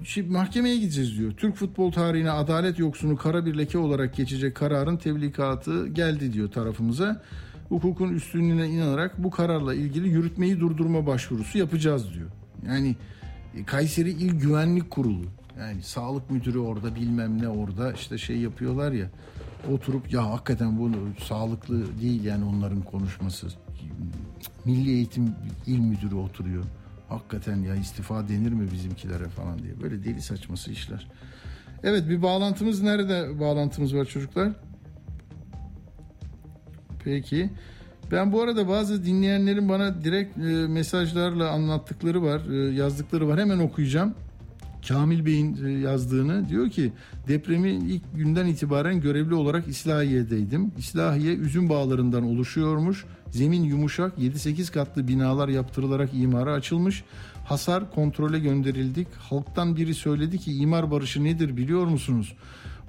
Şimdi 0.08 0.30
mahkemeye 0.30 0.78
gideceğiz 0.78 1.18
diyor. 1.18 1.32
Türk 1.38 1.56
futbol 1.56 1.92
tarihine 1.92 2.32
adalet 2.32 2.80
yoksunu 2.80 3.16
kara 3.16 3.46
bir 3.46 3.58
leke 3.58 3.78
olarak 3.78 4.16
geçecek 4.16 4.56
kararın 4.56 4.98
tebligatı 4.98 5.88
geldi 5.88 6.34
diyor 6.34 6.52
tarafımıza. 6.52 7.24
Hukukun 7.70 8.14
üstünlüğüne 8.14 8.68
inanarak 8.68 9.24
bu 9.24 9.32
kararla 9.32 9.74
ilgili 9.74 10.08
yürütmeyi 10.10 10.60
durdurma 10.60 11.08
başvurusu 11.08 11.58
yapacağız 11.58 12.14
diyor. 12.14 12.30
Yani 12.68 12.96
e, 13.56 13.64
Kayseri 13.64 14.10
İl 14.10 14.40
Güvenlik 14.40 14.92
Kurulu 14.92 15.26
yani 15.60 15.84
sağlık 15.84 16.32
müdürü 16.32 16.60
orada 16.60 16.96
bilmem 16.96 17.42
ne 17.42 17.50
orada 17.50 17.94
işte 17.94 18.18
şey 18.18 18.38
yapıyorlar 18.38 18.92
ya 18.92 19.10
oturup 19.72 20.14
ya 20.14 20.32
hakikaten 20.32 20.80
bu 20.80 20.92
sağlıklı 21.24 22.00
değil 22.02 22.24
yani 22.24 22.46
onların 22.46 22.82
konuşması. 22.82 23.48
Milli 24.66 24.92
Eğitim 24.92 25.36
İl 25.68 25.80
Müdürü 25.80 26.16
oturuyor. 26.16 26.64
Hakikaten 27.10 27.58
ya 27.58 27.76
istifa 27.76 28.30
denir 28.30 28.52
mi 28.52 28.72
bizimkilere 28.72 29.28
falan 29.28 29.60
diye. 29.60 29.82
Böyle 29.82 30.04
deli 30.04 30.22
saçması 30.22 30.72
işler. 30.72 31.08
Evet 31.84 32.10
bir 32.10 32.22
bağlantımız 32.22 32.82
nerede 32.82 33.40
bağlantımız 33.40 33.96
var 33.96 34.06
çocuklar? 34.06 34.52
Peki. 37.08 37.50
Ben 38.12 38.32
bu 38.32 38.42
arada 38.42 38.68
bazı 38.68 39.06
dinleyenlerin 39.06 39.70
bana 39.70 40.04
direkt 40.04 40.38
e, 40.38 40.42
mesajlarla 40.68 41.50
anlattıkları 41.50 42.24
var, 42.24 42.42
e, 42.52 42.76
yazdıkları 42.76 43.28
var. 43.28 43.40
Hemen 43.40 43.60
okuyacağım. 43.60 44.14
Kamil 44.88 45.26
Bey'in 45.26 45.66
e, 45.66 45.72
yazdığını 45.72 46.50
diyor 46.50 46.70
ki 46.70 46.92
depremin 47.28 47.82
ilk 47.82 48.02
günden 48.16 48.46
itibaren 48.46 49.02
görevli 49.02 49.34
olarak 49.34 49.68
İslahiye'deydim. 49.68 50.72
İslahiye 50.78 51.36
üzüm 51.36 51.70
bağlarından 51.70 52.24
oluşuyormuş. 52.24 53.06
Zemin 53.30 53.64
yumuşak 53.64 54.18
7-8 54.18 54.72
katlı 54.72 55.08
binalar 55.08 55.48
yaptırılarak 55.48 56.10
imara 56.14 56.54
açılmış. 56.54 57.04
Hasar 57.46 57.92
kontrole 57.92 58.40
gönderildik. 58.40 59.08
Halktan 59.20 59.76
biri 59.76 59.94
söyledi 59.94 60.38
ki 60.38 60.54
imar 60.54 60.92
barışı 60.92 61.24
nedir 61.24 61.58
biliyor 61.58 61.86
musunuz? 61.88 62.34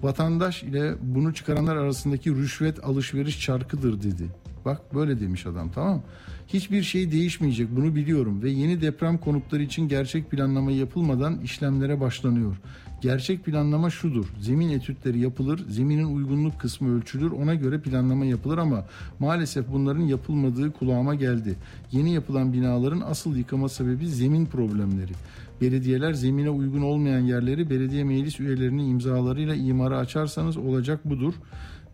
Vatandaş 0.03 0.63
ile 0.63 0.95
bunu 1.03 1.35
çıkaranlar 1.35 1.77
arasındaki 1.77 2.35
rüşvet 2.35 2.85
alışveriş 2.85 3.41
çarkıdır 3.41 4.03
dedi. 4.03 4.27
Bak 4.65 4.95
böyle 4.95 5.21
demiş 5.21 5.47
adam 5.47 5.71
tamam 5.75 6.03
Hiçbir 6.49 6.83
şey 6.83 7.13
değişmeyecek 7.13 7.77
bunu 7.77 7.95
biliyorum 7.95 8.43
ve 8.43 8.51
yeni 8.51 8.81
deprem 8.81 9.19
konutları 9.19 9.63
için 9.63 9.89
gerçek 9.89 10.31
planlama 10.31 10.71
yapılmadan 10.71 11.41
işlemlere 11.41 12.01
başlanıyor. 12.01 12.57
Gerçek 13.01 13.45
planlama 13.45 13.91
şudur. 13.91 14.27
Zemin 14.41 14.71
etütleri 14.71 15.19
yapılır, 15.19 15.65
zeminin 15.69 16.17
uygunluk 16.17 16.61
kısmı 16.61 16.97
ölçülür, 16.97 17.31
ona 17.31 17.55
göre 17.55 17.81
planlama 17.81 18.25
yapılır 18.25 18.59
ama 18.59 18.85
maalesef 19.19 19.73
bunların 19.73 20.03
yapılmadığı 20.03 20.73
kulağıma 20.73 21.15
geldi. 21.15 21.57
Yeni 21.93 22.15
yapılan 22.15 22.53
binaların 22.53 23.01
asıl 23.01 23.37
yıkama 23.37 23.69
sebebi 23.69 24.09
zemin 24.09 24.47
problemleri. 24.47 25.13
Belediyeler 25.61 26.13
zemine 26.13 26.51
uygun 26.51 26.83
olmayan 26.83 27.21
yerleri 27.21 27.71
belediye 27.71 28.05
meclis 28.05 28.41
üyelerinin 28.41 28.91
imzalarıyla 28.91 29.55
imara 29.55 29.99
açarsanız 29.99 30.57
olacak 30.57 31.11
budur 31.11 31.35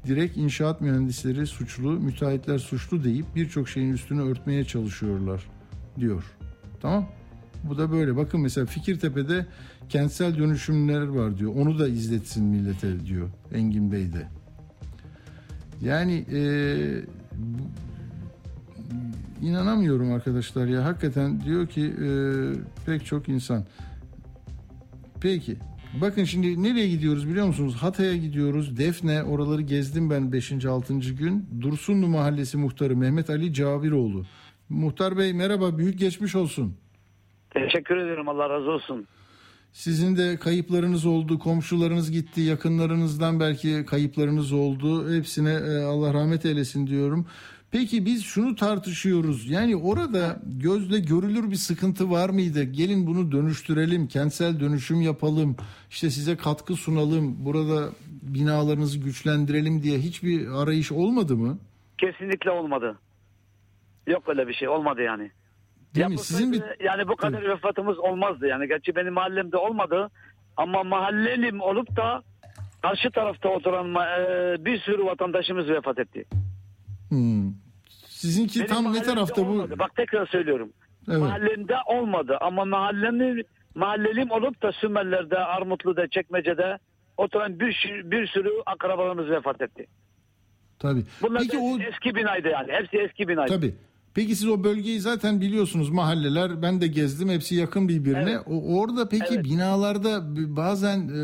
direkt 0.06 0.36
inşaat 0.36 0.80
mühendisleri 0.80 1.46
suçlu, 1.46 1.90
müteahhitler 1.90 2.58
suçlu 2.58 3.04
deyip 3.04 3.26
birçok 3.34 3.68
şeyin 3.68 3.92
üstünü 3.92 4.22
örtmeye 4.22 4.64
çalışıyorlar 4.64 5.46
diyor. 6.00 6.24
Tamam? 6.82 7.08
Bu 7.64 7.78
da 7.78 7.92
böyle. 7.92 8.16
Bakın 8.16 8.40
mesela 8.40 8.66
Fikirtepe'de 8.66 9.46
kentsel 9.88 10.38
dönüşümler 10.38 11.06
var 11.06 11.38
diyor. 11.38 11.52
Onu 11.56 11.78
da 11.78 11.88
izletsin 11.88 12.44
millete 12.44 13.06
diyor 13.06 13.28
Engin 13.52 13.92
Bey 13.92 14.12
de. 14.12 14.28
Yani 15.82 16.24
e, 16.32 16.40
inanamıyorum 19.42 20.12
arkadaşlar 20.12 20.66
ya. 20.66 20.84
Hakikaten 20.84 21.40
diyor 21.40 21.66
ki 21.66 21.94
e, 22.04 22.08
pek 22.86 23.06
çok 23.06 23.28
insan. 23.28 23.64
Peki 25.20 25.56
Bakın 26.00 26.24
şimdi 26.24 26.62
nereye 26.62 26.88
gidiyoruz 26.88 27.28
biliyor 27.28 27.46
musunuz? 27.46 27.76
Hatay'a 27.80 28.16
gidiyoruz. 28.16 28.78
Defne 28.78 29.22
oraları 29.22 29.62
gezdim 29.62 30.10
ben 30.10 30.32
5. 30.32 30.64
6. 30.64 30.94
gün. 30.98 31.46
Dursunlu 31.60 32.08
Mahallesi 32.08 32.56
muhtarı 32.56 32.96
Mehmet 32.96 33.30
Ali 33.30 33.54
Caviroğlu. 33.54 34.24
Muhtar 34.68 35.18
Bey 35.18 35.32
merhaba 35.32 35.78
büyük 35.78 35.98
geçmiş 35.98 36.34
olsun. 36.34 36.76
Teşekkür 37.50 37.96
ederim 37.96 38.28
Allah 38.28 38.50
razı 38.50 38.70
olsun. 38.70 39.06
Sizin 39.72 40.16
de 40.16 40.36
kayıplarınız 40.36 41.06
oldu, 41.06 41.38
komşularınız 41.38 42.10
gitti, 42.10 42.40
yakınlarınızdan 42.40 43.40
belki 43.40 43.86
kayıplarınız 43.86 44.52
oldu. 44.52 45.14
Hepsine 45.16 45.52
e, 45.52 45.82
Allah 45.82 46.14
rahmet 46.14 46.46
eylesin 46.46 46.86
diyorum. 46.86 47.26
Peki 47.74 48.06
biz 48.06 48.24
şunu 48.24 48.54
tartışıyoruz. 48.54 49.50
Yani 49.50 49.76
orada 49.76 50.36
gözle 50.62 50.98
görülür 50.98 51.50
bir 51.50 51.56
sıkıntı 51.56 52.10
var 52.10 52.30
mıydı? 52.30 52.62
Gelin 52.62 53.06
bunu 53.06 53.32
dönüştürelim, 53.32 54.08
kentsel 54.08 54.60
dönüşüm 54.60 55.00
yapalım. 55.00 55.56
İşte 55.90 56.10
size 56.10 56.36
katkı 56.36 56.74
sunalım. 56.74 57.44
Burada 57.44 57.88
binalarınızı 58.22 58.98
güçlendirelim 58.98 59.82
diye 59.82 59.98
hiçbir 59.98 60.62
arayış 60.62 60.92
olmadı 60.92 61.36
mı? 61.36 61.58
Kesinlikle 61.98 62.50
olmadı. 62.50 62.98
Yok 64.06 64.28
öyle 64.28 64.48
bir 64.48 64.54
şey 64.54 64.68
olmadı 64.68 65.02
yani. 65.02 65.30
Değil 65.94 66.06
mi? 66.06 66.18
Sizin 66.18 66.52
bir... 66.52 66.62
Yani 66.84 67.08
bu 67.08 67.16
kadar 67.16 67.48
vefatımız 67.48 67.98
olmazdı 67.98 68.46
yani. 68.46 68.68
Gerçi 68.68 68.96
benim 68.96 69.12
mahallemde 69.12 69.56
olmadı 69.56 70.10
ama 70.56 70.84
mahallelim 70.84 71.60
olup 71.60 71.96
da 71.96 72.22
karşı 72.82 73.10
tarafta 73.10 73.48
oturan 73.48 73.94
e, 73.94 74.64
bir 74.64 74.78
sürü 74.78 75.04
vatandaşımız 75.04 75.68
vefat 75.68 75.98
etti. 75.98 76.24
Hmm. 77.08 77.63
Sizinki 78.24 78.58
Benim 78.60 78.68
tam 78.68 78.94
ne 78.94 79.02
tarafta 79.02 79.42
olmadı. 79.42 79.74
bu? 79.74 79.78
Bak 79.78 79.96
tekrar 79.96 80.26
söylüyorum. 80.26 80.72
Evet. 81.08 81.18
Mahallemde 81.18 81.74
olmadı 81.86 82.38
ama 82.40 82.64
mahallemi 82.64 83.42
mahallelim 83.74 84.30
olup 84.30 84.62
da 84.62 84.72
Sümerler'de, 84.72 85.38
Armutlu'da, 85.38 86.08
Çekmece'de 86.08 86.78
oturan 87.16 87.60
bir, 87.60 88.02
bir 88.04 88.26
sürü 88.26 88.50
akrabalarımız 88.66 89.30
vefat 89.30 89.60
etti. 89.60 89.86
Tabii. 90.78 91.04
Bunlar 91.22 91.42
Peki 91.42 91.58
o... 91.58 91.78
eski 91.80 92.14
binaydı 92.14 92.48
yani. 92.48 92.72
Hepsi 92.72 92.96
eski 92.98 93.28
binaydı. 93.28 93.54
Tabii. 93.54 93.74
Peki 94.14 94.36
siz 94.36 94.48
o 94.48 94.64
bölgeyi 94.64 95.00
zaten 95.00 95.40
biliyorsunuz 95.40 95.90
mahalleler 95.90 96.62
ben 96.62 96.80
de 96.80 96.86
gezdim 96.86 97.28
hepsi 97.28 97.54
yakın 97.54 97.88
birbirine. 97.88 98.30
Evet. 98.30 98.40
O, 98.46 98.80
orada 98.80 99.08
peki 99.08 99.34
evet. 99.34 99.44
binalarda 99.44 100.20
bazen 100.56 100.98
e, 100.98 101.20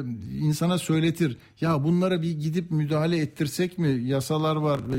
insana 0.47 0.79
söyletir 0.79 1.37
ya 1.61 1.85
bunlara 1.85 2.23
bir 2.23 2.31
gidip 2.31 2.71
müdahale 2.71 3.19
ettirsek 3.19 3.79
mi 3.79 3.89
yasalar 3.89 4.57
var 4.57 4.79
e, 4.79 4.99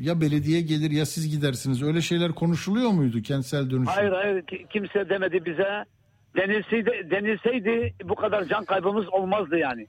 ya 0.00 0.20
belediye 0.20 0.60
gelir 0.60 0.90
ya 0.90 1.06
siz 1.06 1.30
gidersiniz 1.30 1.82
öyle 1.82 2.00
şeyler 2.00 2.32
konuşuluyor 2.32 2.90
muydu 2.90 3.22
kentsel 3.22 3.70
dönüşüm? 3.70 3.86
Hayır 3.86 4.12
hayır 4.12 4.44
kimse 4.70 5.08
demedi 5.08 5.44
bize 5.44 5.84
denilseydi, 6.36 7.10
denilseydi 7.10 7.94
bu 8.04 8.14
kadar 8.14 8.44
can 8.44 8.64
kaybımız 8.64 9.08
olmazdı 9.12 9.56
yani. 9.58 9.86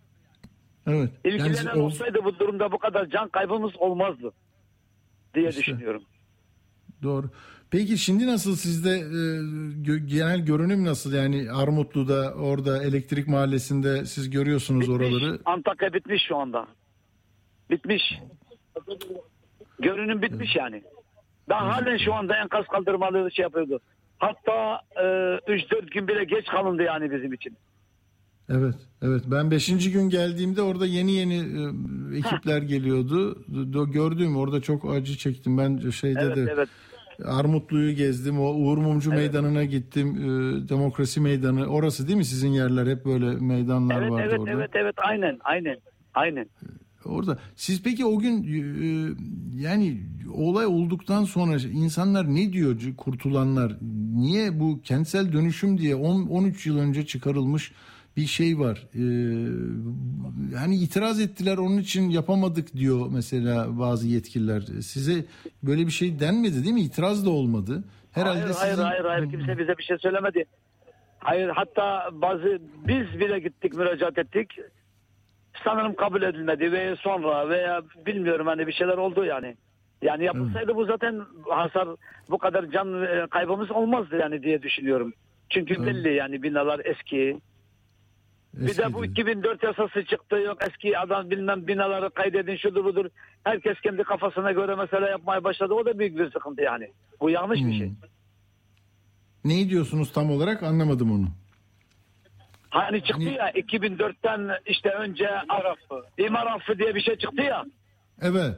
Evet. 0.88 1.10
İlgilenen 1.24 1.66
yani, 1.66 1.82
olsaydı 1.82 2.20
bu 2.24 2.40
durumda 2.40 2.72
bu 2.72 2.78
kadar 2.78 3.06
can 3.06 3.30
kaybımız 3.30 3.72
olmazdı 3.78 4.34
diye 5.36 5.50
işte. 5.50 5.62
düşünüyorum. 5.62 6.04
Doğru. 7.04 7.30
Peki 7.72 7.98
şimdi 7.98 8.28
nasıl 8.28 8.56
sizde 8.56 8.92
e, 8.92 10.00
genel 10.00 10.46
görünüm 10.46 10.86
nasıl 10.86 11.14
yani 11.14 11.52
Armutlu'da 11.52 12.34
orada 12.34 12.84
elektrik 12.84 13.28
mahallesinde 13.28 14.06
siz 14.06 14.30
görüyorsunuz 14.30 14.82
bitmiş. 14.82 14.98
oraları. 14.98 15.40
Antakya 15.46 15.94
bitmiş 15.94 16.24
şu 16.28 16.38
anda. 16.38 16.68
Bitmiş. 17.70 18.20
Görünüm 19.80 20.22
bitmiş 20.22 20.56
yani. 20.56 20.84
Daha 21.50 21.76
halen 21.76 21.98
şu 21.98 22.14
anda 22.14 22.38
enkaz 22.38 22.66
kaldırmaları 22.68 23.32
şey 23.32 23.44
yapıyordu. 23.44 23.80
Hatta 24.18 24.82
e, 24.96 25.02
3-4 25.02 25.90
gün 25.92 26.08
bile 26.08 26.24
geç 26.24 26.46
kalındı 26.46 26.84
yani 26.84 27.12
bizim 27.12 27.34
için. 27.34 27.58
Evet, 28.50 28.76
evet. 29.02 29.22
Ben 29.26 29.52
beşinci 29.52 29.92
gün 29.92 30.10
geldiğimde 30.10 30.62
orada 30.62 30.86
yeni 30.86 31.12
yeni 31.12 31.36
e, 31.36 32.18
ekipler 32.18 32.62
geliyordu. 32.62 33.44
Do, 33.74 33.92
gördüğüm 33.92 34.38
orada 34.38 34.62
çok 34.62 34.92
acı 34.92 35.18
çektim. 35.18 35.58
Ben 35.58 35.90
şeyde 35.90 36.20
evet, 36.22 36.38
de 36.38 36.52
evet. 36.54 36.70
Armutlu'yu 37.26 37.96
gezdim. 37.96 38.40
O 38.40 38.54
Uğur 38.54 38.78
Mumcu 38.78 39.10
evet. 39.10 39.20
Meydanı'na 39.20 39.64
gittim. 39.64 40.16
E, 40.16 40.70
Demokrasi 40.70 41.22
Meydanı. 41.22 41.68
Orası 41.68 42.08
değil 42.08 42.18
mi 42.18 42.26
sizin 42.26 42.50
yerler? 42.50 42.88
Hep 42.88 43.06
böyle 43.06 43.26
meydanlar 43.26 44.02
evet, 44.02 44.12
vardı 44.12 44.24
evet, 44.30 44.40
orada. 44.40 44.52
Evet, 44.52 44.70
evet, 44.74 44.96
aynen, 44.98 45.38
aynen, 45.44 45.78
aynen. 46.14 46.50
Orada 47.06 47.38
siz 47.56 47.84
peki 47.84 48.06
o 48.06 48.20
gün 48.20 48.44
e, 48.44 48.60
yani 49.62 50.02
olay 50.34 50.66
olduktan 50.66 51.24
sonra 51.24 51.58
insanlar 51.74 52.36
ne 52.36 52.54
diyor 52.54 52.78
kurtulanlar? 52.98 53.78
Niye 54.16 54.60
bu 54.60 54.82
kentsel 54.82 55.34
dönüşüm 55.34 55.78
diye 55.78 55.96
10 55.96 56.28
13 56.28 56.66
yıl 56.66 56.80
önce 56.80 57.06
çıkarılmış 57.06 57.72
bir 58.18 58.26
şey 58.26 58.60
var. 58.60 58.78
Ee, 58.96 60.56
hani 60.58 60.76
itiraz 60.76 61.22
ettiler 61.22 61.58
onun 61.58 61.78
için 61.78 62.10
yapamadık 62.10 62.74
diyor 62.74 63.08
mesela 63.12 63.80
bazı 63.80 64.08
yetkililer. 64.08 64.62
Size 64.82 65.26
böyle 65.64 65.86
bir 65.86 65.92
şey 65.92 66.20
denmedi 66.20 66.64
değil 66.64 66.74
mi? 66.74 66.82
İtiraz 66.82 67.26
da 67.26 67.30
olmadı. 67.30 67.84
Herhalde 68.12 68.40
hayır, 68.40 68.54
sizin... 68.54 68.84
hayır 68.84 69.04
hayır 69.04 69.06
hayır 69.06 69.32
kimse 69.32 69.58
bize 69.58 69.78
bir 69.78 69.84
şey 69.84 69.98
söylemedi. 69.98 70.46
Hayır 71.20 71.50
hatta 71.50 72.10
bazı 72.12 72.60
biz 72.88 73.20
bile 73.20 73.40
gittik 73.40 73.74
müracaat 73.74 74.18
ettik. 74.18 74.60
Sanırım 75.64 75.96
kabul 75.96 76.22
edilmedi 76.22 76.72
ve 76.72 76.96
sonra 76.96 77.50
veya 77.50 77.82
bilmiyorum 78.06 78.48
hani 78.48 78.68
bir 78.68 78.74
şeyler 78.74 78.98
oldu 78.98 79.26
yani. 79.26 79.56
Yani 80.02 80.24
yapılsaydı 80.24 80.76
bu 80.76 80.86
zaten 80.86 81.22
hasar 81.50 81.88
bu 82.30 82.38
kadar 82.38 82.66
can 82.72 83.04
e, 83.04 83.28
kaybımız 83.30 83.72
olmazdı 83.72 84.18
yani 84.18 84.44
diye 84.44 84.62
düşünüyorum. 84.62 85.14
Çünkü 85.50 85.86
belli 85.86 86.14
yani 86.14 86.44
binalar 86.44 86.82
eski. 86.86 87.38
Bir 88.54 88.78
de 88.78 88.94
bu 88.94 89.06
2004 89.06 89.64
yasası 89.64 90.06
çıktı 90.06 90.36
yok 90.36 90.58
eski 90.70 91.00
adam 91.00 91.30
bilmem 91.30 91.68
binaları 91.68 92.10
kaydedin 92.10 92.56
şudur 92.56 92.84
budur. 92.86 93.06
Herkes 93.44 93.82
kendi 93.82 94.04
kafasına 94.04 94.52
göre 94.52 94.76
mesela 94.76 95.10
yapmaya 95.10 95.44
başladı. 95.44 95.74
O 95.74 95.86
da 95.86 96.00
büyük 96.00 96.18
bir 96.18 96.32
sıkıntı 96.32 96.62
yani. 96.62 96.92
Bu 97.22 97.30
yanlış 97.30 97.60
bir 97.60 97.78
şey. 97.78 97.92
Ne 99.46 99.70
diyorsunuz 99.70 100.14
tam 100.14 100.32
olarak 100.32 100.64
anlamadım 100.64 101.12
onu. 101.12 101.28
Hani 102.70 103.04
çıktı 103.04 103.24
ya 103.24 103.52
2004'ten 103.52 104.50
işte 104.66 104.90
önce 104.90 105.30
affı, 105.30 106.06
imar 106.18 106.48
affı 106.48 106.80
diye 106.80 106.96
bir 106.96 107.02
şey 107.02 107.16
çıktı 107.16 107.42
ya. 107.42 107.66
Evet. 108.22 108.56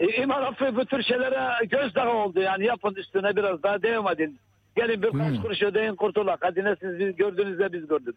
E, 0.00 0.22
imar 0.22 0.42
affı 0.42 0.76
bu 0.76 0.84
tür 0.84 1.02
şeylere 1.02 1.66
gözdağı 1.66 2.12
oldu 2.12 2.40
yani 2.40 2.64
yapın 2.64 2.94
üstüne 2.94 3.36
biraz 3.36 3.62
daha 3.62 3.82
devam 3.82 4.12
edin. 4.12 4.38
Gelin 4.76 5.02
birkaç 5.02 5.42
kuruş 5.42 5.62
ödeyin 5.62 5.94
kurtulak. 5.94 6.38
Hadi 6.42 6.64
ne 6.64 6.76
siz 6.80 6.98
biz 6.98 7.16
gördünüz 7.16 7.58
de 7.58 7.72
biz 7.72 7.86
gördük. 7.86 8.16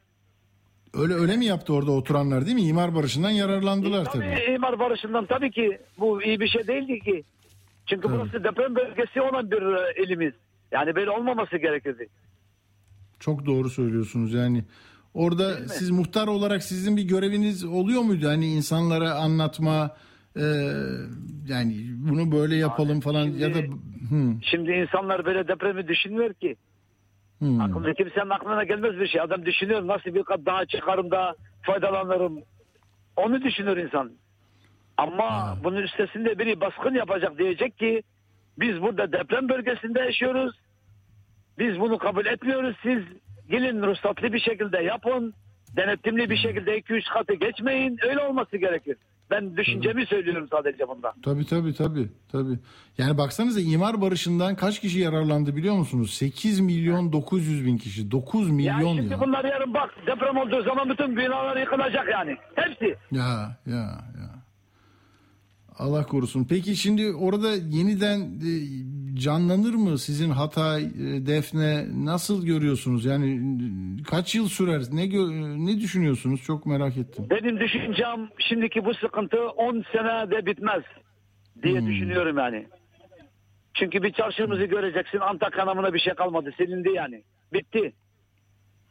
Öyle 0.98 1.14
öyle 1.14 1.38
mi 1.38 1.46
yaptı 1.46 1.74
orada 1.74 1.92
oturanlar 1.92 2.46
değil 2.46 2.56
mi? 2.56 2.62
İmar 2.62 2.96
barışından 2.96 3.30
yararlandılar 3.30 4.06
tabii. 4.06 4.26
Tabii 4.26 4.56
imar 4.56 4.80
barışından 4.80 5.26
tabii 5.26 5.52
ki 5.52 5.78
bu 6.00 6.24
iyi 6.24 6.40
bir 6.40 6.48
şey 6.48 6.68
değildi 6.68 7.00
ki. 7.00 7.24
Çünkü 7.86 8.10
burası 8.12 8.44
deprem 8.44 8.76
bölgesi 8.76 9.22
olan 9.22 9.52
bir 9.52 9.62
e, 9.62 10.04
ilimiz. 10.04 10.34
Yani 10.72 10.96
böyle 10.96 11.10
olmaması 11.12 11.58
gerekirdi. 11.58 12.08
Çok 13.20 13.46
doğru 13.46 13.70
söylüyorsunuz 13.70 14.34
yani. 14.34 14.64
Orada 15.14 15.68
siz 15.68 15.90
muhtar 15.90 16.28
olarak 16.28 16.64
sizin 16.64 16.98
bir 16.98 17.04
göreviniz 17.04 17.66
oluyor 17.66 18.02
muydu? 18.02 18.28
Hani 18.28 18.48
insanlara 18.48 19.14
anlatma 19.14 19.96
e, 20.36 20.44
yani 21.48 21.76
bunu 21.98 22.32
böyle 22.32 22.56
yapalım 22.56 23.00
falan 23.00 23.24
şimdi- 23.24 23.42
ya 23.42 23.54
da 23.54 23.60
hı, 24.10 24.34
Şimdi 24.42 24.72
insanlar 24.72 25.26
böyle 25.26 25.48
depremi 25.48 25.88
düşünmüyor 25.88 26.34
ki. 26.34 26.56
Hı. 27.42 27.64
Aklında 27.64 27.94
kimsenin 27.94 28.30
aklına 28.30 28.64
gelmez 28.64 29.00
bir 29.00 29.08
şey. 29.08 29.22
Adam 29.22 29.46
düşünüyor 29.46 29.88
nasıl 29.88 30.14
bir 30.14 30.24
kat 30.24 30.40
daha 30.46 30.66
çıkarım 30.66 31.12
da 31.12 31.36
faydalanırım. 31.62 32.44
Onu 33.16 33.42
düşünür 33.42 33.78
insan. 33.78 34.12
Ama 34.98 35.58
bunun 35.64 35.82
üstesinde 35.82 36.40
biri 36.40 36.62
baskın 36.62 36.96
yapacak 36.96 37.38
diyecek 37.38 37.78
ki 37.78 38.04
biz 38.60 38.82
burada 38.82 39.12
deprem 39.12 39.50
bölgesinde 39.50 40.00
yaşıyoruz. 40.00 40.56
Biz 41.60 41.80
bunu 41.80 41.98
kabul 41.98 42.26
etmiyoruz. 42.26 42.76
Siz 42.84 43.04
gelin 43.50 43.82
ruhsatlı 43.82 44.34
bir 44.34 44.40
şekilde 44.40 44.78
yapın. 44.78 45.34
Denetimli 45.76 46.30
bir 46.30 46.38
şekilde 46.38 46.80
2-3 46.80 47.14
katı 47.14 47.34
geçmeyin. 47.34 47.98
Öyle 48.02 48.20
olması 48.20 48.58
gerekir. 48.58 48.98
Ben 49.32 49.58
düşüncemi 49.58 50.06
söylüyorum 50.06 50.48
sadece 50.52 50.88
bunda. 50.88 51.14
Tabii 51.24 51.46
tabii 51.46 51.74
tabii 51.74 52.10
tabii. 52.32 52.60
Yani 52.98 53.18
baksanıza 53.18 53.60
imar 53.62 54.02
barışından 54.02 54.56
kaç 54.56 54.80
kişi 54.82 55.00
yararlandı 55.00 55.56
biliyor 55.56 55.76
musunuz? 55.76 56.14
8 56.14 56.60
milyon 56.60 57.12
900 57.14 57.66
bin 57.66 57.78
kişi. 57.78 58.12
9 58.12 58.48
Ya 58.48 58.54
milyon 58.54 58.96
şimdi 58.96 59.14
ya. 59.14 59.20
bunlar 59.22 59.46
yarın 59.46 59.74
bak 59.74 59.90
deprem 60.08 60.38
olduğu 60.38 60.64
zaman 60.64 60.90
bütün 60.90 61.18
binalar 61.18 61.58
yıkılacak 61.58 62.08
yani. 62.12 62.38
Hepsi. 62.56 62.96
Ya 63.12 63.58
ya 63.66 63.76
ya. 64.20 64.38
Allah 65.80 66.04
korusun. 66.06 66.46
Peki 66.50 66.76
şimdi 66.76 67.12
orada 67.14 67.56
yeniden 67.56 68.20
e, 68.20 68.52
canlanır 69.20 69.74
mı 69.74 69.98
sizin 69.98 70.30
Hatay, 70.30 70.84
e, 70.84 71.28
Defne 71.28 71.86
nasıl 72.06 72.46
görüyorsunuz? 72.46 73.06
Yani 73.06 73.36
e, 74.00 74.04
kaç 74.04 74.36
yıl 74.36 74.48
sürer? 74.48 74.82
Ne 74.92 75.10
ne 75.66 75.80
düşünüyorsunuz? 75.80 76.44
Çok 76.44 76.66
merak 76.66 76.98
ettim. 76.98 77.28
Benim 77.30 77.60
düşüncem 77.60 78.30
şimdiki 78.40 78.86
bu 78.86 78.94
sıkıntı 78.94 79.50
10 79.50 79.84
senede 79.92 80.46
bitmez 80.46 80.84
diye 81.64 81.86
düşünüyorum 81.86 82.38
yani. 82.38 82.68
Çünkü 83.74 84.04
bir 84.04 84.14
çarşımızı 84.14 84.64
göreceksin 84.64 85.20
Antakya 85.20 85.66
namına 85.66 85.94
bir 85.94 86.00
şey 86.00 86.14
kalmadı 86.14 86.54
silindi 86.58 86.90
yani. 86.90 87.24
Bitti. 87.54 87.94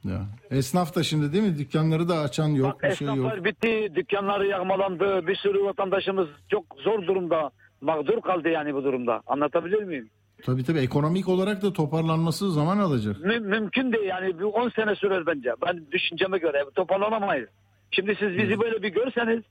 Ya. 0.04 0.26
Esnaf 0.50 0.96
da 0.96 1.02
şimdi 1.02 1.32
değil 1.32 1.44
mi? 1.44 1.58
Dükkanları 1.58 2.08
da 2.08 2.18
açan 2.18 2.48
yok, 2.48 2.82
bir 2.82 2.94
şey 2.94 3.08
yok. 3.08 3.44
Bitti, 3.44 3.92
dükkanları 3.94 4.46
yağmalandı, 4.46 5.26
bir 5.26 5.36
sürü 5.36 5.64
vatandaşımız 5.64 6.28
çok 6.50 6.64
zor 6.78 7.06
durumda, 7.06 7.50
mağdur 7.80 8.20
kaldı 8.20 8.48
yani 8.48 8.74
bu 8.74 8.84
durumda. 8.84 9.22
Anlatabilir 9.26 9.82
miyim? 9.82 10.10
Tabii 10.46 10.64
tabii 10.64 10.78
ekonomik 10.78 11.28
olarak 11.28 11.62
da 11.62 11.72
toparlanması 11.72 12.52
zaman 12.52 12.78
alacak. 12.78 13.20
Mü- 13.20 13.40
mümkün 13.40 13.92
değil 13.92 14.04
yani 14.08 14.38
bir 14.38 14.44
10 14.44 14.68
sene 14.68 14.94
sürer 14.94 15.26
bence. 15.26 15.50
Ben 15.66 15.86
düşünceme 15.92 16.38
göre 16.38 16.64
toparlanamayız. 16.74 17.48
Şimdi 17.90 18.16
siz 18.18 18.28
bizi 18.38 18.60
böyle 18.60 18.82
bir 18.82 18.88
görseniz, 18.88 19.42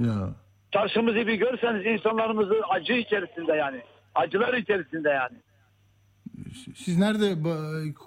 Ya. 0.00 0.34
çarşımızı 0.72 1.16
bir 1.16 1.34
görseniz 1.34 1.86
insanlarımızı 1.86 2.54
acı 2.70 2.92
içerisinde 2.92 3.52
yani. 3.52 3.80
Acılar 4.14 4.54
içerisinde 4.54 5.08
yani. 5.08 5.36
Siz 6.74 6.98
nerede 6.98 7.34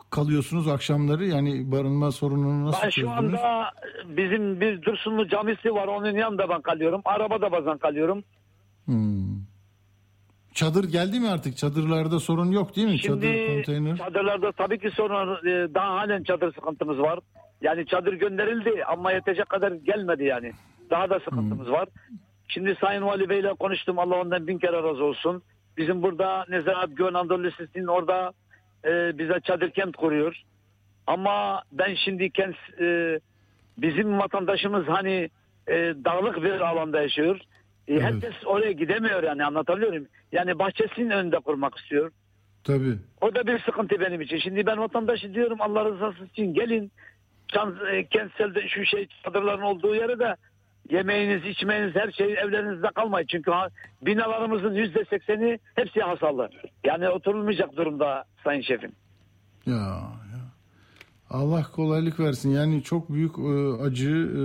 kalıyorsunuz 0.10 0.68
akşamları? 0.68 1.26
Yani 1.26 1.72
barınma 1.72 2.12
sorununu 2.12 2.66
nasıl 2.66 2.84
Ben 2.84 2.90
şu 2.90 3.02
çözdünüz? 3.02 3.18
anda 3.18 3.72
bizim 4.18 4.62
bir 4.62 4.82
Dursunlu 4.82 5.28
camisi 5.28 5.74
var 5.74 5.88
onun 5.88 6.16
yanında 6.16 6.50
ben 6.50 6.62
kalıyorum. 6.62 7.02
Arabada 7.06 7.52
bazen 7.52 7.78
kalıyorum. 7.78 8.24
Hmm. 8.86 9.49
Çadır 10.60 10.84
geldi 10.84 11.20
mi 11.20 11.30
artık? 11.30 11.58
Çadırlarda 11.58 12.20
sorun 12.20 12.52
yok 12.52 12.76
değil 12.76 12.88
mi? 12.88 13.00
Çadır, 13.00 13.22
Şimdi 13.22 13.56
konteyner. 13.56 13.98
çadırlarda 13.98 14.52
tabii 14.52 14.80
ki 14.80 14.92
sorun 14.92 15.48
e, 15.48 15.74
daha 15.74 15.96
halen 15.96 16.24
çadır 16.24 16.54
sıkıntımız 16.54 17.00
var. 17.00 17.20
Yani 17.62 17.86
çadır 17.86 18.14
gönderildi 18.14 18.84
ama 18.88 19.12
yetecek 19.12 19.50
kadar 19.50 19.72
gelmedi 19.72 20.24
yani. 20.24 20.52
Daha 20.90 21.10
da 21.10 21.20
sıkıntımız 21.20 21.72
var. 21.72 21.90
Şimdi 22.48 22.78
Sayın 22.82 23.02
Vali 23.02 23.30
Bey 23.30 23.40
ile 23.40 23.54
konuştum. 23.54 24.00
Allah 24.00 24.16
ondan 24.16 24.48
bin 24.48 24.58
kere 24.58 24.84
razı 24.84 25.04
olsun. 25.04 25.44
Bizim 25.78 26.02
burada 26.02 26.46
Nezahat 26.50 26.98
Güven 26.98 27.14
Anadolu 27.14 27.44
Lisesi'nin 27.44 27.88
orada 27.88 28.34
e, 28.86 29.18
bize 29.18 29.40
çadır 29.44 29.70
kent 29.70 29.96
kuruyor. 29.96 30.42
Ama 31.08 31.64
ben 31.72 31.96
şimdi 31.96 32.30
kent 32.30 32.56
e, 32.82 33.20
bizim 33.78 34.20
vatandaşımız 34.20 34.88
hani 34.88 35.30
e, 35.68 35.74
dağlık 36.06 36.44
bir 36.44 36.62
alanda 36.62 37.02
yaşıyor. 37.02 37.40
E, 37.90 38.00
Herkes 38.00 38.34
oraya 38.46 38.72
gidemiyor 38.72 39.24
yani 39.24 39.46
anlatabiliyor 39.46 39.90
muyum? 39.90 40.08
Yani 40.32 40.60
bahçesinin 40.60 41.10
önünde 41.10 41.40
kurmak 41.40 41.78
istiyor. 41.78 42.12
Tabii. 42.64 42.98
O 43.22 43.36
da 43.36 43.48
bir 43.48 43.60
sıkıntı 43.60 44.00
benim 44.00 44.22
için. 44.22 44.38
Şimdi 44.38 44.66
ben 44.66 44.78
vatandaşı 44.78 45.34
diyorum 45.34 45.62
Allah 45.62 45.86
rızası 45.86 46.26
için 46.26 46.54
gelin. 46.54 46.92
E, 47.92 48.06
kentsel 48.06 48.68
şu 48.68 48.86
şey 48.86 49.08
çadırların 49.24 49.62
olduğu 49.62 49.96
yere 49.96 50.20
de 50.20 50.36
yemeğiniz, 50.90 51.46
içmeniz 51.46 51.96
her 51.96 52.12
şey 52.12 52.34
evlerinizde 52.34 52.88
kalmayın. 52.96 53.28
Çünkü 53.28 53.52
ha, 53.52 53.68
binalarımızın 54.02 54.74
yüzde 54.74 55.06
sekseni 55.06 55.60
hepsi 55.76 56.02
hasarlı. 56.02 56.50
Yani 56.84 57.10
oturulmayacak 57.10 57.76
durumda 57.78 58.24
Sayın 58.44 58.62
Şefim. 58.62 58.92
Ya. 59.66 60.02
Allah 61.30 61.64
kolaylık 61.76 62.20
versin. 62.20 62.50
Yani 62.52 62.84
çok 62.84 63.10
büyük 63.14 63.32
e, 63.40 63.84
acı. 63.84 64.10
e, 64.10 64.42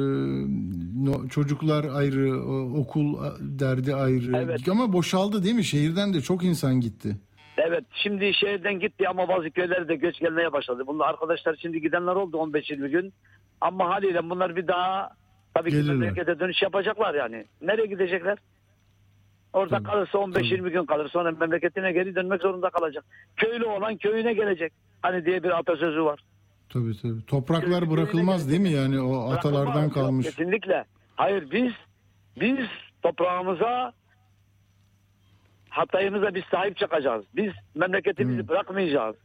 no- 1.05 1.29
çocuklar 1.29 1.85
ayrı, 1.95 2.29
e, 2.29 2.79
okul 2.79 3.17
derdi 3.41 3.95
ayrı. 3.95 4.37
Evet. 4.37 4.69
Ama 4.71 4.93
boşaldı 4.93 5.45
değil 5.45 5.55
mi? 5.55 5.65
Şehirden 5.65 6.15
de 6.15 6.21
çok 6.21 6.45
insan 6.45 6.81
gitti. 6.81 7.17
Evet 7.57 7.85
şimdi 8.03 8.35
şehirden 8.35 8.81
gitti 8.81 9.09
ama 9.09 9.29
bazı 9.29 9.51
köylere 9.51 9.89
de 9.89 9.97
göç 9.97 10.19
gelmeye 10.21 10.53
başladı. 10.53 10.83
Bunlar 10.87 11.09
arkadaşlar 11.09 11.57
şimdi 11.63 11.81
gidenler 11.81 12.15
oldu 12.15 12.37
15-20 12.37 12.89
gün. 12.89 13.13
Ama 13.61 13.89
haliyle 13.89 14.31
bunlar 14.31 14.57
bir 14.57 14.67
daha 14.67 15.11
tabii 15.55 15.71
ki 15.71 15.77
memlekete 15.77 16.39
dönüş 16.39 16.63
yapacaklar 16.63 17.15
yani. 17.15 17.45
Nereye 17.63 17.87
gidecekler? 17.87 18.39
Orada 19.53 19.83
kalırsa 19.83 20.19
15-20 20.19 20.71
gün 20.71 20.85
kalır. 20.85 21.09
Sonra 21.13 21.31
memleketine 21.31 21.93
geri 21.93 22.15
dönmek 22.15 22.41
zorunda 22.43 22.71
kalacak. 22.71 23.05
Köylü 23.37 23.65
olan 23.65 23.97
köyüne 23.97 24.33
gelecek. 24.33 24.73
Hani 25.03 25.25
diye 25.25 25.43
bir 25.43 25.59
atasözü 25.59 26.05
var. 26.05 26.21
Tabii 26.69 27.01
tabii. 27.03 27.27
Topraklar 27.27 27.91
bırakılmaz 27.91 28.49
değil 28.51 28.61
mi? 28.61 28.71
Yani 28.73 29.01
o 29.01 29.31
atalardan. 29.33 29.83
Yok, 29.83 29.95
kalmış. 29.95 30.27
Kesinlikle. 30.27 30.85
Hayır 31.17 31.51
biz 31.51 31.73
biz 32.41 32.67
toprağımıza 33.03 33.93
Hatay'ımıza 35.69 36.35
biz 36.35 36.43
sahip 36.51 36.77
çıkacağız. 36.77 37.25
Biz 37.37 37.53
memleketimizi 37.75 38.49
bırakmayacağız. 38.49 39.17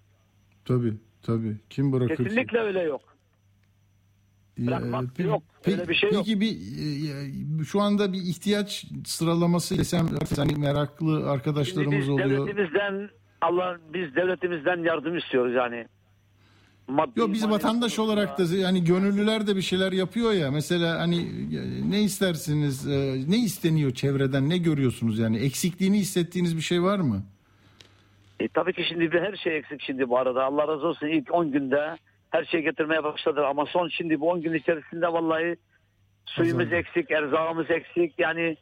Tabii 0.65 0.93
tabii. 1.23 1.57
Kim 1.69 1.91
bırakır? 1.93 2.15
Kesinlikle 2.17 2.59
öyle 2.59 2.81
yok. 2.81 3.01
Bırakmak 4.57 5.03
Pe- 5.03 5.27
yok. 5.27 5.43
pe- 5.63 5.71
Öyle 5.71 5.87
bir 5.87 5.95
şey 5.95 6.11
yok. 6.11 6.23
peki 6.25 6.41
bir 6.41 6.51
e, 7.61 7.63
şu 7.63 7.81
anda 7.81 8.13
bir 8.13 8.17
ihtiyaç 8.21 8.85
sıralaması 9.05 9.77
desem 9.77 10.07
hani 10.35 10.55
meraklı 10.55 11.29
arkadaşlarımız 11.31 11.93
Şimdi 11.93 12.01
biz 12.01 12.09
oluyor. 12.09 12.47
devletimizden 12.47 13.09
Allah 13.41 13.77
biz 13.93 14.15
devletimizden 14.15 14.83
yardım 14.83 15.17
istiyoruz 15.17 15.53
yani. 15.55 15.87
Maddi, 16.89 17.19
Yok 17.19 17.33
biz 17.33 17.49
vatandaş 17.49 17.99
olarak 17.99 18.37
da 18.37 18.55
yani 18.55 18.83
gönüllüler 18.83 19.47
de 19.47 19.55
bir 19.55 19.61
şeyler 19.61 19.91
yapıyor 19.91 20.31
ya. 20.33 20.51
Mesela 20.51 20.99
hani 20.99 21.17
e, 21.21 21.91
ne 21.91 22.01
istersiniz? 22.01 22.87
e, 22.87 23.15
Ne 23.31 23.37
isteniyor 23.37 23.91
çevreden? 23.91 24.49
Ne 24.49 24.57
görüyorsunuz 24.57 25.19
yani? 25.19 25.37
Eksikliğini 25.37 25.97
hissettiğiniz 25.97 26.57
bir 26.57 26.61
şey 26.61 26.83
var 26.83 26.99
mı? 26.99 27.23
E, 28.39 28.47
tabii 28.47 28.73
ki 28.73 28.83
şimdi 28.89 29.11
bir 29.11 29.21
her 29.21 29.35
şey 29.35 29.57
eksik 29.57 29.81
şimdi 29.81 30.09
bu 30.09 30.17
arada. 30.17 30.43
Allah 30.45 30.67
razı 30.67 30.87
olsun 30.87 31.07
ilk 31.07 31.33
10 31.33 31.51
günde 31.51 31.97
her 32.29 32.45
şey 32.45 32.61
getirmeye 32.61 33.03
başladı 33.03 33.45
ama 33.45 33.65
son 33.65 33.87
şimdi 33.89 34.19
bu 34.19 34.29
10 34.29 34.41
gün 34.41 34.53
içerisinde 34.53 35.07
vallahi 35.07 35.55
suyumuz 36.25 36.61
Azaldı. 36.61 36.75
eksik, 36.75 37.11
erzağımız 37.11 37.71
eksik 37.71 38.13
yani 38.19 38.57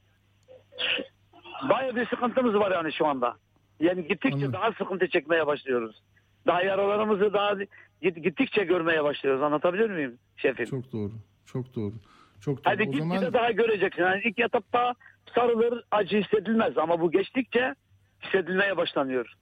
bayağı 1.69 1.95
bir 1.95 2.05
sıkıntımız 2.07 2.53
var 2.55 2.71
yani 2.71 2.93
şu 2.93 3.07
anda. 3.07 3.35
Yani 3.79 4.01
gittikçe 4.07 4.35
Anladım. 4.35 4.53
daha 4.53 4.71
sıkıntı 4.71 5.07
çekmeye 5.09 5.47
başlıyoruz. 5.47 6.01
Daha 6.47 6.61
yaralarımızı 6.61 7.33
daha 7.33 7.53
gittikçe 8.01 8.63
görmeye 8.63 9.03
başlıyoruz. 9.03 9.41
Anlatabiliyor 9.41 9.89
muyum 9.89 10.13
şefim? 10.35 10.65
Çok 10.65 10.93
doğru. 10.93 11.11
Çok 11.45 11.75
doğru. 11.75 11.93
Çok 12.41 12.57
doğru. 12.57 12.73
Hadi 12.73 12.85
gitgide 12.85 12.99
zaman 12.99 13.33
daha 13.33 13.51
göreceksin. 13.51 14.01
Yani 14.01 14.21
ilk 14.25 14.39
etapta 14.39 14.93
sarılır, 15.35 15.83
acı 15.91 16.17
hissedilmez 16.17 16.77
ama 16.77 17.01
bu 17.01 17.11
geçtikçe 17.11 17.75
hissedilmeye 18.23 18.77
başlanıyor. 18.77 19.33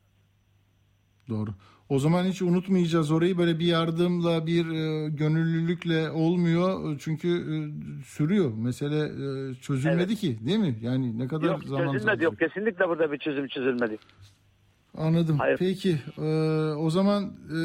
doğru. 1.29 1.51
O 1.89 1.99
zaman 1.99 2.23
hiç 2.23 2.41
unutmayacağız 2.41 3.11
orayı 3.11 3.37
böyle 3.37 3.59
bir 3.59 3.65
yardımla 3.65 4.47
bir 4.47 4.65
e, 4.65 5.09
gönüllülükle 5.09 6.09
olmuyor 6.09 6.99
çünkü 6.99 7.27
e, 7.27 7.55
sürüyor. 8.03 8.51
Mesele 8.57 8.99
e, 9.05 9.53
çözülmedi 9.55 10.15
ki 10.15 10.45
değil 10.45 10.59
mi? 10.59 10.75
Yani 10.81 11.19
ne 11.19 11.27
kadar 11.27 11.47
Yok 11.47 11.63
zaman 11.63 11.93
çözülmedi 11.93 12.23
yok. 12.23 12.39
Kesinlikle 12.39 12.89
burada 12.89 13.11
bir 13.11 13.17
çözüm 13.17 13.47
çözülmedi. 13.47 13.97
Anladım. 14.97 15.39
Hayır. 15.39 15.57
Peki 15.57 15.99
e, 16.17 16.21
o 16.77 16.89
zaman 16.89 17.23
e, 17.23 17.55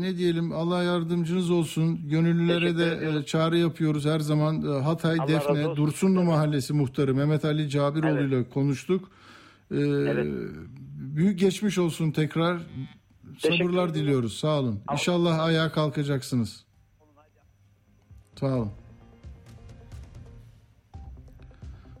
ne 0.00 0.16
diyelim 0.16 0.52
Allah 0.52 0.82
yardımcınız 0.82 1.50
olsun. 1.50 2.08
Gönüllülere 2.08 2.78
de 2.78 3.18
e, 3.18 3.24
çağrı 3.24 3.58
yapıyoruz 3.58 4.04
her 4.06 4.20
zaman. 4.20 4.62
E, 4.62 4.82
Hatay 4.82 5.16
Allah 5.20 5.28
Defne. 5.28 5.76
Dursunlu 5.76 6.22
Mahallesi 6.24 6.72
muhtarı 6.72 7.14
Mehmet 7.14 7.44
Ali 7.44 7.70
Cabiroğlu 7.70 8.20
ile 8.20 8.48
konuştuk. 8.48 9.10
E, 9.72 9.76
Büyük 11.16 11.38
geçmiş 11.38 11.78
olsun 11.78 12.10
tekrar. 12.10 12.58
Sabırlar 13.38 13.94
diliyoruz. 13.94 14.36
Sağ 14.38 14.60
olun. 14.60 14.80
İnşallah 14.92 15.38
ayağa 15.38 15.72
kalkacaksınız. 15.72 16.64
Sağ 18.40 18.56
olun. 18.56 18.70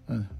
Hadi. 0.08 0.39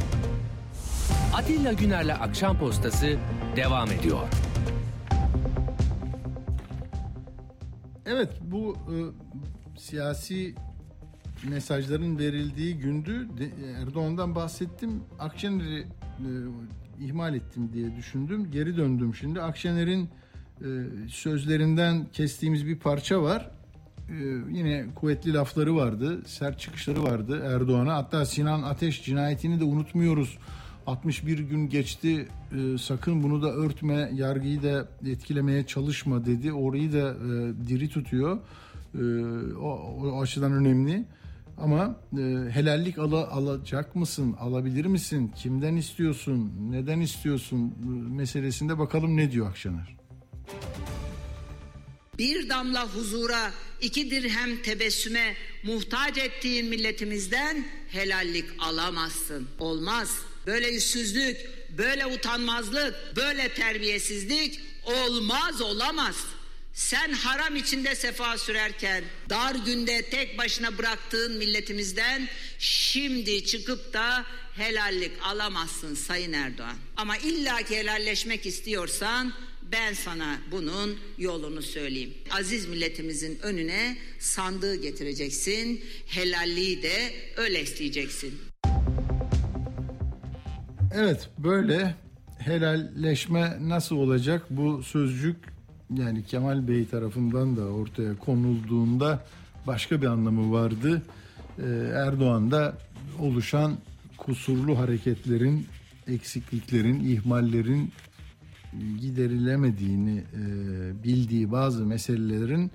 Atilla 1.33 1.73
Güner'le 1.73 2.13
Akşam 2.21 2.59
Postası 2.59 3.17
devam 3.55 3.91
ediyor. 3.91 4.19
Evet 8.05 8.29
bu 8.41 8.75
e, 8.75 8.95
siyasi 9.79 10.55
mesajların 11.49 12.19
verildiği 12.19 12.77
gündü. 12.77 13.27
Erdoğan'dan 13.81 14.35
bahsettim. 14.35 15.03
Akşener'i 15.19 15.79
e, 15.79 16.29
ihmal 16.99 17.35
ettim 17.35 17.69
diye 17.73 17.95
düşündüm. 17.95 18.51
Geri 18.51 18.77
döndüm 18.77 19.15
şimdi. 19.15 19.41
Akşener'in 19.41 20.09
e, 20.61 20.67
sözlerinden 21.09 22.05
kestiğimiz 22.13 22.67
bir 22.67 22.79
parça 22.79 23.21
var. 23.21 23.51
E, 24.09 24.13
yine 24.49 24.85
kuvvetli 24.95 25.33
lafları 25.33 25.75
vardı. 25.75 26.21
Sert 26.25 26.59
çıkışları 26.59 27.03
vardı 27.03 27.43
Erdoğan'a. 27.45 27.95
Hatta 27.95 28.25
Sinan 28.25 28.61
Ateş 28.63 29.03
cinayetini 29.03 29.59
de 29.59 29.63
unutmuyoruz. 29.63 30.37
61 30.87 31.39
gün 31.39 31.69
geçti 31.69 32.27
e, 32.51 32.77
sakın 32.77 33.23
bunu 33.23 33.41
da 33.41 33.51
örtme 33.53 34.11
yargıyı 34.13 34.63
da 34.63 34.87
etkilemeye 35.07 35.65
çalışma 35.67 36.25
dedi. 36.25 36.53
Orayı 36.53 36.93
da 36.93 37.09
e, 37.09 37.67
diri 37.67 37.89
tutuyor. 37.89 38.37
E, 38.95 39.03
o, 39.55 39.69
o 39.69 40.21
açıdan 40.21 40.51
önemli. 40.53 41.05
Ama 41.57 41.95
e, 42.13 42.21
helallik 42.51 42.99
ala, 42.99 43.27
alacak 43.31 43.95
mısın? 43.95 44.35
Alabilir 44.39 44.85
misin? 44.85 45.31
Kimden 45.35 45.75
istiyorsun? 45.75 46.51
Neden 46.69 46.99
istiyorsun? 46.99 47.75
E, 47.83 47.87
meselesinde 48.15 48.79
bakalım 48.79 49.17
ne 49.17 49.31
diyor 49.31 49.49
Akşener. 49.49 49.95
bir 52.17 52.49
damla 52.49 52.87
huzura, 52.87 53.51
iki 53.81 54.11
dirhem 54.11 54.61
tebessüme 54.61 55.33
muhtaç 55.63 56.17
ettiğin 56.17 56.65
milletimizden 56.69 57.65
helallik 57.89 58.45
alamazsın. 58.59 59.47
Olmaz. 59.59 60.30
Böyle 60.47 60.67
yüzsüzlük, 60.69 61.37
böyle 61.77 62.05
utanmazlık, 62.05 63.15
böyle 63.15 63.53
terbiyesizlik 63.53 64.59
olmaz 64.83 65.61
olamaz. 65.61 66.15
Sen 66.73 67.11
haram 67.11 67.55
içinde 67.55 67.95
sefa 67.95 68.37
sürerken 68.37 69.03
dar 69.29 69.55
günde 69.55 70.01
tek 70.09 70.37
başına 70.37 70.77
bıraktığın 70.77 71.37
milletimizden 71.37 72.29
şimdi 72.59 73.45
çıkıp 73.45 73.93
da 73.93 74.25
helallik 74.55 75.11
alamazsın 75.23 75.95
Sayın 75.95 76.33
Erdoğan. 76.33 76.77
Ama 76.97 77.17
illaki 77.17 77.77
helalleşmek 77.77 78.45
istiyorsan 78.45 79.33
ben 79.71 79.93
sana 79.93 80.39
bunun 80.51 80.99
yolunu 81.17 81.61
söyleyeyim. 81.61 82.13
Aziz 82.31 82.65
milletimizin 82.65 83.39
önüne 83.41 83.97
sandığı 84.19 84.75
getireceksin. 84.75 85.85
Helalliği 86.05 86.83
de 86.83 87.13
öyle 87.37 87.61
isteyeceksin. 87.61 88.50
Evet 90.93 91.29
böyle 91.37 91.95
helalleşme 92.37 93.57
nasıl 93.61 93.95
olacak 93.95 94.45
bu 94.49 94.83
sözcük 94.83 95.35
yani 95.93 96.23
Kemal 96.23 96.67
Bey 96.67 96.87
tarafından 96.87 97.57
da 97.57 97.61
ortaya 97.61 98.17
konulduğunda 98.17 99.23
başka 99.67 100.01
bir 100.01 100.07
anlamı 100.07 100.51
vardı. 100.51 101.01
Ee, 101.59 101.63
Erdoğan'da 101.95 102.77
oluşan 103.19 103.77
kusurlu 104.17 104.79
hareketlerin, 104.79 105.67
eksikliklerin, 106.07 106.99
ihmallerin 106.99 107.91
giderilemediğini 109.01 110.17
e, 110.17 110.43
bildiği 111.03 111.51
bazı 111.51 111.85
meselelerin 111.85 112.71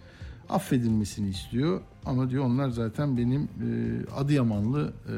affedilmesini 0.49 1.29
istiyor. 1.31 1.81
Ama 2.07 2.31
diyor 2.31 2.45
onlar 2.45 2.69
zaten 2.69 3.17
benim 3.17 3.43
e, 3.43 3.67
Adıyamanlı 4.17 4.93
e, 5.09 5.15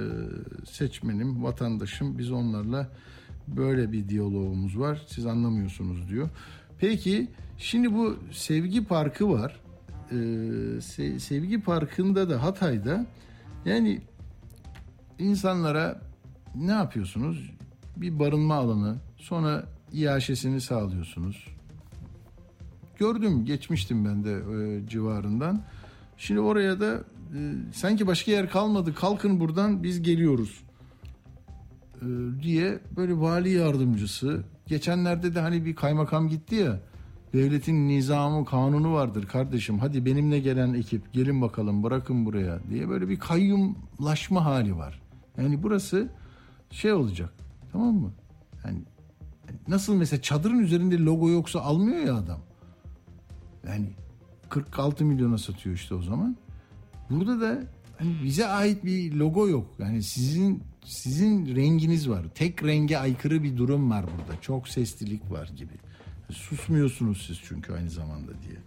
seçmenim, 0.66 1.44
vatandaşım. 1.44 2.18
Biz 2.18 2.30
onlarla 2.32 2.88
böyle 3.48 3.92
bir 3.92 4.08
diyalogumuz 4.08 4.78
var. 4.78 5.02
Siz 5.06 5.26
anlamıyorsunuz 5.26 6.08
diyor. 6.08 6.28
Peki 6.78 7.28
şimdi 7.58 7.94
bu 7.94 8.16
Sevgi 8.32 8.84
Parkı 8.84 9.30
var. 9.30 9.60
E, 10.10 10.14
Se- 10.80 11.18
Sevgi 11.18 11.60
Parkı'nda 11.60 12.30
da 12.30 12.42
Hatay'da 12.42 13.06
yani 13.64 14.00
insanlara 15.18 16.00
ne 16.54 16.72
yapıyorsunuz? 16.72 17.50
Bir 17.96 18.18
barınma 18.18 18.54
alanı, 18.54 18.96
sonra 19.16 19.64
iaşesini 19.92 20.60
sağlıyorsunuz. 20.60 21.46
gördüm, 22.98 23.44
geçmiştim 23.44 24.04
ben 24.04 24.24
de 24.24 24.32
e, 24.32 24.88
civarından. 24.88 25.62
Şimdi 26.18 26.40
oraya 26.40 26.80
da 26.80 27.04
e, 27.34 27.38
sanki 27.74 28.06
başka 28.06 28.30
yer 28.30 28.50
kalmadı. 28.50 28.94
Kalkın 28.94 29.40
buradan 29.40 29.82
biz 29.82 30.02
geliyoruz 30.02 30.60
e, 32.02 32.06
diye 32.42 32.78
böyle 32.96 33.20
vali 33.20 33.50
yardımcısı. 33.50 34.44
Geçenlerde 34.66 35.34
de 35.34 35.40
hani 35.40 35.64
bir 35.64 35.76
kaymakam 35.76 36.28
gitti 36.28 36.54
ya. 36.54 36.80
Devletin 37.32 37.88
nizamı, 37.88 38.44
kanunu 38.44 38.92
vardır 38.92 39.26
kardeşim. 39.26 39.78
Hadi 39.78 40.04
benimle 40.04 40.38
gelen 40.38 40.74
ekip 40.74 41.12
gelin 41.12 41.42
bakalım 41.42 41.82
bırakın 41.82 42.26
buraya 42.26 42.58
diye 42.70 42.88
böyle 42.88 43.08
bir 43.08 43.18
kayyumlaşma 43.18 44.44
hali 44.44 44.76
var. 44.76 45.02
Yani 45.36 45.62
burası 45.62 46.08
şey 46.70 46.92
olacak. 46.92 47.32
Tamam 47.72 47.94
mı? 47.94 48.12
Yani 48.64 48.78
nasıl 49.68 49.94
mesela 49.94 50.22
çadırın 50.22 50.58
üzerinde 50.58 50.98
logo 50.98 51.30
yoksa 51.30 51.60
almıyor 51.60 51.98
ya 51.98 52.14
adam. 52.14 52.40
Yani 53.66 53.88
46 54.48 55.04
milyona 55.04 55.38
satıyor 55.38 55.74
işte 55.74 55.94
o 55.94 56.02
zaman. 56.02 56.36
Burada 57.10 57.40
da 57.40 57.62
hani 57.98 58.16
bize 58.24 58.46
ait 58.46 58.84
bir 58.84 59.14
logo 59.14 59.48
yok. 59.48 59.66
Yani 59.78 60.02
sizin 60.02 60.62
sizin 60.84 61.56
renginiz 61.56 62.10
var. 62.10 62.24
Tek 62.34 62.64
renge 62.64 62.96
aykırı 62.96 63.42
bir 63.42 63.56
durum 63.56 63.90
var 63.90 64.04
burada. 64.04 64.40
Çok 64.40 64.68
seslilik 64.68 65.30
var 65.30 65.50
gibi. 65.56 65.72
Susmuyorsunuz 66.32 67.24
siz 67.26 67.40
çünkü 67.48 67.72
aynı 67.72 67.90
zamanda 67.90 68.32
diye. 68.48 68.58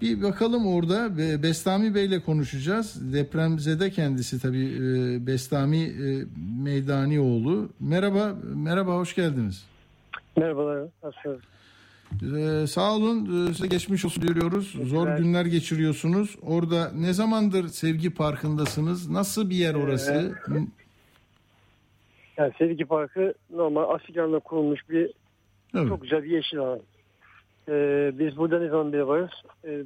Bir 0.00 0.22
bakalım 0.22 0.66
orada 0.66 1.18
Be- 1.18 1.42
Bestami 1.42 1.94
Bey'le 1.94 2.20
konuşacağız. 2.20 3.12
Depremzede 3.12 3.90
kendisi 3.90 4.40
tabii 4.40 4.64
e, 4.64 5.26
Bestami 5.26 5.78
e, 5.78 6.24
Meydanioğlu. 6.62 7.68
Merhaba, 7.80 8.36
merhaba 8.54 8.94
hoş 8.96 9.14
geldiniz. 9.14 9.64
Merhabalar, 10.36 10.88
nasılsınız? 11.02 11.40
Ee, 12.22 12.66
sağ 12.66 12.94
olun. 12.96 13.24
Ee, 13.24 13.54
size 13.54 13.66
geçmiş 13.66 14.04
olsun 14.04 14.22
diyoruz. 14.22 14.76
Zor 14.84 15.16
günler 15.18 15.46
geçiriyorsunuz. 15.46 16.36
Orada 16.42 16.92
ne 16.92 17.12
zamandır 17.12 17.68
Sevgi 17.68 18.14
Parkı'ndasınız? 18.14 19.10
Nasıl 19.10 19.50
bir 19.50 19.56
yer 19.56 19.74
orası? 19.74 20.34
Yani 22.36 22.52
Sevgi 22.58 22.84
Parkı 22.84 23.34
normal 23.54 23.94
Afrika'da 23.94 24.38
kurulmuş 24.38 24.80
bir 24.90 25.10
Evet. 25.74 25.88
çok 25.88 26.02
güzel 26.02 26.22
bir 26.24 26.30
yeşil 26.30 26.58
alan. 26.58 26.80
Ee, 27.68 28.12
biz 28.18 28.36
burada 28.36 28.58
ne 28.60 28.68
zaman 28.68 28.92
beri 28.92 29.06
varız? 29.06 29.30
Ee, 29.64 29.82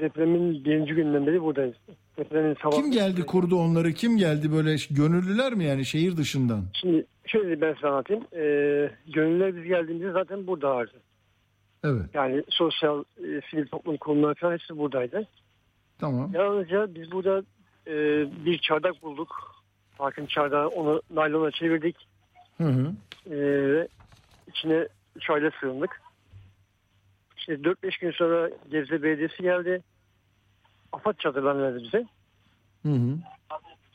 depremin 0.00 0.64
birinci 0.64 0.94
günden 0.94 1.26
beri 1.26 1.42
buradayız. 1.42 1.74
Depremin 2.18 2.56
sabah... 2.62 2.76
Kim 2.76 2.90
geldi 2.90 3.26
kurdu 3.26 3.56
onları? 3.56 3.92
Kim 3.92 4.16
geldi 4.16 4.52
böyle 4.52 4.76
gönüllüler 4.90 5.54
mi 5.54 5.64
yani 5.64 5.84
şehir 5.84 6.16
dışından? 6.16 6.64
Şimdi 6.80 7.06
şöyle 7.26 7.60
ben 7.60 7.74
size 7.74 7.86
anlatayım. 7.88 8.24
Ee, 8.32 8.90
gönüllüler 9.14 9.56
biz 9.56 9.64
geldiğimizde 9.64 10.12
zaten 10.12 10.46
burada 10.46 10.70
vardı. 10.70 10.92
Evet. 11.86 12.14
Yani 12.14 12.42
sosyal, 12.48 13.04
e, 13.18 13.40
sivil 13.50 13.66
toplum 13.66 13.96
kurumları 13.96 14.34
falan 14.34 14.52
hepsi 14.52 14.78
buradaydı. 14.78 15.26
Tamam. 15.98 16.30
Yalnızca 16.34 16.94
biz 16.94 17.12
burada 17.12 17.42
e, 17.86 17.94
bir 18.44 18.58
çardak 18.58 19.02
bulduk. 19.02 19.56
Parkın 19.98 20.26
çardağı 20.26 20.68
onu 20.68 21.02
naylona 21.10 21.50
çevirdik. 21.50 21.96
Hı 22.58 22.64
hı. 22.64 22.92
Ve 23.26 23.88
içine 24.48 24.88
üç 25.16 25.30
aile 25.30 25.50
sığındık. 25.60 26.00
İşte 27.36 27.52
4-5 27.52 28.00
gün 28.00 28.10
sonra 28.10 28.50
Gebze 28.70 29.02
Belediyesi 29.02 29.42
geldi. 29.42 29.82
AFAD 30.92 31.14
çadırlarını 31.18 31.62
verdi 31.62 31.82
bize. 31.84 32.06
Hı 32.82 32.92
hı. 32.92 33.18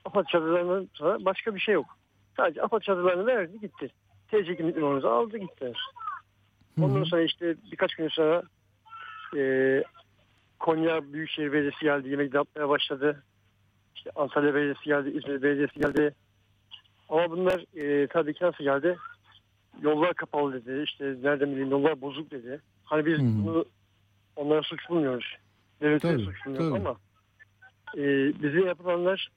AFAD 0.06 0.26
çadırlarından 0.26 0.90
sonra 0.94 1.26
başka 1.26 1.56
bir 1.56 1.60
şey 1.60 1.74
yok. 1.74 1.86
Sadece 2.38 2.62
AFAD 2.62 2.82
çadırlarını 2.82 3.26
verdi 3.26 3.60
gitti. 3.60 3.90
TC 4.28 4.58
kimliklerimizi 4.58 5.08
aldı 5.08 5.38
gittiler. 5.38 5.78
Ondan 6.82 7.04
sonra 7.04 7.22
işte 7.22 7.56
birkaç 7.72 7.96
gün 7.96 8.08
sonra 8.08 8.44
e, 9.38 9.84
Konya 10.60 11.14
Büyükşehir 11.14 11.52
Belediyesi 11.52 11.80
geldi. 11.82 12.10
Yemek 12.10 12.34
dağıtmaya 12.34 12.70
başladı. 12.70 13.24
İşte 13.96 14.10
Antalya 14.16 14.56
Belediyesi 14.56 14.86
geldi. 14.86 15.10
İzmir 15.10 15.42
Belediyesi 15.42 15.80
geldi. 15.80 16.16
Ama 17.10 17.32
bunlar 17.32 17.66
e, 17.76 18.08
tabii 18.08 18.34
ki 18.34 18.44
nasıl 18.44 18.64
geldi? 18.64 18.98
Yollar 19.82 20.14
kapalı 20.14 20.54
dedi. 20.54 20.84
İşte 20.84 21.06
nereden 21.24 21.52
bileyim 21.52 21.72
yollar 21.72 22.02
bozuk 22.02 22.32
dedi. 22.32 22.62
Hani 22.84 23.06
biz 23.06 23.20
bunu 23.20 23.66
onlara 24.36 24.62
suç 24.64 24.90
bulmuyoruz. 24.90 25.38
Devlete 25.82 26.18
suç 26.18 26.46
bulmuyoruz 26.46 26.70
tabii. 26.70 26.88
ama 26.88 26.98
e, 27.98 28.04
bize 28.44 28.62
yapılanlar 28.62 29.32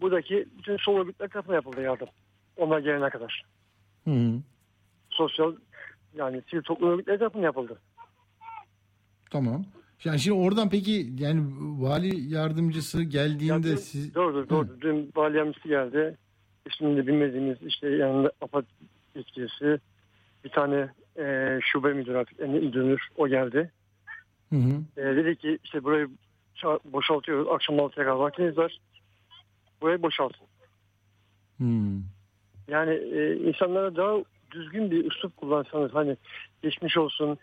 buradaki 0.00 0.46
bütün 0.58 0.76
sol 0.76 1.00
örgütler 1.00 1.28
tarafından 1.28 1.54
yapıldı 1.54 1.82
yardım. 1.82 2.08
Onlar 2.56 2.78
gelene 2.78 3.10
kadar. 3.10 3.44
Hı 4.04 4.10
hı. 4.10 4.40
Sosyal 5.10 5.54
yani 6.16 6.42
sivil 6.50 6.62
toplum 6.62 6.90
örgütleri 6.90 7.18
tarafından 7.18 7.44
yapıldı. 7.44 7.78
Tamam. 9.30 9.64
Yani 10.04 10.18
şimdi 10.18 10.38
oradan 10.38 10.70
peki 10.70 11.06
yani 11.18 11.42
vali 11.58 12.34
yardımcısı 12.34 13.02
geldiğinde 13.02 13.70
dün, 13.70 13.76
siz 13.76 14.14
Doğrudur 14.14 14.48
doğrudur. 14.48 14.80
Dün 14.80 15.12
vali 15.16 15.36
yardımcısı 15.36 15.68
geldi. 15.68 16.16
İsmini 16.66 17.06
bilmediğimiz 17.06 17.62
işte 17.62 17.88
yanında 17.88 18.32
AFAD 18.40 18.64
yetkilisi 19.14 19.78
bir 20.44 20.48
tane 20.48 20.88
e, 21.18 21.58
şube 21.62 21.92
müdürü 21.92 22.16
artık 22.16 22.40
müdürü 22.40 22.96
o 23.16 23.28
geldi. 23.28 23.70
Hı 24.50 24.56
hı. 24.56 25.00
E, 25.00 25.16
dedi 25.16 25.36
ki 25.36 25.58
işte 25.64 25.84
burayı 25.84 26.08
boşaltıyoruz. 26.84 27.48
Akşam 27.48 27.76
6'ya 27.76 28.04
kadar 28.04 28.16
vaktiniz 28.16 28.58
var. 28.58 28.78
Burayı 29.82 30.02
boşaltın. 30.02 30.46
Hmm. 31.56 32.02
Yani 32.68 32.94
e, 32.94 33.36
insanlara 33.36 33.96
daha 33.96 34.16
düzgün 34.54 34.90
bir 34.90 35.04
üslup 35.04 35.36
kullansanız 35.36 35.94
hani 35.94 36.16
geçmiş 36.62 36.96
olsun 36.96 37.38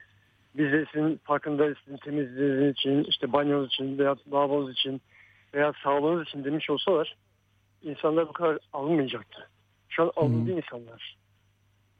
biz 0.55 0.88
sizin 0.93 1.18
farkındayız 1.24 1.78
sizin 1.86 1.97
temizliğiniz 1.97 2.72
için 2.72 3.03
işte 3.03 3.34
banyonuz 3.34 3.68
için 3.68 3.97
veya 3.97 4.16
lavabonuz 4.32 4.72
için 4.72 5.01
veya 5.53 5.74
sağlığınız 5.84 6.28
için 6.28 6.43
demiş 6.43 6.70
olsalar 6.70 7.16
insanlar 7.82 8.28
bu 8.28 8.34
kadar 8.34 8.57
alınmayacaktı. 8.74 9.49
Şu 9.89 10.03
an 10.03 10.12
alındı 10.16 10.51
insanlar. 10.51 11.18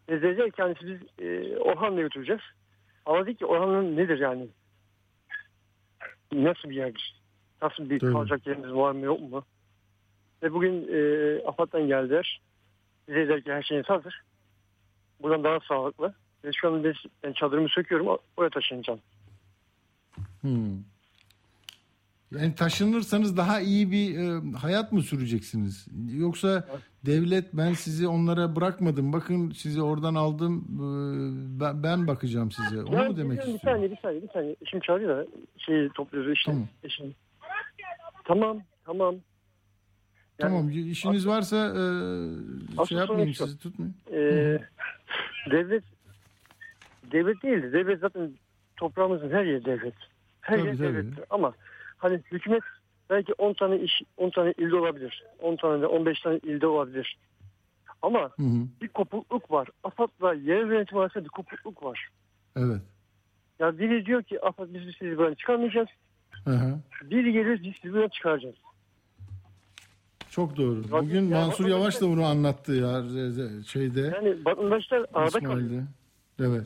Ve 0.10 0.52
ki 0.52 0.62
hani 0.62 0.76
biz 0.82 1.26
e, 1.26 1.58
Orhan'la 1.58 2.02
götüreceğiz. 2.02 2.42
Dedik 3.08 3.40
ki 3.40 3.46
Orhan'ın 3.46 3.98
nedir 3.98 4.20
yani? 4.20 4.48
Nasıl 6.34 6.70
bir 6.70 6.76
yerdir? 6.76 7.22
Nasıl 7.62 7.90
bir 7.90 8.00
Tabii. 8.00 8.14
kalacak 8.14 8.48
yerimiz 8.48 8.74
var 8.74 8.92
mı 8.92 9.06
yok 9.06 9.20
mu? 9.20 9.46
Ve 10.44 10.54
bugün 10.54 10.88
e, 10.94 11.42
AFAD'dan 11.48 11.88
geldiler. 11.88 12.42
Bize 13.08 13.20
dediler 13.20 13.44
ki 13.44 13.54
her 13.54 13.64
şeyiniz 13.64 13.90
hazır. 13.90 14.22
Buradan 15.24 15.44
daha 15.44 15.60
sağlıklı. 15.60 16.14
Ve 16.44 16.52
şu 16.54 16.68
an 16.68 16.84
biz, 16.84 16.96
ben 17.24 17.34
çadırımı 17.34 17.70
söküyorum 17.70 18.18
oraya 18.38 18.50
taşınacağım. 18.50 19.00
Hmm. 20.42 20.78
Yani 22.32 22.56
taşınırsanız 22.56 23.38
daha 23.38 23.60
iyi 23.60 23.92
bir 23.92 24.18
e, 24.18 24.58
hayat 24.58 24.92
mı 24.92 25.02
süreceksiniz? 25.02 25.88
Yoksa 26.14 26.68
devlet 27.06 27.54
ben 27.54 27.74
sizi 27.74 28.08
onlara 28.08 28.56
bırakmadım. 28.56 29.14
Bakın 29.14 29.52
sizi 29.52 29.82
oradan 29.82 30.16
aldım. 30.16 30.66
e, 30.74 31.60
ben, 31.60 31.84
ben 31.84 32.08
bakacağım 32.08 32.52
size. 32.52 32.84
Onu 32.84 32.96
Ya 32.96 33.04
mu 33.04 33.18
demek 33.18 33.48
bir, 33.48 33.54
bir 33.54 33.60
saniye 33.60 33.92
bir 33.92 33.98
saniye 33.98 34.22
bir 34.22 34.30
saniye. 34.30 34.56
Eşim 34.62 34.80
çağırıyor 34.80 35.18
da 35.18 35.28
şeyi 35.58 35.90
topluyoruz 35.90 36.34
işte. 36.34 36.52
Tamam. 36.52 36.68
Eşim. 36.84 37.16
Tamam 38.26 38.62
tamam. 38.86 39.16
Tamam 40.38 40.70
işiniz 40.70 41.28
varsa 41.28 41.58
e, 41.58 42.86
şey 42.86 42.98
yapmayın 42.98 43.34
sizi 43.34 43.60
tutmayın. 43.60 43.96
Ee, 44.12 44.60
devlet 45.52 45.84
devlet 47.12 47.44
değildi. 47.44 47.74
Devlet 47.74 48.00
zaten 48.00 48.32
toprağımızın 48.78 49.32
her 49.32 49.44
yeri 49.44 49.66
devlet. 49.66 49.94
Her 50.42 50.58
Tabii, 50.58 50.68
yer 50.68 50.78
tabii. 50.78 50.88
devlettir. 50.88 51.24
Ama 51.30 51.54
hani 51.98 52.22
hükümet 52.32 52.64
belki 53.10 53.34
10 53.34 53.54
tane 53.54 53.80
iş 53.80 54.02
10 54.18 54.30
tane 54.30 54.54
ilde 54.58 54.76
olabilir. 54.76 55.24
10 55.40 55.56
tane 55.56 55.82
de 55.82 55.88
15 55.88 56.20
tane 56.22 56.38
ilde 56.38 56.68
olabilir. 56.68 57.18
Ama 58.02 58.20
Hı 58.20 58.44
hı. 58.44 58.68
bir 58.82 58.88
kopukluk 58.88 59.52
var. 59.52 59.68
AFAD'la 59.84 60.34
yerel 60.34 60.68
yönetim 60.72 60.98
arasında 60.98 61.24
bir 61.24 61.30
kopukluk 61.30 61.84
var. 61.84 62.10
Evet. 62.58 62.82
Ya 63.60 63.80
biri 63.80 64.06
diyor 64.06 64.24
ki 64.24 64.42
AFAD 64.46 64.68
biz 64.74 64.96
sizi 65.00 65.18
buradan 65.18 65.34
çıkarmayacağız. 65.34 65.88
Hı 66.46 66.52
hı. 66.52 66.80
Biri 67.04 67.34
gelir 67.34 67.64
biz 67.64 67.74
sizi 67.82 67.94
buradan 67.94 68.08
çıkaracağız. 68.10 68.56
Çok 70.32 70.58
doğru. 70.58 70.84
Bugün 70.92 71.30
ya 71.30 71.40
Mansur 71.42 71.68
Yavaş 71.68 72.02
da 72.02 72.08
bunu 72.08 72.26
anlattı 72.26 72.74
ya 72.74 73.04
şeyde. 73.68 74.02
Yani 74.02 74.46
vatandaşlar 74.46 75.06
arada 75.14 75.40
kalıyor. 75.40 75.84
Evet. 76.40 76.64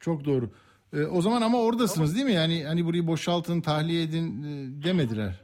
Çok 0.00 0.24
doğru. 0.24 0.50
E, 0.92 1.04
o 1.04 1.22
zaman 1.22 1.42
ama 1.42 1.62
oradasınız 1.62 2.14
değil 2.14 2.26
mi? 2.26 2.32
Yani 2.32 2.64
hani 2.64 2.84
burayı 2.84 3.06
boşaltın, 3.06 3.60
tahliye 3.60 4.02
edin 4.02 4.42
e, 4.42 4.84
demediler. 4.84 5.40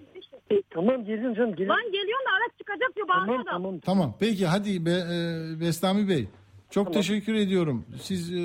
E, 0.50 0.62
tamam 0.70 1.04
gelin 1.04 1.34
canım 1.34 1.54
gelin. 1.56 1.68
Lan 1.68 1.84
geliyorsun 1.84 2.26
da 2.26 2.30
araç 2.30 2.58
çıkacak 2.58 2.96
diyor 2.96 3.08
bağırıyor 3.08 3.44
Tamam 3.44 3.62
tamam. 3.62 3.80
Tamam. 3.80 4.14
Peki 4.20 4.46
hadi 4.46 4.86
be, 4.86 4.90
e, 4.90 5.60
Bestami 5.60 6.08
Bey. 6.08 6.28
Çok 6.70 6.92
teşekkür 6.92 7.34
ediyorum. 7.34 7.84
Siz 8.00 8.32
e, 8.32 8.38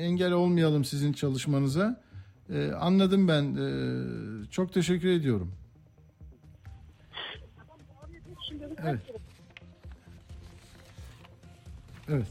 engel 0.00 0.32
olmayalım 0.32 0.84
sizin 0.84 1.12
çalışmanıza. 1.12 2.00
E, 2.50 2.72
anladım 2.72 3.28
ben. 3.28 3.42
E, 3.44 3.66
çok 4.50 4.72
teşekkür 4.72 5.08
ediyorum. 5.08 5.52
Evet. 8.86 9.00
Evet. 12.08 12.26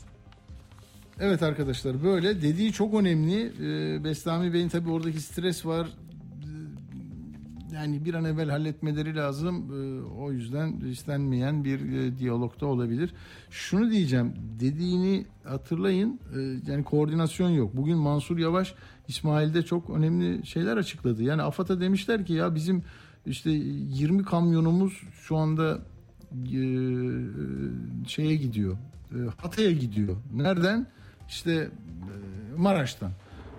Evet 1.20 1.43
arkadaşlar 1.43 2.04
böyle 2.04 2.41
dediği 2.41 2.72
çok 2.74 2.93
önemli. 2.93 3.51
Ee, 3.62 4.04
Bestami 4.04 4.54
Bey'in 4.54 4.70
tabii 4.70 4.89
oradaki 4.89 5.20
stres 5.22 5.66
var. 5.66 5.88
Ee, 7.72 7.76
Yani 7.76 8.06
bir 8.06 8.14
an 8.14 8.26
evvel 8.26 8.49
halletmeleri 8.49 9.16
lazım. 9.16 9.66
Ee, 9.72 10.04
O 10.22 10.32
yüzden 10.32 10.72
istenmeyen 10.74 11.64
bir 11.64 11.91
e, 11.93 12.18
diyalogda 12.20 12.66
olabilir. 12.66 13.14
Şunu 13.49 13.91
diyeceğim. 13.91 14.34
Dediğini 14.60 15.26
hatırlayın. 15.43 16.20
Yani 16.68 16.84
koordinasyon 16.84 17.49
yok. 17.49 17.78
Bugün 17.78 17.97
Mansur 17.97 18.38
Yavaş 18.38 18.76
İsmail'de 19.08 19.62
çok 19.64 19.89
önemli 19.89 20.45
şeyler 20.45 20.78
açıkladı. 20.78 21.24
Yani 21.24 21.41
AFAD'a 21.41 21.82
demişler 21.82 22.26
ki 22.26 22.34
ya 22.34 22.56
bizim 22.56 22.84
işte 23.26 23.49
20 23.51 24.24
kamyonumuz 24.24 25.01
şu 25.22 25.38
anda 25.38 25.82
şeye 28.07 28.36
gidiyor. 28.36 28.77
E, 29.11 29.17
Hatay'a 29.38 29.71
gidiyor. 29.71 30.17
Nereden? 30.34 30.88
İşte 31.27 31.51
e, 31.53 31.69
Maraş'tan. 32.57 33.11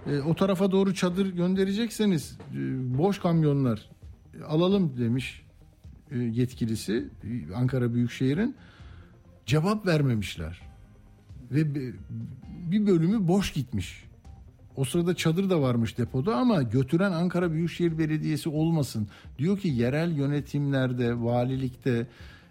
E, 0.06 0.18
o 0.18 0.34
tarafa 0.34 0.70
doğru 0.70 0.94
çadır 0.94 1.26
gönderecekseniz 1.26 2.38
e, 2.52 2.58
boş 2.98 3.18
kamyonlar 3.18 3.90
e, 4.40 4.42
alalım 4.42 4.96
demiş 4.98 5.42
e, 6.10 6.18
yetkilisi 6.18 7.08
e, 7.24 7.54
Ankara 7.54 7.94
Büyükşehir'in. 7.94 8.56
Cevap 9.46 9.86
vermemişler. 9.86 10.60
Ve 11.50 11.74
bir 12.70 12.86
bölümü 12.86 13.28
boş 13.28 13.52
gitmiş. 13.52 14.04
O 14.76 14.84
sırada 14.84 15.14
çadır 15.14 15.50
da 15.50 15.60
varmış 15.60 15.98
depoda 15.98 16.36
ama 16.36 16.62
götüren 16.62 17.12
Ankara 17.12 17.52
Büyükşehir 17.52 17.98
Belediyesi 17.98 18.48
olmasın. 18.48 19.08
Diyor 19.38 19.58
ki 19.58 19.68
yerel 19.68 20.16
yönetimlerde, 20.16 21.22
valilikte, 21.22 22.06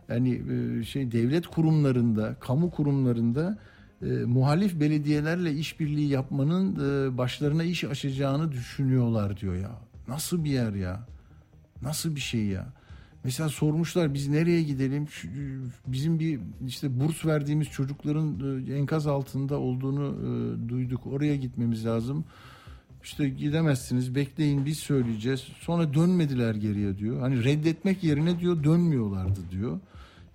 yani 0.10 0.42
e, 0.80 0.84
şey 0.84 1.12
devlet 1.12 1.48
kurumlarında, 1.48 2.36
kamu 2.40 2.72
kurumlarında 2.72 3.58
e, 4.02 4.06
muhalif 4.06 4.80
belediyelerle 4.80 5.54
işbirliği 5.54 6.10
yapmanın 6.10 6.76
e, 6.76 7.18
başlarına 7.18 7.64
iş 7.64 7.84
açacağını 7.84 8.52
düşünüyorlar 8.52 9.38
diyor 9.40 9.56
ya. 9.56 9.72
Nasıl 10.08 10.44
bir 10.44 10.52
yer 10.52 10.74
ya? 10.74 11.08
Nasıl 11.82 12.16
bir 12.16 12.22
şey 12.22 12.46
ya? 12.46 12.74
Mesela 13.24 13.50
sormuşlar 13.50 14.14
biz 14.14 14.28
nereye 14.28 14.64
gidelim? 14.64 15.08
Bizim 15.88 16.20
bir 16.20 16.40
işte 16.68 17.00
burs 17.00 17.26
verdiğimiz 17.26 17.68
çocukların 17.68 18.40
e, 18.68 18.74
enkaz 18.74 19.08
altında 19.08 19.60
olduğunu 19.60 20.06
e, 20.06 20.70
duyduk. 20.70 21.08
Oraya 21.08 21.36
gitmemiz 21.36 21.86
lazım. 21.86 22.26
İşte 23.04 23.30
gidemezsiniz 23.30 24.16
bekleyin 24.16 24.66
biz 24.66 24.80
söyleyeceğiz. 24.80 25.48
Sonra 25.60 25.94
dönmediler 25.94 26.56
geriye 26.56 26.98
diyor. 26.98 27.20
Hani 27.20 27.44
reddetmek 27.44 28.04
yerine 28.04 28.40
diyor 28.40 28.64
dönmüyorlardı 28.64 29.40
diyor. 29.52 29.80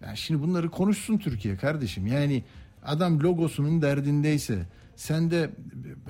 Yani 0.03 0.17
şimdi 0.17 0.43
bunları 0.43 0.71
konuşsun 0.71 1.19
Türkiye 1.19 1.57
kardeşim. 1.57 2.07
Yani 2.07 2.45
adam 2.83 3.21
logosunun 3.21 3.83
derdindeyse 3.83 4.67
sen 4.97 5.31
de 5.31 5.51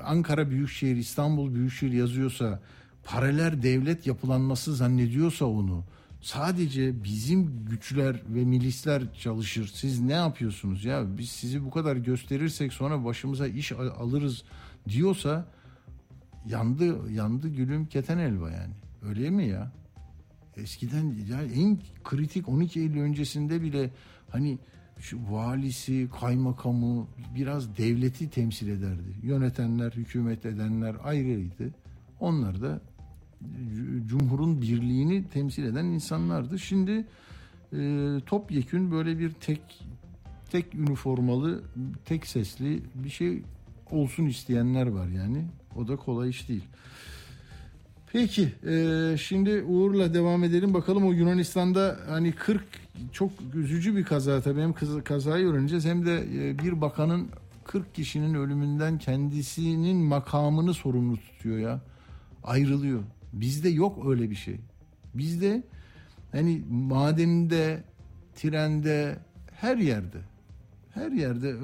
Ankara 0.04 0.50
Büyükşehir, 0.50 0.96
İstanbul 0.96 1.54
Büyükşehir 1.54 1.92
yazıyorsa 1.92 2.60
paralel 3.04 3.62
devlet 3.62 4.06
yapılanması 4.06 4.74
zannediyorsa 4.76 5.44
onu 5.44 5.84
sadece 6.20 7.04
bizim 7.04 7.66
güçler 7.70 8.22
ve 8.28 8.44
milisler 8.44 9.02
çalışır. 9.14 9.70
Siz 9.74 10.00
ne 10.00 10.12
yapıyorsunuz 10.12 10.84
ya? 10.84 11.18
Biz 11.18 11.28
sizi 11.30 11.64
bu 11.64 11.70
kadar 11.70 11.96
gösterirsek 11.96 12.72
sonra 12.72 13.04
başımıza 13.04 13.46
iş 13.48 13.72
al- 13.72 13.86
alırız 13.98 14.42
diyorsa 14.88 15.48
yandı 16.46 17.12
yandı 17.12 17.48
gülüm 17.48 17.86
keten 17.86 18.18
elva 18.18 18.50
yani. 18.50 18.72
Öyle 19.08 19.30
mi 19.30 19.46
ya? 19.46 19.72
Eskiden 20.62 21.14
ya 21.30 21.42
en 21.42 21.78
kritik 22.04 22.48
12 22.48 22.80
Eylül 22.80 23.00
öncesinde 23.00 23.62
bile 23.62 23.90
hani 24.30 24.58
şu 24.98 25.18
valisi, 25.30 26.08
kaymakamı 26.20 27.06
biraz 27.34 27.76
devleti 27.78 28.30
temsil 28.30 28.68
ederdi. 28.68 29.16
Yönetenler, 29.22 29.92
hükümet 29.92 30.46
edenler 30.46 30.96
ayrıydı. 31.04 31.74
Onlar 32.20 32.60
da 32.62 32.80
Cumhur'un 34.06 34.62
birliğini 34.62 35.28
temsil 35.28 35.64
eden 35.64 35.84
insanlardı. 35.84 36.58
Şimdi 36.58 37.06
e, 37.72 38.12
topyekün 38.26 38.90
böyle 38.90 39.18
bir 39.18 39.32
tek 39.32 39.60
tek 40.50 40.74
üniformalı, 40.74 41.62
tek 42.04 42.26
sesli 42.26 42.82
bir 42.94 43.10
şey 43.10 43.42
olsun 43.90 44.26
isteyenler 44.26 44.86
var 44.86 45.08
yani. 45.08 45.44
O 45.76 45.88
da 45.88 45.96
kolay 45.96 46.30
iş 46.30 46.48
değil. 46.48 46.64
Peki 48.12 48.52
e, 48.68 49.16
şimdi 49.16 49.62
Uğur'la 49.62 50.14
devam 50.14 50.44
edelim 50.44 50.74
bakalım 50.74 51.06
o 51.06 51.12
Yunanistan'da 51.12 51.98
hani 52.08 52.32
40 52.32 52.64
çok 53.12 53.30
üzücü 53.54 53.96
bir 53.96 54.04
kaza 54.04 54.40
tabii 54.40 54.60
hem 54.60 54.72
kız- 54.72 55.04
kazayı 55.04 55.46
öğreneceğiz 55.46 55.84
hem 55.84 56.06
de 56.06 56.16
e, 56.16 56.58
bir 56.58 56.80
bakanın 56.80 57.28
40 57.64 57.94
kişinin 57.94 58.34
ölümünden 58.34 58.98
kendisinin 58.98 59.96
makamını 59.96 60.74
sorumlu 60.74 61.16
tutuyor 61.16 61.58
ya 61.58 61.80
ayrılıyor. 62.44 63.00
Bizde 63.32 63.68
yok 63.68 64.06
öyle 64.10 64.30
bir 64.30 64.34
şey. 64.34 64.56
Bizde 65.14 65.62
hani 66.32 66.62
madeninde, 66.70 67.84
trende, 68.36 69.18
her 69.54 69.76
yerde 69.76 70.18
her 70.94 71.10
yerde 71.12 71.54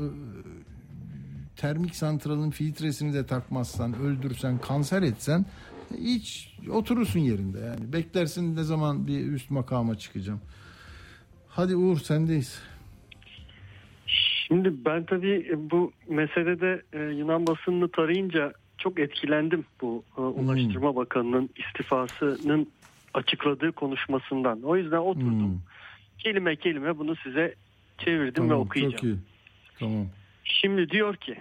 termik 1.57 1.97
santralın 1.97 2.51
filtresini 2.51 3.15
de 3.15 3.27
takmazsan, 3.27 3.95
öldürsen, 3.99 4.59
kanser 4.59 5.03
etsen 5.03 5.47
hiç 6.01 6.57
oturursun 6.71 7.21
yerinde 7.21 7.59
yani. 7.59 7.93
Beklersin 7.93 8.57
ne 8.57 8.63
zaman 8.63 9.07
bir 9.07 9.27
üst 9.33 9.51
makama 9.51 9.99
çıkacağım. 9.99 10.41
Hadi 11.49 11.77
Uğur 11.77 11.97
sendeyiz. 11.97 12.63
Şimdi 14.07 14.85
ben 14.85 15.05
tabii 15.05 15.51
bu 15.57 15.93
meselede 16.09 16.83
e, 16.93 16.99
Yunan 16.99 17.47
basınını 17.47 17.91
tarayınca 17.91 18.53
çok 18.79 18.99
etkilendim 18.99 19.65
bu 19.81 20.05
e, 20.19 20.21
Ulaştırma 20.21 20.97
Bakanı'nın 20.97 21.51
istifasının 21.57 22.69
açıkladığı 23.15 23.73
konuşmasından. 23.73 24.63
O 24.63 24.77
yüzden 24.77 24.97
oturdum. 24.97 25.63
Kelime 26.19 26.57
kelime 26.57 26.99
bunu 26.99 27.17
size 27.17 27.55
çevirdim 27.99 28.45
ve 28.45 28.49
Tamam, 28.49 28.67
okuyacağım. 28.67 28.93
çok 28.93 29.03
iyi. 29.05 29.17
Tamam. 29.79 30.07
Şimdi 30.45 30.91
diyor 30.91 31.17
ki 31.17 31.37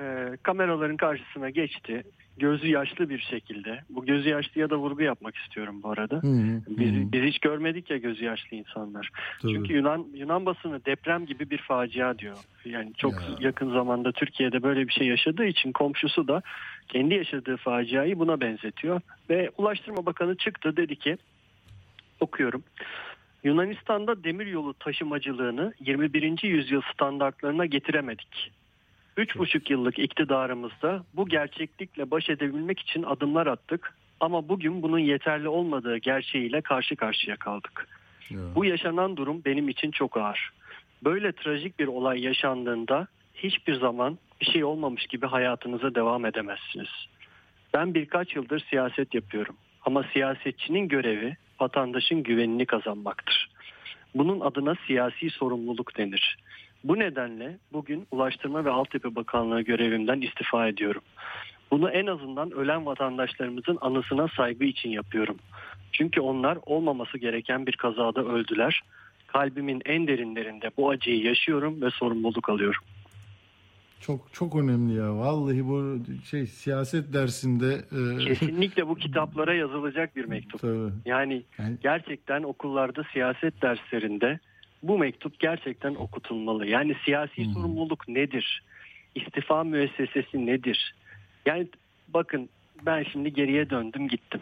e, 0.00 0.36
kameraların 0.42 0.96
karşısına 0.96 1.50
geçti. 1.50 2.02
Gözü 2.38 2.68
yaşlı 2.68 3.08
bir 3.08 3.18
şekilde. 3.18 3.80
Bu 3.90 4.06
gözü 4.06 4.28
yaşlıya 4.28 4.70
da 4.70 4.76
vurgu 4.76 5.02
yapmak 5.02 5.36
istiyorum 5.36 5.82
bu 5.82 5.90
arada. 5.90 6.16
Hı 6.16 6.26
hı, 6.26 6.62
Biz, 6.68 7.12
biz 7.12 7.22
hiç 7.22 7.38
görmedik 7.38 7.90
ya 7.90 7.96
gözü 7.96 8.24
yaşlı 8.24 8.56
insanlar. 8.56 9.10
Tabii. 9.42 9.52
Çünkü 9.52 9.72
Yunan 9.72 10.06
Yunan 10.14 10.46
basını 10.46 10.84
deprem 10.84 11.26
gibi 11.26 11.50
bir 11.50 11.58
facia 11.58 12.18
diyor. 12.18 12.36
Yani 12.64 12.92
çok 12.94 13.14
yakın 13.40 13.72
zamanda 13.72 14.12
Türkiye'de 14.12 14.62
böyle 14.62 14.88
bir 14.88 14.92
şey 14.92 15.06
yaşadığı 15.06 15.44
için 15.44 15.72
komşusu 15.72 16.28
da 16.28 16.42
kendi 16.88 17.14
yaşadığı 17.14 17.56
faciayı 17.56 18.18
buna 18.18 18.40
benzetiyor. 18.40 19.00
Ve 19.30 19.50
Ulaştırma 19.58 20.06
Bakanı 20.06 20.36
çıktı 20.36 20.76
dedi 20.76 20.96
ki 20.96 21.16
okuyorum. 22.20 22.64
Yunanistan'da 23.44 24.24
demiryolu 24.24 24.74
taşımacılığını 24.74 25.72
21. 25.80 26.42
yüzyıl 26.42 26.82
standartlarına 26.94 27.66
getiremedik. 27.66 28.52
Üç 29.16 29.36
buçuk 29.36 29.70
yıllık 29.70 29.98
iktidarımızda 29.98 31.04
bu 31.14 31.28
gerçeklikle 31.28 32.10
baş 32.10 32.30
edebilmek 32.30 32.80
için 32.80 33.02
adımlar 33.02 33.46
attık. 33.46 33.94
Ama 34.20 34.48
bugün 34.48 34.82
bunun 34.82 34.98
yeterli 34.98 35.48
olmadığı 35.48 35.96
gerçeğiyle 35.96 36.60
karşı 36.60 36.96
karşıya 36.96 37.36
kaldık. 37.36 37.88
Bu 38.54 38.64
yaşanan 38.64 39.16
durum 39.16 39.42
benim 39.44 39.68
için 39.68 39.90
çok 39.90 40.16
ağır. 40.16 40.50
Böyle 41.04 41.32
trajik 41.32 41.78
bir 41.78 41.86
olay 41.86 42.20
yaşandığında 42.20 43.06
hiçbir 43.34 43.74
zaman 43.74 44.18
bir 44.40 44.46
şey 44.46 44.64
olmamış 44.64 45.06
gibi 45.06 45.26
hayatınıza 45.26 45.94
devam 45.94 46.24
edemezsiniz. 46.24 46.88
Ben 47.74 47.94
birkaç 47.94 48.36
yıldır 48.36 48.60
siyaset 48.70 49.14
yapıyorum. 49.14 49.56
Ama 49.82 50.04
siyasetçinin 50.12 50.88
görevi 50.88 51.36
vatandaşın 51.60 52.22
güvenini 52.22 52.66
kazanmaktır. 52.66 53.48
Bunun 54.14 54.40
adına 54.40 54.74
siyasi 54.86 55.30
sorumluluk 55.30 55.98
denir. 55.98 56.36
Bu 56.88 56.98
nedenle 56.98 57.58
bugün 57.72 58.06
Ulaştırma 58.10 58.64
ve 58.64 58.70
Altyapı 58.70 59.14
Bakanlığı 59.14 59.60
görevimden 59.60 60.20
istifa 60.20 60.68
ediyorum. 60.68 61.02
Bunu 61.70 61.90
en 61.90 62.06
azından 62.06 62.50
ölen 62.50 62.86
vatandaşlarımızın 62.86 63.78
anısına 63.80 64.28
saygı 64.36 64.64
için 64.64 64.90
yapıyorum. 64.90 65.36
Çünkü 65.92 66.20
onlar 66.20 66.58
olmaması 66.66 67.18
gereken 67.18 67.66
bir 67.66 67.76
kazada 67.76 68.24
öldüler. 68.24 68.80
Kalbimin 69.26 69.82
en 69.84 70.06
derinlerinde 70.06 70.70
bu 70.76 70.90
acıyı 70.90 71.22
yaşıyorum 71.22 71.82
ve 71.82 71.90
sorumluluk 71.90 72.48
alıyorum. 72.48 72.82
Çok 74.00 74.32
çok 74.32 74.56
önemli 74.56 74.94
ya. 74.94 75.16
Vallahi 75.16 75.66
bu 75.66 75.98
şey 76.30 76.46
siyaset 76.46 77.12
dersinde 77.12 77.74
e, 77.74 78.24
Kesinlikle 78.24 78.88
bu 78.88 78.94
kitaplara 79.04 79.54
yazılacak 79.54 80.16
bir 80.16 80.24
mektup. 80.24 80.60
Tabii. 80.60 80.92
Yani 81.04 81.42
gerçekten 81.82 82.42
okullarda 82.42 83.04
siyaset 83.12 83.62
derslerinde 83.62 84.38
bu 84.88 84.98
mektup 84.98 85.40
gerçekten 85.40 85.94
okutulmalı. 85.94 86.66
Yani 86.66 86.96
siyasi 87.04 87.44
sorumluluk 87.54 88.08
nedir? 88.08 88.62
İstifa 89.14 89.64
müessesesi 89.64 90.46
nedir? 90.46 90.94
Yani 91.46 91.68
bakın 92.08 92.48
ben 92.86 93.02
şimdi 93.12 93.32
geriye 93.32 93.70
döndüm 93.70 94.08
gittim. 94.08 94.40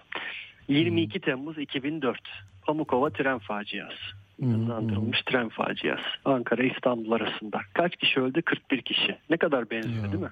22 0.69 1.21
Temmuz 1.21 1.59
2004 1.59 2.21
Pamukova 2.67 3.11
tren 3.11 3.39
faciası. 3.39 3.95
hızlandırılmış 4.41 5.23
tren 5.23 5.49
faciası. 5.49 6.03
Ankara 6.25 6.63
İstanbul 6.63 7.13
arasında. 7.13 7.61
Kaç 7.73 7.97
kişi 7.97 8.21
öldü? 8.21 8.43
41 8.43 8.83
kişi. 8.83 9.17
Ne 9.31 9.37
kadar 9.37 9.71
benziyor 9.71 10.13
değil 10.13 10.23
mi? 10.25 10.31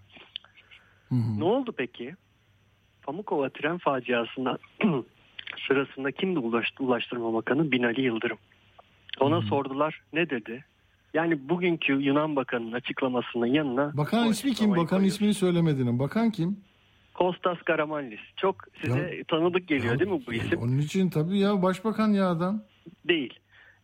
Ne 1.38 1.44
oldu 1.44 1.74
peki? 1.76 2.14
Pamukova 3.02 3.48
tren 3.48 3.78
faciasına 3.78 4.58
sırasında 5.68 6.12
kimdi 6.12 6.38
Ulaştı- 6.38 6.82
Ulaştırma 6.84 7.32
Bakanı? 7.34 7.72
Binali 7.72 8.00
Yıldırım. 8.02 8.38
Ona 9.20 9.40
sordular 9.42 10.00
ne 10.12 10.30
dedi? 10.30 10.64
Yani 11.14 11.48
bugünkü 11.48 11.92
Yunan 11.92 12.36
Bakanı'nın 12.36 12.72
açıklamasının 12.72 13.46
yanına 13.46 13.96
Bakan 13.96 14.28
ismi 14.28 14.54
kim? 14.54 14.76
Bakanın 14.76 15.04
ismini 15.04 15.34
söylemedin. 15.34 15.98
Bakan 15.98 16.30
kim? 16.30 16.56
Kostas 17.14 17.58
Karamanlis. 17.62 18.20
Çok 18.36 18.56
size 18.84 19.24
tanıdık 19.28 19.68
geliyor 19.68 19.98
değil 19.98 20.10
mi 20.10 20.20
bu 20.26 20.32
isim? 20.32 20.58
Onun 20.58 20.78
için 20.78 21.10
tabii 21.10 21.38
ya 21.38 21.62
başbakan 21.62 22.08
ya 22.08 22.28
adam. 22.30 22.62
Değil. 23.08 23.38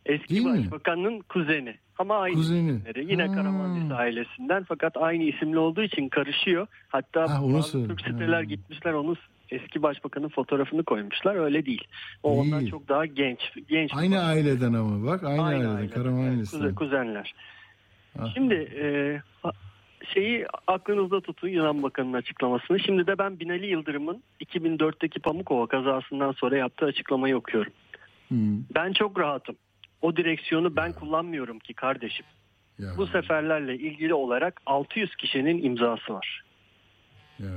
Eski 0.05 0.29
Değil 0.29 0.45
mi? 0.45 0.57
başbakanın 0.59 1.19
kuzeni. 1.19 1.75
Ama 1.97 2.15
aynı 2.17 2.35
Kuzeni. 2.35 2.69
isimleri. 2.71 3.11
Yine 3.11 3.27
Ha. 3.27 3.33
Karamanlis 3.33 3.91
ailesinden 3.91 4.63
fakat 4.63 4.97
aynı 4.97 5.23
isimli 5.23 5.57
olduğu 5.57 5.81
için 5.83 6.09
karışıyor. 6.09 6.67
Hatta 6.87 7.21
Ha. 7.21 7.41
Türk 7.71 8.01
siteler 8.01 8.41
gitmişler 8.41 8.93
onu 8.93 9.15
eski 9.51 9.83
başbakanın 9.83 10.29
fotoğrafını 10.29 10.83
koymuşlar. 10.83 11.35
Öyle 11.35 11.65
değil. 11.65 11.83
O 12.23 12.39
ondan 12.39 12.59
Değil. 12.59 12.71
çok 12.71 12.89
daha 12.89 13.05
genç. 13.05 13.39
genç 13.69 13.91
Aynı 13.95 14.23
aileden 14.23 14.73
ama 14.73 15.05
bak 15.07 15.23
aynı, 15.23 15.43
Aynı 15.43 15.57
aileden. 15.57 15.75
aileden, 15.75 15.95
Karamanlis'ten. 16.03 16.59
kuzen- 16.59 16.75
kuzenler. 16.75 17.33
Ah. 18.19 18.33
Şimdi 18.33 18.53
e, 18.53 18.85
şeyi 20.13 20.45
aklınızda 20.67 21.21
tutun 21.21 21.47
Yunan 21.47 21.83
Bakanı'nın 21.83 22.13
açıklamasını. 22.13 22.79
Şimdi 22.79 23.07
de 23.07 23.17
ben 23.17 23.39
Binali 23.39 23.65
Yıldırım'ın 23.67 24.23
2004'teki 24.45 25.19
Pamukova 25.19 25.67
kazasından 25.67 26.31
sonra 26.31 26.57
yaptığı 26.57 26.85
açıklamayı 26.85 27.37
okuyorum. 27.37 27.73
Hmm. 28.27 28.63
Ben 28.75 28.93
çok 28.93 29.19
rahatım. 29.19 29.55
O 30.01 30.15
direksiyonu 30.15 30.75
ben 30.75 30.93
kullanmıyorum 30.93 31.59
ki 31.59 31.73
kardeşim. 31.73 32.25
Ya. 32.79 32.87
Bu 32.97 33.07
seferlerle 33.07 33.75
ilgili 33.75 34.13
olarak 34.13 34.61
600 34.65 35.15
kişinin 35.15 35.63
imzası 35.63 36.13
var. 36.13 36.43
Ya, 37.39 37.49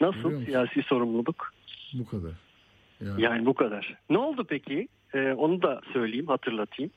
Nasıl 0.00 0.44
siyasi 0.44 0.82
sorumluluk? 0.82 1.52
bu 1.94 2.06
kadar. 2.06 2.32
Ya. 3.00 3.14
Yani 3.18 3.46
bu 3.46 3.54
kadar. 3.54 3.96
Ne 4.10 4.18
oldu 4.18 4.44
peki? 4.48 4.88
Ee, 5.14 5.32
onu 5.32 5.62
da 5.62 5.80
söyleyeyim, 5.92 6.26
hatırlatayım. 6.26 6.92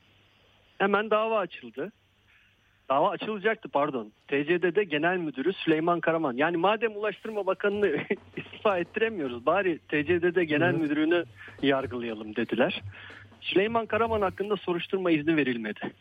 Hemen 0.77 1.09
dava 1.09 1.39
açıldı. 1.39 1.91
Dava 2.89 3.09
açılacaktı 3.09 3.69
pardon. 3.69 4.11
TCD'de 4.27 4.83
Genel 4.83 5.17
Müdürü 5.17 5.53
Süleyman 5.53 5.99
Karaman. 5.99 6.33
Yani 6.37 6.57
madem 6.57 6.95
Ulaştırma 6.95 7.45
Bakanı'nı 7.45 7.87
istifa 8.37 8.77
ettiremiyoruz 8.77 9.45
bari 9.45 9.79
TCD'de 9.79 10.45
Genel 10.45 10.73
Müdürünü 10.73 11.23
yargılayalım 11.61 12.35
dediler. 12.35 12.81
Süleyman 13.41 13.85
Karaman 13.85 14.21
hakkında 14.21 14.55
soruşturma 14.57 15.11
izni 15.11 15.35
verilmedi. 15.37 15.93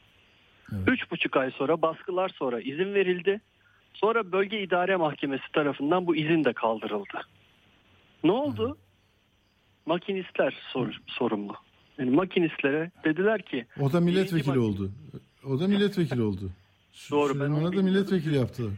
Üç 0.87 1.11
buçuk 1.11 1.37
ay 1.37 1.51
sonra 1.51 1.83
baskılar 1.83 2.29
sonra 2.29 2.61
izin 2.61 2.95
verildi. 2.95 3.41
Sonra 3.95 4.33
Bölge 4.33 4.63
İdare 4.63 4.97
Mahkemesi 4.97 5.53
tarafından 5.53 6.07
bu 6.07 6.17
izin 6.17 6.45
de 6.45 6.53
kaldırıldı. 6.53 7.21
Ne 8.25 8.33
oldu? 8.33 8.79
Makinistler 9.87 10.55
sor- 10.73 11.01
sorumlu. 11.07 11.55
Yani 11.99 12.11
makinistlere 12.11 12.91
dediler 13.05 13.43
ki 13.43 13.67
O 13.81 13.93
da 13.93 14.01
milletvekili 14.01 14.59
oldu. 14.59 14.91
O 15.47 15.61
da 15.61 15.69
milletvekili 15.69 16.23
oldu. 16.23 16.51
Doğru, 17.11 17.33
Süleyman'a 17.33 17.73
da 17.77 17.83
milletvekili 17.83 18.37
yaptılar. 18.37 18.73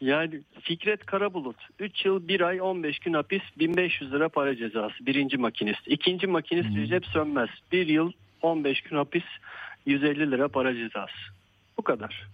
Yani 0.00 0.40
Fikret 0.60 1.06
Karabulut 1.06 1.56
3 1.78 2.04
yıl 2.04 2.28
1 2.28 2.40
ay 2.40 2.60
15 2.60 2.98
gün 2.98 3.12
hapis 3.12 3.42
1500 3.58 4.12
lira 4.12 4.28
para 4.28 4.56
cezası 4.56 5.06
birinci 5.06 5.36
makinist. 5.36 5.80
İkinci 5.86 6.26
makinist 6.26 6.76
Recep 6.76 7.06
Sönmez 7.06 7.48
1 7.72 7.86
yıl 7.86 8.12
15 8.42 8.80
gün 8.80 8.96
hapis 8.96 9.24
150 9.86 10.30
lira 10.30 10.48
para 10.48 10.74
cezası. 10.74 11.12
Bu 11.78 11.82
kadar. 11.82 12.26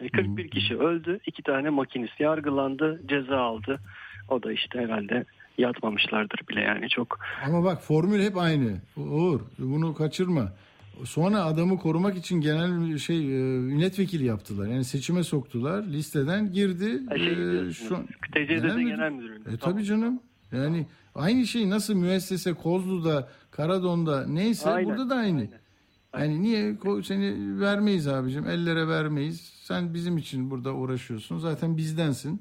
E, 0.00 0.08
41 0.08 0.48
kişi 0.50 0.76
öldü. 0.78 1.18
iki 1.26 1.42
tane 1.42 1.70
makinist 1.70 2.20
yargılandı 2.20 3.00
ceza 3.08 3.36
aldı. 3.36 3.80
O 4.28 4.42
da 4.42 4.52
işte 4.52 4.78
herhalde 4.78 5.24
yatmamışlardır 5.58 6.40
bile 6.48 6.60
yani 6.60 6.88
çok. 6.88 7.18
Ama 7.46 7.64
bak 7.64 7.82
formül 7.82 8.22
hep 8.22 8.36
aynı. 8.36 8.76
Uğur 8.96 9.40
bunu 9.58 9.94
kaçırma. 9.94 10.52
Sonra 11.04 11.44
adamı 11.44 11.78
korumak 11.78 12.16
için 12.16 12.40
genel 12.40 12.98
şey 12.98 13.16
e, 13.18 13.40
milletvekili 13.58 14.24
yaptılar. 14.24 14.66
Yani 14.68 14.84
seçime 14.84 15.22
soktular. 15.22 15.82
Listeden 15.84 16.52
girdi. 16.52 17.02
Şey 17.16 17.32
E, 17.32 17.36
diyorsunuz, 17.36 17.76
şu 17.76 18.06
TCD'de 18.32 18.44
Genel 18.54 18.78
genel, 18.78 19.10
müdür- 19.12 19.30
müdürlüğü. 19.38 19.54
E 19.54 19.56
Tamam. 19.56 19.58
tabii 19.76 19.84
canım. 19.84 20.20
Yani 20.52 20.86
aynı 21.14 21.46
şey 21.46 21.70
nasıl 21.70 21.94
müessese 21.94 22.52
Kozlu'da, 22.54 23.28
Karadon'da 23.50 24.26
neyse 24.26 24.70
Aynen, 24.70 24.90
burada 24.90 25.10
da 25.10 25.14
aynı. 25.14 25.48
Yani 26.18 26.42
niye 26.42 26.76
seni 27.04 27.60
vermeyiz 27.60 28.08
abicim 28.08 28.46
ellere 28.48 28.88
vermeyiz. 28.88 29.57
Sen 29.68 29.94
bizim 29.94 30.18
için 30.18 30.50
burada 30.50 30.74
uğraşıyorsun. 30.74 31.38
Zaten 31.38 31.76
bizdensin. 31.76 32.40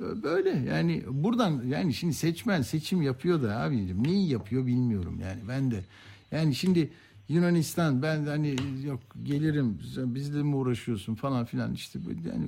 Böyle 0.00 0.50
yani 0.50 1.04
buradan 1.10 1.62
yani 1.66 1.94
şimdi 1.94 2.14
seçmen 2.14 2.62
seçim 2.62 3.02
yapıyor 3.02 3.42
da 3.42 3.60
abicim 3.60 4.04
neyi 4.04 4.28
yapıyor 4.28 4.66
bilmiyorum 4.66 5.20
yani 5.22 5.40
ben 5.48 5.70
de. 5.70 5.84
Yani 6.32 6.54
şimdi 6.54 6.90
Yunanistan 7.28 8.02
ben 8.02 8.26
hani 8.26 8.56
yok 8.84 9.00
gelirim 9.22 9.78
bizle 9.96 10.42
mi 10.42 10.56
uğraşıyorsun 10.56 11.14
falan 11.14 11.44
filan 11.44 11.74
işte 11.74 11.98
bu- 12.04 12.28
yani 12.28 12.46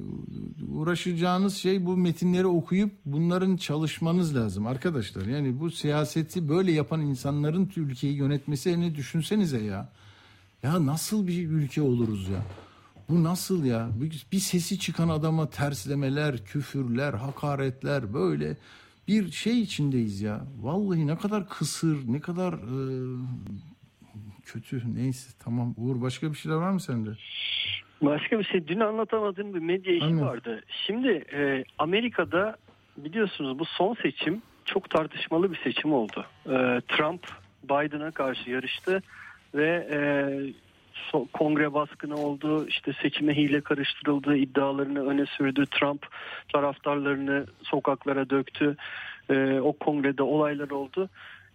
uğraşacağınız 0.72 1.54
şey 1.56 1.86
bu 1.86 1.96
metinleri 1.96 2.46
okuyup 2.46 2.92
bunların 3.04 3.56
çalışmanız 3.56 4.36
lazım 4.36 4.66
arkadaşlar. 4.66 5.26
Yani 5.26 5.60
bu 5.60 5.70
siyaseti 5.70 6.48
böyle 6.48 6.72
yapan 6.72 7.00
insanların 7.00 7.70
ülkeyi 7.76 8.14
yönetmesini 8.14 8.94
düşünsenize 8.94 9.62
ya. 9.62 9.92
Ya 10.62 10.86
nasıl 10.86 11.26
bir 11.26 11.48
ülke 11.48 11.82
oluruz 11.82 12.28
ya? 12.28 12.42
Bu 13.08 13.24
nasıl 13.24 13.64
ya? 13.64 13.88
Bir, 13.94 14.26
bir 14.32 14.38
sesi 14.38 14.78
çıkan 14.78 15.08
adama 15.08 15.50
terslemeler, 15.50 16.44
küfürler, 16.44 17.12
hakaretler 17.14 18.14
böyle 18.14 18.56
bir 19.08 19.30
şey 19.30 19.60
içindeyiz 19.62 20.22
ya. 20.22 20.40
Vallahi 20.60 21.06
ne 21.06 21.16
kadar 21.16 21.48
kısır, 21.48 21.98
ne 22.12 22.20
kadar 22.20 22.52
e, 22.52 22.78
kötü. 24.44 24.94
Neyse 24.94 25.30
tamam. 25.44 25.74
Uğur 25.76 26.00
başka 26.02 26.30
bir 26.32 26.36
şeyler 26.36 26.56
var 26.56 26.70
mı 26.70 26.80
sende? 26.80 27.10
Başka 28.02 28.38
bir 28.38 28.44
şey 28.44 28.68
dün 28.68 28.80
anlatamadığım 28.80 29.54
bir 29.54 29.58
medya 29.58 29.94
işi 29.94 30.04
Anladım. 30.04 30.26
vardı. 30.26 30.62
Şimdi 30.86 31.08
e, 31.08 31.64
Amerika'da 31.78 32.56
biliyorsunuz 32.96 33.58
bu 33.58 33.64
son 33.64 33.96
seçim 34.02 34.42
çok 34.64 34.90
tartışmalı 34.90 35.52
bir 35.52 35.60
seçim 35.64 35.92
oldu. 35.92 36.26
E, 36.46 36.80
Trump 36.88 37.26
Biden'a 37.64 38.10
karşı 38.10 38.50
yarıştı 38.50 39.02
ve 39.54 39.88
e, 39.92 39.98
kongre 41.32 41.74
baskını 41.74 42.16
oldu. 42.16 42.66
İşte 42.68 42.92
seçime 43.02 43.36
hile 43.36 43.60
karıştırıldığı 43.60 44.36
iddialarını 44.36 45.06
öne 45.06 45.26
sürdü. 45.26 45.66
Trump 45.66 46.06
taraftarlarını 46.52 47.46
sokaklara 47.62 48.30
döktü. 48.30 48.76
E, 49.30 49.60
o 49.60 49.72
kongrede 49.72 50.22
olaylar 50.22 50.70
oldu. 50.70 51.08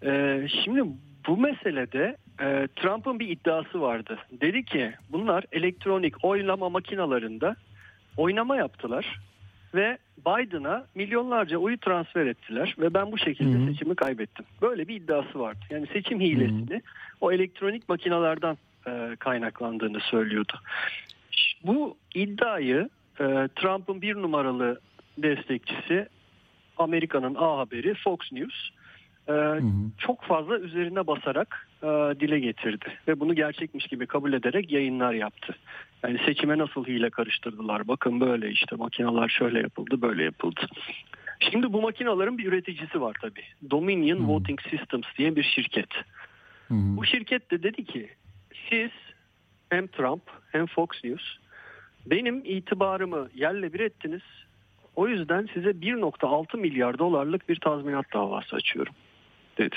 E, 0.06 0.42
şimdi 0.64 0.84
bu 1.28 1.38
meselede 1.38 2.18
e, 2.42 2.68
Trump'ın 2.76 3.20
bir 3.20 3.30
iddiası 3.30 3.82
vardı. 3.82 4.18
Dedi 4.32 4.66
ki 4.66 4.94
bunlar 5.10 5.46
elektronik 5.52 6.26
oylama 6.26 6.70
makinalarında 6.70 7.56
oynama 8.18 8.56
yaptılar 8.56 9.20
ve 9.76 9.98
Biden'a 10.18 10.86
milyonlarca 10.96 11.58
oyu 11.58 11.78
transfer 11.78 12.26
ettiler 12.26 12.76
ve 12.80 12.94
ben 12.94 13.12
bu 13.12 13.18
şekilde 13.18 13.72
seçimi 13.72 13.96
kaybettim. 13.96 14.46
Böyle 14.62 14.88
bir 14.88 14.96
iddiası 14.96 15.40
vardı. 15.40 15.60
Yani 15.70 15.88
seçim 15.94 16.20
hilesini 16.20 16.82
o 17.22 17.32
elektronik 17.32 17.90
makinalardan 17.90 18.58
e, 18.88 19.16
kaynaklandığını 19.20 20.00
söylüyordu. 20.00 20.54
Bu 21.64 21.98
iddiayı 22.16 22.90
e, 23.20 23.24
Trump'ın 23.56 24.02
bir 24.02 24.16
numaralı 24.16 24.80
destekçisi 25.18 26.08
Amerika'nın 26.78 27.36
A 27.36 27.58
haberi 27.58 27.94
Fox 27.94 28.20
News 28.32 28.70
e, 29.30 29.34
çok 29.98 30.24
fazla 30.24 30.60
üzerine 30.60 31.08
basarak 31.08 31.68
e, 31.84 31.88
dile 32.20 32.40
getirdi 32.40 32.86
ve 33.08 33.20
bunu 33.20 33.36
gerçekmiş 33.36 33.88
gibi 33.88 34.08
kabul 34.08 34.34
ederek 34.34 34.72
yayınlar 34.72 35.14
yaptı. 35.14 35.56
Yani 36.04 36.20
seçime 36.26 36.58
nasıl 36.58 36.86
hile 36.86 37.10
karıştırdılar 37.10 37.88
bakın 37.88 38.20
böyle 38.20 38.52
işte 38.52 38.76
makineler 38.76 39.30
şöyle 39.30 39.60
yapıldı 39.60 40.02
böyle 40.02 40.24
yapıldı. 40.24 40.62
Şimdi 41.40 41.74
bu 41.74 41.82
makinaların 41.82 42.38
bir 42.38 42.46
üreticisi 42.46 43.02
var 43.02 43.16
tabii. 43.22 43.44
Dominion 43.72 44.28
Voting 44.28 44.62
Systems 44.62 45.06
diye 45.18 45.36
bir 45.36 45.44
şirket. 45.44 45.90
Bu 46.70 47.06
şirket 47.06 47.52
de 47.52 47.64
dedi 47.64 47.86
ki 47.86 48.10
siz 48.72 48.92
hem 49.70 49.88
Trump 49.88 50.22
hem 50.52 50.66
Fox 50.66 50.90
News 51.04 51.38
benim 52.06 52.42
itibarımı 52.46 53.30
yerle 53.36 53.74
bir 53.74 53.80
ettiniz. 53.80 54.22
O 54.96 55.08
yüzden 55.08 55.50
size 55.54 55.70
1.6 55.70 56.58
milyar 56.58 57.00
dolarlık 57.00 57.50
bir 57.50 57.56
tazminat 57.56 58.14
davası 58.14 58.56
açıyorum 58.56 58.94
dedi. 59.58 59.76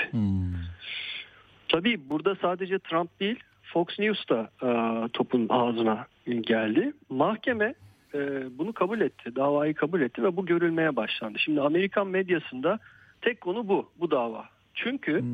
Tabii 1.69 2.11
burada 2.11 2.35
sadece 2.35 2.79
Trump 2.79 3.21
değil 3.21 3.39
Fox 3.63 3.99
News 3.99 4.29
da 4.29 4.51
e, 4.63 4.69
topun 5.09 5.47
ağzına 5.49 6.07
geldi. 6.41 6.93
Mahkeme 7.11 7.75
e, 8.15 8.19
bunu 8.59 8.73
kabul 8.73 9.01
etti, 9.01 9.37
davayı 9.37 9.75
kabul 9.75 10.01
etti 10.01 10.23
ve 10.23 10.37
bu 10.37 10.47
görülmeye 10.47 10.97
başlandı. 10.97 11.39
Şimdi 11.39 11.61
Amerikan 11.61 12.07
medyasında 12.07 12.79
tek 13.21 13.41
konu 13.41 13.69
bu, 13.69 13.91
bu 14.01 14.11
dava. 14.11 14.45
Çünkü 14.75 15.25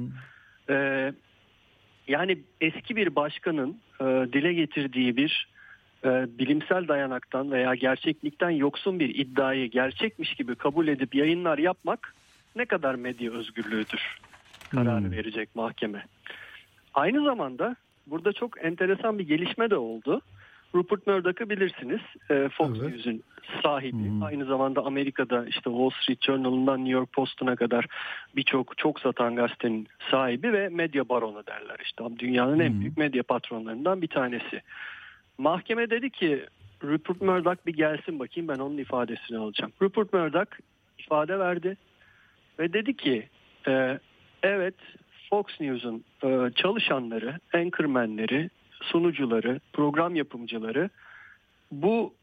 e, 0.71 1.13
yani 2.11 2.39
eski 2.61 2.97
bir 2.97 3.17
başkanın 3.17 3.77
e, 4.01 4.05
dile 4.05 4.53
getirdiği 4.53 5.17
bir 5.17 5.49
e, 6.05 6.09
bilimsel 6.39 6.89
dayanaktan 6.89 7.51
veya 7.51 7.75
gerçeklikten 7.75 8.51
yoksun 8.51 9.01
bir 9.01 9.15
iddiayı 9.15 9.71
gerçekmiş 9.71 10.35
gibi 10.35 10.55
kabul 10.55 10.89
edip 10.89 11.15
yayınlar 11.15 11.59
yapmak 11.59 12.15
ne 12.57 12.65
kadar 12.65 12.95
medya 12.95 13.33
özgürlüğüdür 13.33 14.19
kararı 14.71 15.11
verecek 15.11 15.55
mahkeme. 15.55 16.05
Aynı 16.95 17.25
zamanda 17.25 17.77
burada 18.07 18.33
çok 18.33 18.65
enteresan 18.65 19.19
bir 19.19 19.27
gelişme 19.27 19.71
de 19.71 19.77
oldu. 19.77 20.21
Rupert 20.75 21.07
Murdoch'ı 21.07 21.51
bilirsiniz. 21.51 22.01
E, 22.31 22.49
Fox 22.49 22.83
News'un 22.83 23.23
sahibi. 23.63 24.25
Aynı 24.25 24.45
zamanda 24.45 24.85
Amerika'da 24.85 25.47
işte 25.47 25.71
Wall 25.71 25.91
Street 25.91 26.25
Journal'ından 26.25 26.79
New 26.79 26.93
York 26.93 27.13
Post'una 27.13 27.57
kadar 27.57 27.87
birçok 28.37 28.79
çok 28.79 29.01
satan 29.01 29.37
gazetenin 29.37 29.89
sahibi 30.11 30.53
ve 30.53 30.69
medya 30.69 31.09
baronu 31.09 31.47
derler 31.47 31.77
işte. 31.85 32.05
Dünyanın 32.19 32.61
en 32.61 32.81
büyük 32.81 32.97
medya 32.97 33.23
patronlarından 33.23 34.03
bir 34.03 34.09
tanesi. 34.09 34.63
Mahkeme 35.39 35.91
dedi 35.91 36.11
ki 36.11 36.47
Rupert 36.83 37.21
Murdoch 37.21 37.67
bir 37.67 37.75
gelsin 37.75 38.19
bakayım 38.19 38.49
ben 38.49 38.59
onun 38.59 38.79
ifadesini 38.79 39.39
alacağım. 39.39 39.73
Rupert 39.83 40.13
Murdoch 40.13 40.51
ifade 40.99 41.39
verdi 41.39 41.77
ve 42.59 42.73
dedi 42.73 42.97
ki 42.97 43.29
e, 43.69 43.99
evet 44.43 44.75
Fox 45.31 45.45
News'un 45.61 46.05
e, 46.25 46.51
çalışanları, 46.55 47.39
anchormenleri, 47.55 48.51
sunucuları, 48.83 49.61
program 49.73 50.15
yapımcıları 50.15 50.91
bu 51.73 52.15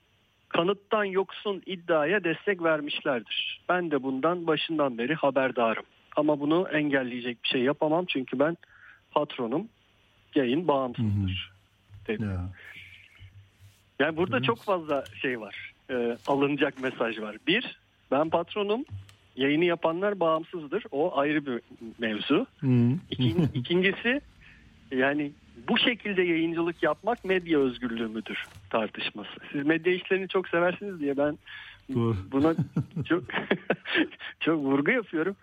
kanıttan 0.50 1.04
yoksun 1.04 1.62
iddiaya 1.66 2.24
destek 2.24 2.64
vermişlerdir. 2.64 3.62
Ben 3.70 3.92
de 3.92 4.04
bundan 4.04 4.48
başından 4.48 4.98
beri 4.98 5.16
haberdarım. 5.16 5.84
Ama 6.16 6.40
bunu 6.40 6.68
engelleyecek 6.74 7.44
bir 7.44 7.50
şey 7.50 7.62
yapamam 7.62 8.06
çünkü 8.06 8.40
ben 8.40 8.58
patronum, 9.12 9.68
yayın 10.36 10.68
bağımsızdır 10.68 11.52
dedi. 12.08 12.28
Yani 14.00 14.18
burada 14.18 14.42
çok 14.42 14.64
fazla 14.64 15.04
şey 15.22 15.42
var, 15.42 15.74
e, 15.90 16.18
alınacak 16.28 16.82
mesaj 16.82 17.20
var. 17.20 17.38
Bir, 17.48 17.80
ben 18.12 18.30
patronum, 18.30 18.86
yayını 19.36 19.66
yapanlar 19.66 20.20
bağımsızdır. 20.20 20.84
O 20.92 21.18
ayrı 21.18 21.46
bir 21.46 21.62
mevzu. 22.00 22.48
İkin, 23.12 23.50
ikincisi 23.54 24.22
yani 24.92 25.32
bu 25.70 25.78
şekilde 25.78 26.22
yayıncılık 26.22 26.84
yapmak 26.84 27.26
medya 27.26 27.60
özgürlüğü 27.60 28.08
müdür 28.08 28.44
tartışması. 28.70 29.30
Siz 29.52 29.66
medya 29.66 29.94
işlerini 29.94 30.28
çok 30.28 30.48
seversiniz 30.48 31.00
diye 31.00 31.18
ben 31.18 31.38
buna 32.32 32.56
çok 33.06 33.24
çok 34.40 34.60
vurgu 34.60 34.92
yapıyorum. 34.92 35.36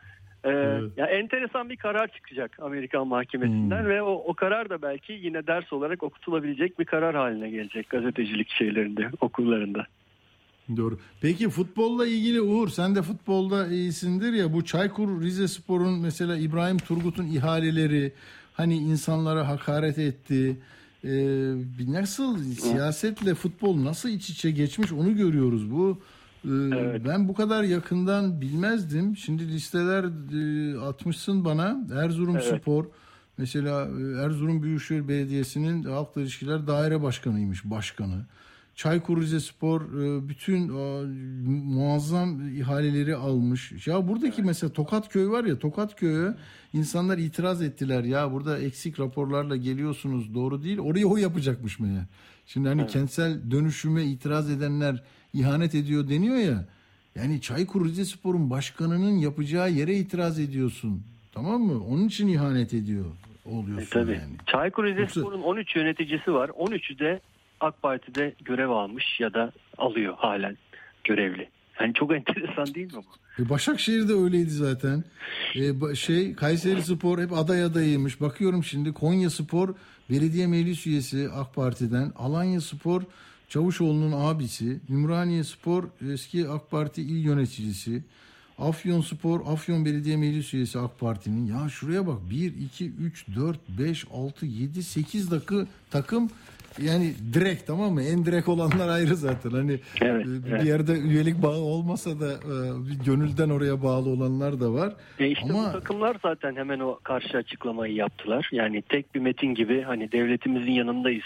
Ee, 0.44 0.80
ya 0.96 1.06
enteresan 1.06 1.70
bir 1.70 1.76
karar 1.76 2.08
çıkacak 2.08 2.58
Amerikan 2.60 3.06
mahkemesinden 3.06 3.88
ve 3.88 4.02
o, 4.02 4.12
o 4.12 4.34
karar 4.34 4.70
da 4.70 4.82
belki 4.82 5.12
yine 5.12 5.46
ders 5.46 5.72
olarak 5.72 6.02
okutulabilecek 6.02 6.78
bir 6.78 6.84
karar 6.84 7.14
haline 7.14 7.50
gelecek 7.50 7.88
gazetecilik 7.90 8.50
şeylerinde, 8.50 9.10
okullarında. 9.20 9.86
Doğru. 10.76 10.98
Peki 11.20 11.48
futbolla 11.48 12.06
ilgili 12.06 12.40
Uğur 12.40 12.68
sen 12.68 12.94
de 12.94 13.02
futbolda 13.02 13.66
iyisindir 13.66 14.32
ya 14.32 14.52
bu 14.52 14.64
Çaykur 14.64 15.22
Rizespor'un 15.22 16.00
mesela 16.00 16.36
İbrahim 16.36 16.78
Turgut'un 16.78 17.26
ihaleleri 17.26 18.12
hani 18.54 18.76
insanlara 18.76 19.48
hakaret 19.48 19.98
etti. 19.98 20.56
Ee, 21.04 21.54
nasıl 21.88 22.38
siyasetle 22.42 23.34
futbol 23.34 23.84
nasıl 23.84 24.08
iç 24.08 24.30
içe 24.30 24.50
geçmiş 24.50 24.92
onu 24.92 25.16
görüyoruz 25.16 25.70
bu. 25.70 25.98
Ee, 26.44 27.04
Ben 27.04 27.28
bu 27.28 27.34
kadar 27.34 27.62
yakından 27.62 28.40
bilmezdim. 28.40 29.16
Şimdi 29.16 29.48
listeler 29.48 30.04
e, 30.04 30.78
atmışsın 30.80 31.44
bana. 31.44 31.76
Erzurum 31.94 32.36
Evet. 32.36 32.60
Spor 32.60 32.84
mesela 33.38 33.80
e, 33.84 34.24
Erzurum 34.24 34.62
Büyükşehir 34.62 35.08
Belediyesi'nin 35.08 35.84
halkla 35.84 36.20
ilişkiler 36.20 36.66
daire 36.66 37.02
başkanıymış 37.02 37.64
başkanı. 37.64 38.26
Çaykur 38.74 39.22
Rizespor 39.22 39.80
e, 39.80 40.28
bütün 40.28 40.68
e, 40.68 41.04
muazzam 41.74 42.56
ihaleleri 42.56 43.16
almış. 43.16 43.86
Ya 43.86 44.08
buradaki 44.08 44.42
mesela 44.42 44.72
Tokatköy 44.72 45.28
var 45.28 45.44
ya 45.44 45.58
Tokatköy'e 45.58 46.34
insanlar 46.72 47.18
itiraz 47.18 47.62
ettiler. 47.62 48.04
Ya 48.04 48.32
burada 48.32 48.58
eksik 48.58 49.00
raporlarla 49.00 49.56
geliyorsunuz 49.56 50.34
doğru 50.34 50.62
değil. 50.62 50.78
Orayı 50.78 51.08
o 51.08 51.16
yapacakmış 51.16 51.80
mı 51.80 51.86
ya? 51.88 52.06
Şimdi 52.46 52.68
hani 52.68 52.80
Evet. 52.80 52.90
kentsel 52.90 53.50
dönüşüme 53.50 54.04
itiraz 54.04 54.50
edenler 54.50 55.02
ihanet 55.34 55.74
ediyor 55.74 56.08
deniyor 56.08 56.36
ya. 56.36 56.64
Yani 57.14 57.40
Çaykur 57.40 57.84
Rizespor'un 57.86 58.50
başkanının 58.50 59.16
yapacağı 59.16 59.70
yere 59.70 59.94
itiraz 59.96 60.38
ediyorsun. 60.40 61.02
Tamam 61.32 61.62
mı? 61.62 61.84
Onun 61.84 62.08
için 62.08 62.28
ihanet 62.28 62.74
ediyor 62.74 63.04
oluyorsun 63.44 63.90
Tabii. 63.90 64.12
yani. 64.12 64.34
Çaykur 64.46 64.84
Rizespor'un 64.84 65.42
13 65.42 65.76
yöneticisi 65.76 66.32
var. 66.34 66.48
13'ü 66.48 66.98
de 66.98 67.20
AK 67.60 67.82
Parti'de 67.82 68.34
görev 68.44 68.68
almış 68.68 69.20
ya 69.20 69.34
da 69.34 69.52
alıyor 69.78 70.14
halen 70.16 70.56
görevli. 71.04 71.48
Yani 71.80 71.94
çok 71.94 72.12
enteresan 72.16 72.74
değil 72.74 72.94
mi 72.94 73.00
bu? 73.38 73.42
E 73.42 73.48
Başakşehir 73.48 74.08
de 74.08 74.12
öyleydi 74.12 74.50
zaten. 74.50 75.04
E, 75.54 75.58
ba- 75.58 75.96
şey 75.96 76.34
Kayseri 76.34 76.82
Spor 76.82 77.18
hep 77.22 77.32
aday 77.32 77.62
adayıymış. 77.62 78.20
Bakıyorum 78.20 78.64
şimdi 78.64 78.92
Konya 78.92 79.30
Spor 79.30 79.74
belediye 80.10 80.46
meclis 80.46 80.86
üyesi 80.86 81.28
AK 81.34 81.54
Parti'den. 81.54 82.12
Alanya 82.16 82.60
Spor 82.60 83.02
Çavuşoğlu'nun 83.48 84.12
abisi. 84.12 84.80
Ümraniye 84.90 85.44
Spor 85.44 85.84
eski 86.12 86.48
AK 86.48 86.70
Parti 86.70 87.02
il 87.02 87.24
yöneticisi. 87.24 88.02
Afyon 88.58 89.00
Spor 89.00 89.40
Afyon 89.46 89.84
Belediye 89.84 90.16
Meclis 90.16 90.54
Üyesi 90.54 90.78
AK 90.78 91.00
Parti'nin. 91.00 91.46
Ya 91.46 91.68
şuraya 91.68 92.06
bak 92.06 92.18
1, 92.30 92.52
2, 92.56 92.90
3, 92.90 93.26
4, 93.36 93.58
5, 93.68 94.04
6, 94.12 94.46
7, 94.46 94.82
8 94.82 95.30
dakika 95.30 95.66
takım 95.90 96.30
yani 96.82 97.14
direkt 97.32 97.66
tamam 97.66 97.92
mı? 97.92 98.02
En 98.02 98.26
direkt 98.26 98.48
olanlar 98.48 98.88
ayrı 98.88 99.16
zaten. 99.16 99.50
Hani 99.50 99.72
e, 99.72 100.24
bir 100.24 100.52
evet. 100.52 100.64
yerde 100.64 100.92
üyelik 100.92 101.42
bağı 101.42 101.58
olmasa 101.58 102.20
da 102.20 102.32
e, 102.32 102.86
bir 102.88 103.04
gönülden 103.04 103.50
oraya 103.50 103.82
bağlı 103.82 104.08
olanlar 104.08 104.60
da 104.60 104.72
var. 104.72 104.92
E 105.18 105.28
işte 105.28 105.44
Ama 105.50 105.68
bu 105.68 105.72
takımlar 105.72 106.16
zaten 106.22 106.56
hemen 106.56 106.78
o 106.78 106.98
karşı 107.02 107.38
açıklamayı 107.38 107.94
yaptılar. 107.94 108.48
Yani 108.52 108.82
tek 108.82 109.14
bir 109.14 109.20
metin 109.20 109.54
gibi 109.54 109.82
hani 109.82 110.12
devletimizin 110.12 110.72
yanındayız. 110.72 111.24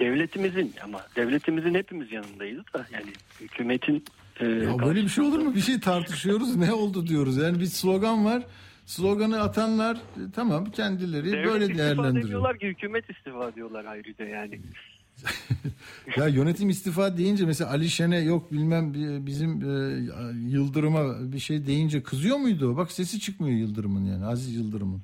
Devletimizin 0.00 0.72
ama 0.84 1.00
devletimizin 1.16 1.74
hepimiz 1.74 2.12
yanındayız 2.12 2.62
da 2.74 2.86
yani 2.92 3.12
hükümetin 3.40 4.04
e, 4.40 4.46
ya 4.46 4.78
böyle 4.78 5.02
bir 5.02 5.08
şey 5.08 5.24
olur 5.24 5.38
mu? 5.38 5.54
Bir 5.54 5.60
şey 5.60 5.80
tartışıyoruz 5.80 6.56
ne 6.56 6.72
oldu 6.72 7.06
diyoruz. 7.06 7.36
Yani 7.36 7.60
bir 7.60 7.66
slogan 7.66 8.24
var. 8.24 8.42
Sloganı 8.86 9.40
atanlar 9.42 9.96
e, 9.96 10.20
tamam 10.34 10.64
kendileri 10.70 11.32
devlet 11.32 11.46
böyle 11.46 11.74
değerlendiriyor. 11.78 12.14
demiyorlar 12.24 12.58
ki 12.58 12.66
hükümet 12.66 13.10
istifa 13.10 13.54
diyorlar 13.54 13.84
ayrıca 13.84 14.24
yani. 14.24 14.60
Ya 16.16 16.28
yönetim 16.28 16.68
istifa 16.70 17.16
deyince 17.16 17.46
mesela 17.46 17.70
Ali 17.70 17.90
Şen'e 17.90 18.18
yok 18.20 18.52
bilmem 18.52 18.94
bi- 18.94 19.26
bizim 19.26 19.50
e, 19.50 20.02
Yıldırım'a 20.48 21.32
bir 21.32 21.38
şey 21.38 21.66
deyince 21.66 22.02
kızıyor 22.02 22.36
muydu? 22.36 22.76
Bak 22.76 22.92
sesi 22.92 23.20
çıkmıyor 23.20 23.58
Yıldırım'ın 23.58 24.04
yani 24.04 24.24
Aziz 24.24 24.54
Yıldırım'ın. 24.54 25.00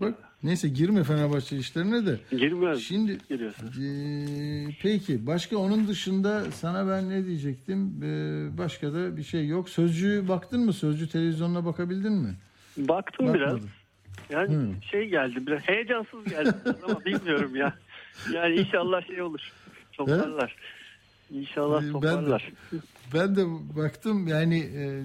Bak 0.00 0.14
neyse 0.42 0.68
girme 0.68 1.04
Fenerbahçe 1.04 1.56
işlerine 1.58 2.06
de. 2.06 2.20
Girmiyoruz. 2.30 2.82
Şimdi 2.82 3.12
e, 3.12 3.86
peki 4.82 5.26
başka 5.26 5.56
onun 5.56 5.88
dışında 5.88 6.44
sana 6.50 6.88
ben 6.88 7.10
ne 7.10 7.26
diyecektim? 7.26 8.02
E, 8.02 8.08
başka 8.58 8.92
da 8.92 9.16
bir 9.16 9.22
şey 9.22 9.46
yok. 9.46 9.68
Sözcü 9.68 10.24
baktın 10.28 10.64
mı? 10.64 10.72
Sözcü 10.72 11.08
televizyonuna 11.08 11.64
bakabildin 11.64 12.12
mi? 12.12 12.34
Baktım 12.76 13.34
biraz. 13.34 13.52
Bakmadım. 13.54 13.70
Yani 14.30 14.54
Hı. 14.54 14.68
şey 14.90 15.08
geldi 15.08 15.46
biraz 15.46 15.60
heyecansız 15.60 16.24
geldi 16.24 16.54
biraz 16.64 16.84
ama 16.90 17.04
bilmiyorum 17.04 17.56
ya. 17.56 17.74
Yani 18.34 18.54
inşallah 18.54 19.06
şey 19.06 19.22
olur. 19.22 19.52
Toparlar. 19.92 20.56
İnşallah 21.30 21.80
Ben 21.82 21.88
de, 21.88 21.92
toparlar. 21.92 22.52
ben 23.14 23.36
de 23.36 23.44
baktım 23.76 24.28
yani 24.28 24.58
e, 24.58 25.02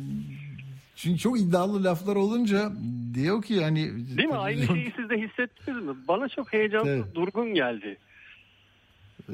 çünkü 0.96 1.20
çok 1.20 1.40
iddialı 1.40 1.84
laflar 1.84 2.16
olunca 2.16 2.72
diyor 3.14 3.44
ki 3.44 3.64
hani 3.64 3.92
Değil 4.18 4.30
mi? 4.30 4.36
Aynı 4.36 4.66
şeyi 4.68 4.94
siz 4.96 5.10
de 5.10 5.18
hissettiniz 5.18 5.84
mi? 5.84 5.94
Bana 6.08 6.30
çok 6.30 6.54
heyecanlı, 6.54 6.90
Evet. 6.90 7.16
durgun 7.16 7.54
geldi. 7.54 7.98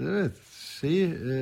Evet 0.01 0.31
şeyi 0.81 1.05
e, 1.05 1.33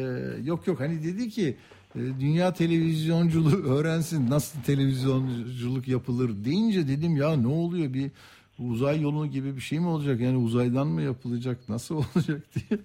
yok 0.43 0.67
yok 0.67 0.79
hani 0.79 1.03
dedi 1.03 1.29
ki 1.29 1.57
dünya 1.95 2.53
televizyonculuğu 2.53 3.63
öğrensin 3.67 4.29
nasıl 4.29 4.61
televizyonculuk 4.61 5.87
yapılır 5.87 6.31
deyince 6.45 6.87
dedim 6.87 7.15
ya 7.15 7.35
ne 7.35 7.47
oluyor 7.47 7.93
bir 7.93 8.11
uzay 8.59 9.01
yolu 9.01 9.27
gibi 9.27 9.55
bir 9.55 9.61
şey 9.61 9.79
mi 9.79 9.87
olacak 9.87 10.19
yani 10.19 10.37
uzaydan 10.37 10.87
mı 10.87 11.01
yapılacak 11.01 11.57
nasıl 11.69 11.95
olacak 12.15 12.41
diye 12.55 12.79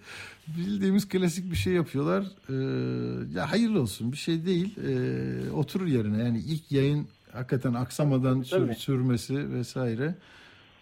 bildiğimiz 0.56 1.08
klasik 1.08 1.50
bir 1.50 1.56
şey 1.56 1.72
yapıyorlar 1.72 2.24
E, 2.48 2.54
ya 3.38 3.50
hayırlı 3.52 3.80
olsun 3.80 4.12
bir 4.12 4.16
şey 4.16 4.46
değil 4.46 4.76
E, 4.78 5.50
oturur 5.50 5.86
yerine 5.86 6.22
yani 6.24 6.38
ilk 6.38 6.72
yayın 6.72 7.06
hakikaten 7.32 7.74
aksamadan 7.74 8.42
sür- 8.42 8.74
sürmesi 8.74 9.52
vesaire 9.52 10.14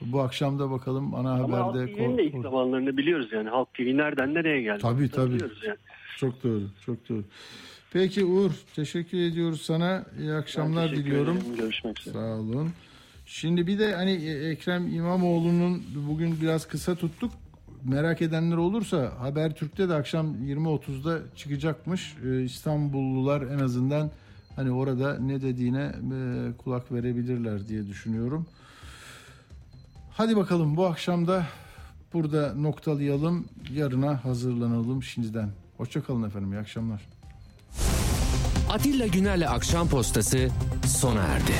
bu 0.00 0.20
akşam 0.20 0.58
da 0.58 0.70
bakalım 0.70 1.14
ana 1.14 1.32
Ama 1.32 1.56
Halk 1.56 1.66
haberde 1.74 1.92
TV'nin 1.94 2.18
de 2.18 2.24
ilk 2.24 2.42
zamanlarını 2.42 2.96
biliyoruz 2.96 3.28
yani. 3.32 3.48
Halk 3.48 3.74
TV 3.74 3.80
nereden 3.96 4.34
nereye 4.34 4.62
geldi? 4.62 4.82
Tabii, 4.82 5.08
tabii. 5.08 5.38
Yani. 5.66 5.76
Çok 6.16 6.44
doğru, 6.44 6.62
çok 6.86 7.08
doğru. 7.08 7.24
Peki 7.92 8.24
Uğur, 8.24 8.50
teşekkür 8.74 9.18
ediyoruz 9.18 9.62
sana. 9.62 10.04
İyi 10.20 10.32
akşamlar 10.32 10.90
diliyorum. 10.92 11.36
ederim. 11.36 11.56
Görüşmek 11.56 12.00
üzere. 12.00 12.14
Sağ 12.14 12.20
olun. 12.20 12.70
Şimdi 13.26 13.66
bir 13.66 13.78
de 13.78 13.94
hani 13.94 14.10
Ekrem 14.50 14.94
İmamoğlu'nun 14.94 15.82
bugün 16.08 16.40
biraz 16.40 16.68
kısa 16.68 16.94
tuttuk. 16.94 17.32
merak 17.84 18.22
edenler 18.22 18.56
olursa 18.56 19.12
Habertürk'te 19.18 19.88
de 19.88 19.94
akşam 19.94 20.26
20.30'da 20.26 21.18
çıkacakmış. 21.36 22.16
Ee, 22.24 22.42
İstanbullular 22.42 23.42
en 23.42 23.58
azından 23.58 24.10
hani 24.56 24.70
orada 24.70 25.18
ne 25.18 25.40
dediğine 25.42 25.82
e, 25.82 26.52
kulak 26.58 26.92
verebilirler 26.92 27.68
diye 27.68 27.86
düşünüyorum. 27.86 28.46
Hadi 30.10 30.36
bakalım 30.36 30.76
bu 30.76 30.86
akşam 30.86 31.26
da 31.26 31.46
burada 32.12 32.54
noktalayalım. 32.54 33.44
Yarına 33.74 34.24
hazırlanalım 34.24 35.02
şimdiden. 35.02 35.50
Hoşçakalın 35.76 36.22
efendim. 36.22 36.52
İyi 36.52 36.58
akşamlar. 36.58 37.17
Atilla 38.68 39.06
Güner'le 39.06 39.46
Akşam 39.48 39.88
Postası 39.88 40.48
sona 40.86 41.20
erdi. 41.22 41.52